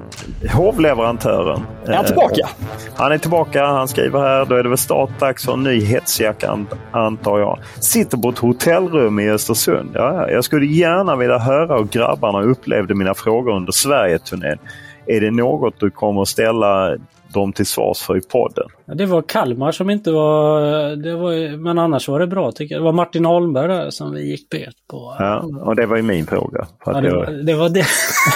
hovleverantören... 0.52 1.60
är 1.86 1.92
han 1.92 2.04
tillbaka? 2.04 2.40
Eh, 2.40 2.48
han 2.94 3.12
är 3.12 3.18
tillbaka. 3.18 3.66
Han 3.66 3.88
skriver 3.88 4.20
här. 4.20 4.44
Då 4.44 4.54
är 4.54 4.62
det 4.62 4.68
väl 4.68 4.78
startdags 4.78 5.44
för 5.44 5.52
en 5.52 5.62
ny 5.62 5.80
hetsjacka 5.80 6.58
antar 6.90 7.38
jag. 7.38 7.58
Sitter 7.80 8.18
på 8.18 8.28
ett 8.28 8.38
hotellrum 8.38 9.18
i 9.18 9.30
Östersund. 9.30 9.90
Ja, 9.94 10.30
jag 10.30 10.44
skulle 10.44 10.66
gärna 10.66 11.16
vilja 11.16 11.38
höra 11.38 11.78
hur 11.78 11.84
grabbarna 11.84 12.42
upplevde 12.42 12.94
mina 12.94 13.14
frågor 13.14 13.56
under 13.56 13.72
Sverige-turnén. 13.72 14.58
Är 15.06 15.20
det 15.20 15.30
något 15.30 15.80
du 15.80 15.90
kommer 15.90 16.22
att 16.22 16.28
ställa 16.28 16.96
dem 17.32 17.52
till 17.52 17.66
svars 17.66 17.98
för 17.98 18.16
i 18.16 18.20
podden. 18.20 18.68
Ja, 18.84 18.94
det 18.94 19.06
var 19.06 19.22
Kalmar 19.22 19.72
som 19.72 19.90
inte 19.90 20.10
var, 20.10 20.60
det 20.96 21.16
var... 21.16 21.56
Men 21.56 21.78
annars 21.78 22.08
var 22.08 22.20
det 22.20 22.26
bra 22.26 22.52
tycker 22.52 22.74
jag. 22.74 22.82
Det 22.82 22.84
var 22.84 22.92
Martin 22.92 23.24
Holmberg 23.24 23.68
där 23.68 23.90
som 23.90 24.12
vi 24.12 24.30
gick 24.30 24.48
bet 24.50 24.74
på. 24.90 25.16
Ja, 25.18 25.44
och 25.64 25.76
det 25.76 25.86
var 25.86 25.96
ju 25.96 26.02
min 26.02 26.26
fråga. 26.26 26.66
Ja, 26.84 27.00
det, 27.00 27.14
var, 27.14 27.26
det 27.26 27.54
var 27.54 27.68
det. 27.68 27.86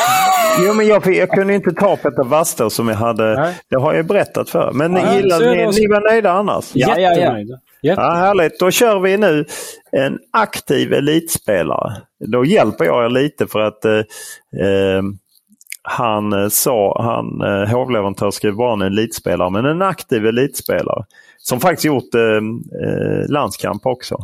jo, 0.66 0.74
men 0.74 0.86
jag, 0.86 1.06
jag 1.06 1.30
kunde 1.30 1.54
inte 1.54 1.72
ta 1.72 1.96
Peter 1.96 2.24
Wastor 2.24 2.68
som 2.68 2.88
jag 2.88 2.96
hade. 2.96 3.34
Nej. 3.34 3.54
Det 3.70 3.76
har 3.76 3.94
jag 3.94 4.06
berättat 4.06 4.50
för. 4.50 4.72
Men 4.72 4.96
ja, 4.96 5.14
gillade 5.14 5.50
ni, 5.50 5.66
ni 5.66 5.86
var 5.86 6.10
nöjda 6.10 6.32
annars? 6.32 6.70
Ja, 6.74 6.98
ja, 6.98 7.16
ja. 7.16 7.58
Ja, 7.84 7.94
härligt, 7.94 8.60
då 8.60 8.70
kör 8.70 9.00
vi 9.00 9.16
nu 9.16 9.44
en 9.92 10.18
aktiv 10.32 10.92
elitspelare. 10.92 11.92
Då 12.18 12.44
hjälper 12.44 12.84
jag 12.84 13.04
er 13.04 13.08
lite 13.08 13.46
för 13.46 13.60
att 13.60 13.84
eh, 13.84 13.92
eh 13.92 15.02
han 15.82 16.32
eh, 16.32 16.48
sa, 16.48 17.02
han 17.02 17.40
eh, 17.40 17.68
hovleverantör 17.68 18.30
skrev 18.30 18.54
bara 18.54 18.72
en 18.72 18.82
elitspelare, 18.82 19.50
men 19.50 19.64
en 19.64 19.82
aktiv 19.82 20.26
elitspelare. 20.26 21.04
Som 21.38 21.60
faktiskt 21.60 21.84
gjort 21.84 22.14
eh, 22.14 22.22
eh 22.22 23.28
landskamp 23.28 23.86
också. 23.86 24.16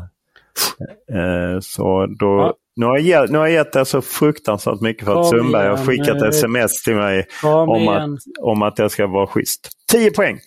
Eh, 1.13 1.61
så 1.61 2.07
då, 2.07 2.27
ja. 2.27 2.55
nu, 2.77 2.87
har 2.87 2.99
jag, 2.99 3.31
nu 3.31 3.39
har 3.39 3.47
jag 3.47 3.55
gett 3.55 3.77
er 3.77 3.85
så 3.85 4.03
fruktansvärt 4.03 4.81
mycket 4.81 5.05
för 5.05 5.13
att 5.13 5.31
Kom 5.31 5.39
Sundberg 5.39 5.69
har 5.69 5.77
skickat 5.77 6.23
sms 6.23 6.83
till 6.83 6.95
mig 6.95 7.27
om 7.43 7.89
att, 7.89 8.11
om 8.41 8.63
att 8.63 8.79
jag 8.79 8.91
ska 8.91 9.07
vara 9.07 9.27
schysst. 9.27 9.71
10 9.93 10.11
poäng! 10.11 10.39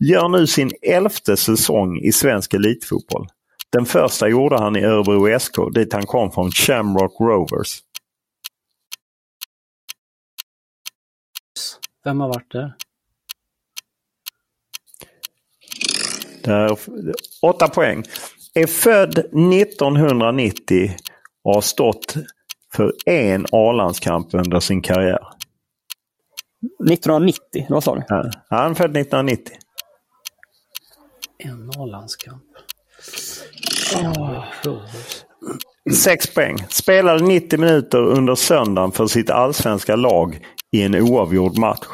Gör 0.00 0.28
nu 0.28 0.46
sin 0.46 0.70
elfte 0.82 1.36
säsong 1.36 1.98
i 1.98 2.12
svensk 2.12 2.54
elitfotboll. 2.54 3.26
Den 3.72 3.86
första 3.86 4.28
gjorde 4.28 4.58
han 4.58 4.76
i 4.76 4.84
Örebro 4.84 5.38
SK 5.38 5.54
dit 5.74 5.92
han 5.92 6.06
kom 6.06 6.30
från 6.30 6.50
Shamrock 6.50 7.20
Rovers. 7.20 7.78
Vem 12.04 12.20
har 12.20 12.28
varit 12.28 12.52
där? 12.52 12.74
där 16.48 16.78
åtta 17.42 17.68
poäng. 17.68 18.04
Är 18.54 18.66
född 18.66 19.18
1990 19.18 20.96
och 21.44 21.54
har 21.54 21.60
stått 21.60 22.14
för 22.74 22.92
en 23.06 23.46
A-landskamp 23.52 24.34
under 24.34 24.60
sin 24.60 24.82
karriär. 24.82 25.28
1990, 26.90 27.66
vad 27.68 27.84
sa 27.84 27.94
du? 27.94 28.02
Ja, 28.08 28.30
han 28.50 28.70
är 28.70 28.74
född 28.74 28.96
1990. 28.96 29.54
En 31.38 31.70
A-landskamp. 31.76 32.44
Oh. 33.96 34.44
Sex 35.94 36.34
poäng. 36.34 36.56
Spelade 36.68 37.24
90 37.24 37.58
minuter 37.58 37.98
under 37.98 38.34
söndagen 38.34 38.92
för 38.92 39.06
sitt 39.06 39.30
allsvenska 39.30 39.96
lag 39.96 40.38
i 40.72 40.82
en 40.82 40.94
oavgjord 40.94 41.58
match. 41.58 41.86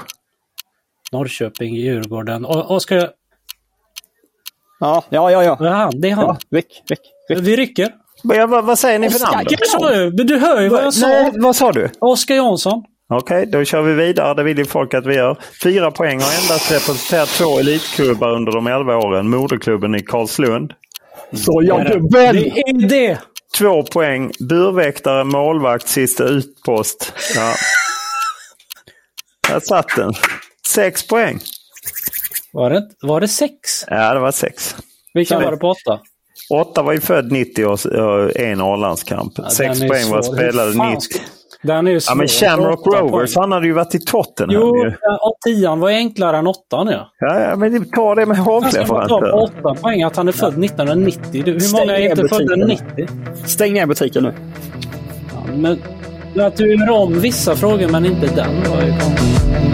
Norrköping, 1.13 1.75
Djurgården. 1.75 2.45
Oskar... 2.45 3.11
Ja, 4.81 5.05
ja, 5.11 5.33
ja. 5.33 5.43
ja. 5.43 5.57
ja 5.61 5.91
det 5.93 6.11
är 6.11 6.15
han. 6.15 6.25
Ja, 6.25 6.39
ryck, 6.51 6.83
ryck, 6.89 7.01
ryck. 7.29 7.41
Vi 7.41 7.57
rycker. 7.57 7.91
Ja, 8.23 8.47
vad, 8.47 8.65
vad 8.65 8.79
säger 8.79 8.99
ni 8.99 9.11
för 9.11 9.21
namn? 9.21 10.17
Men 10.17 10.27
du 10.27 10.39
hör 10.39 10.61
ju 10.61 10.69
vad 10.69 10.85
jag 10.85 10.95
sa. 10.95 11.07
Nej, 11.07 11.33
vad 11.35 11.57
sa 11.57 11.73
du? 11.73 11.91
Oskar 12.01 12.35
Jansson. 12.35 12.85
Okej, 13.09 13.47
då 13.47 13.65
kör 13.65 13.83
vi 13.83 13.93
vidare. 13.93 14.35
Det 14.35 14.43
vill 14.43 14.59
ju 14.59 14.65
folk 14.65 14.95
att 14.95 15.07
vi 15.07 15.15
gör. 15.15 15.39
Fyra 15.63 15.91
poäng 15.91 16.21
har 16.21 16.43
endast 16.43 16.73
representerat 16.73 17.29
två 17.29 17.59
elitklubbar 17.59 18.31
under 18.31 18.53
de 18.53 18.67
elva 18.67 18.97
åren. 18.97 19.31
Moderklubben 19.31 19.95
i 19.95 20.01
Karlslund. 20.01 20.73
Så 21.33 21.63
jag 21.63 22.13
väl! 22.13 22.37
Det 22.37 22.61
är 22.61 22.89
det! 22.89 23.19
Två 23.59 23.83
poäng. 23.83 24.33
Burväktare, 24.41 25.25
målvakt, 25.25 25.89
sista 25.89 26.25
utpost. 26.25 27.13
Ja. 27.35 27.55
Där 29.49 29.61
satt 29.61 29.97
den. 29.97 30.13
Sex 30.67 31.07
poäng. 31.07 31.41
Var 32.53 32.71
det, 32.71 32.89
var 33.03 33.21
det 33.21 33.29
sex? 33.29 33.85
Ja, 33.87 34.15
det 34.15 34.21
var 34.21 34.33
sex. 34.33 34.77
Vilka 35.15 35.35
Sorry. 35.35 35.45
var 35.45 35.53
det 35.53 35.59
på 35.59 35.69
åtta? 35.71 36.01
Åtta 36.51 36.83
var 36.83 36.93
ju 36.93 37.01
född 37.01 37.33
90 37.33 37.67
och 37.67 38.37
en 38.37 38.61
Ålandskamp. 38.61 39.33
Ja, 39.37 39.51
Sex 39.51 39.81
poäng 39.81 40.11
var 40.11 40.23
spelade 40.23 40.71
Hur 40.71 40.77
fan 40.77 40.93
90. 40.95 41.21
Den 41.65 41.87
är 41.87 42.01
Ja, 42.09 42.15
men 42.15 42.29
Shamrock 42.29 42.87
Rovers, 42.87 43.37
han 43.37 43.53
hade 43.53 43.67
ju 43.67 43.73
varit 43.73 43.95
i 43.95 43.99
Tottenham 43.99 44.55
Jo, 44.55 44.93
och 45.21 45.37
tian 45.47 45.81
var 45.81 45.89
enklare 45.89 46.37
än 46.37 46.47
åttan 46.47 46.89
ja. 46.89 47.09
Ja, 47.19 47.41
ja, 47.41 47.57
men 47.57 47.85
ta 47.91 48.15
det 48.15 48.27
med 48.27 48.37
ska 48.37 48.87
får 48.87 48.95
bara 48.95 49.01
han 49.01 49.09
på 49.09 49.39
åtta 49.39 49.75
poäng 49.83 50.03
att 50.03 50.17
han 50.17 50.29
är 50.29 50.33
född 50.33 50.65
1990. 50.65 51.43
Du, 51.45 51.53
hur 51.53 51.61
Stäng 51.61 51.81
många 51.81 51.99
är 51.99 52.11
inte 52.11 52.29
födda 52.29 52.57
butiken. 52.57 52.87
90? 52.97 53.09
Stäng 53.47 53.73
ner 53.73 53.87
butiken 53.87 54.23
nu. 54.23 54.33
Ja, 55.33 55.53
men 55.57 55.79
att 56.47 56.57
du 56.57 56.75
gör 56.75 56.91
om 56.91 57.21
vissa 57.21 57.57
frågor 57.57 57.89
men 57.89 58.07
inte 58.07 58.27
den 58.27 58.71
var 58.71 58.83
ju 58.83 58.91
konstigt. 58.91 59.74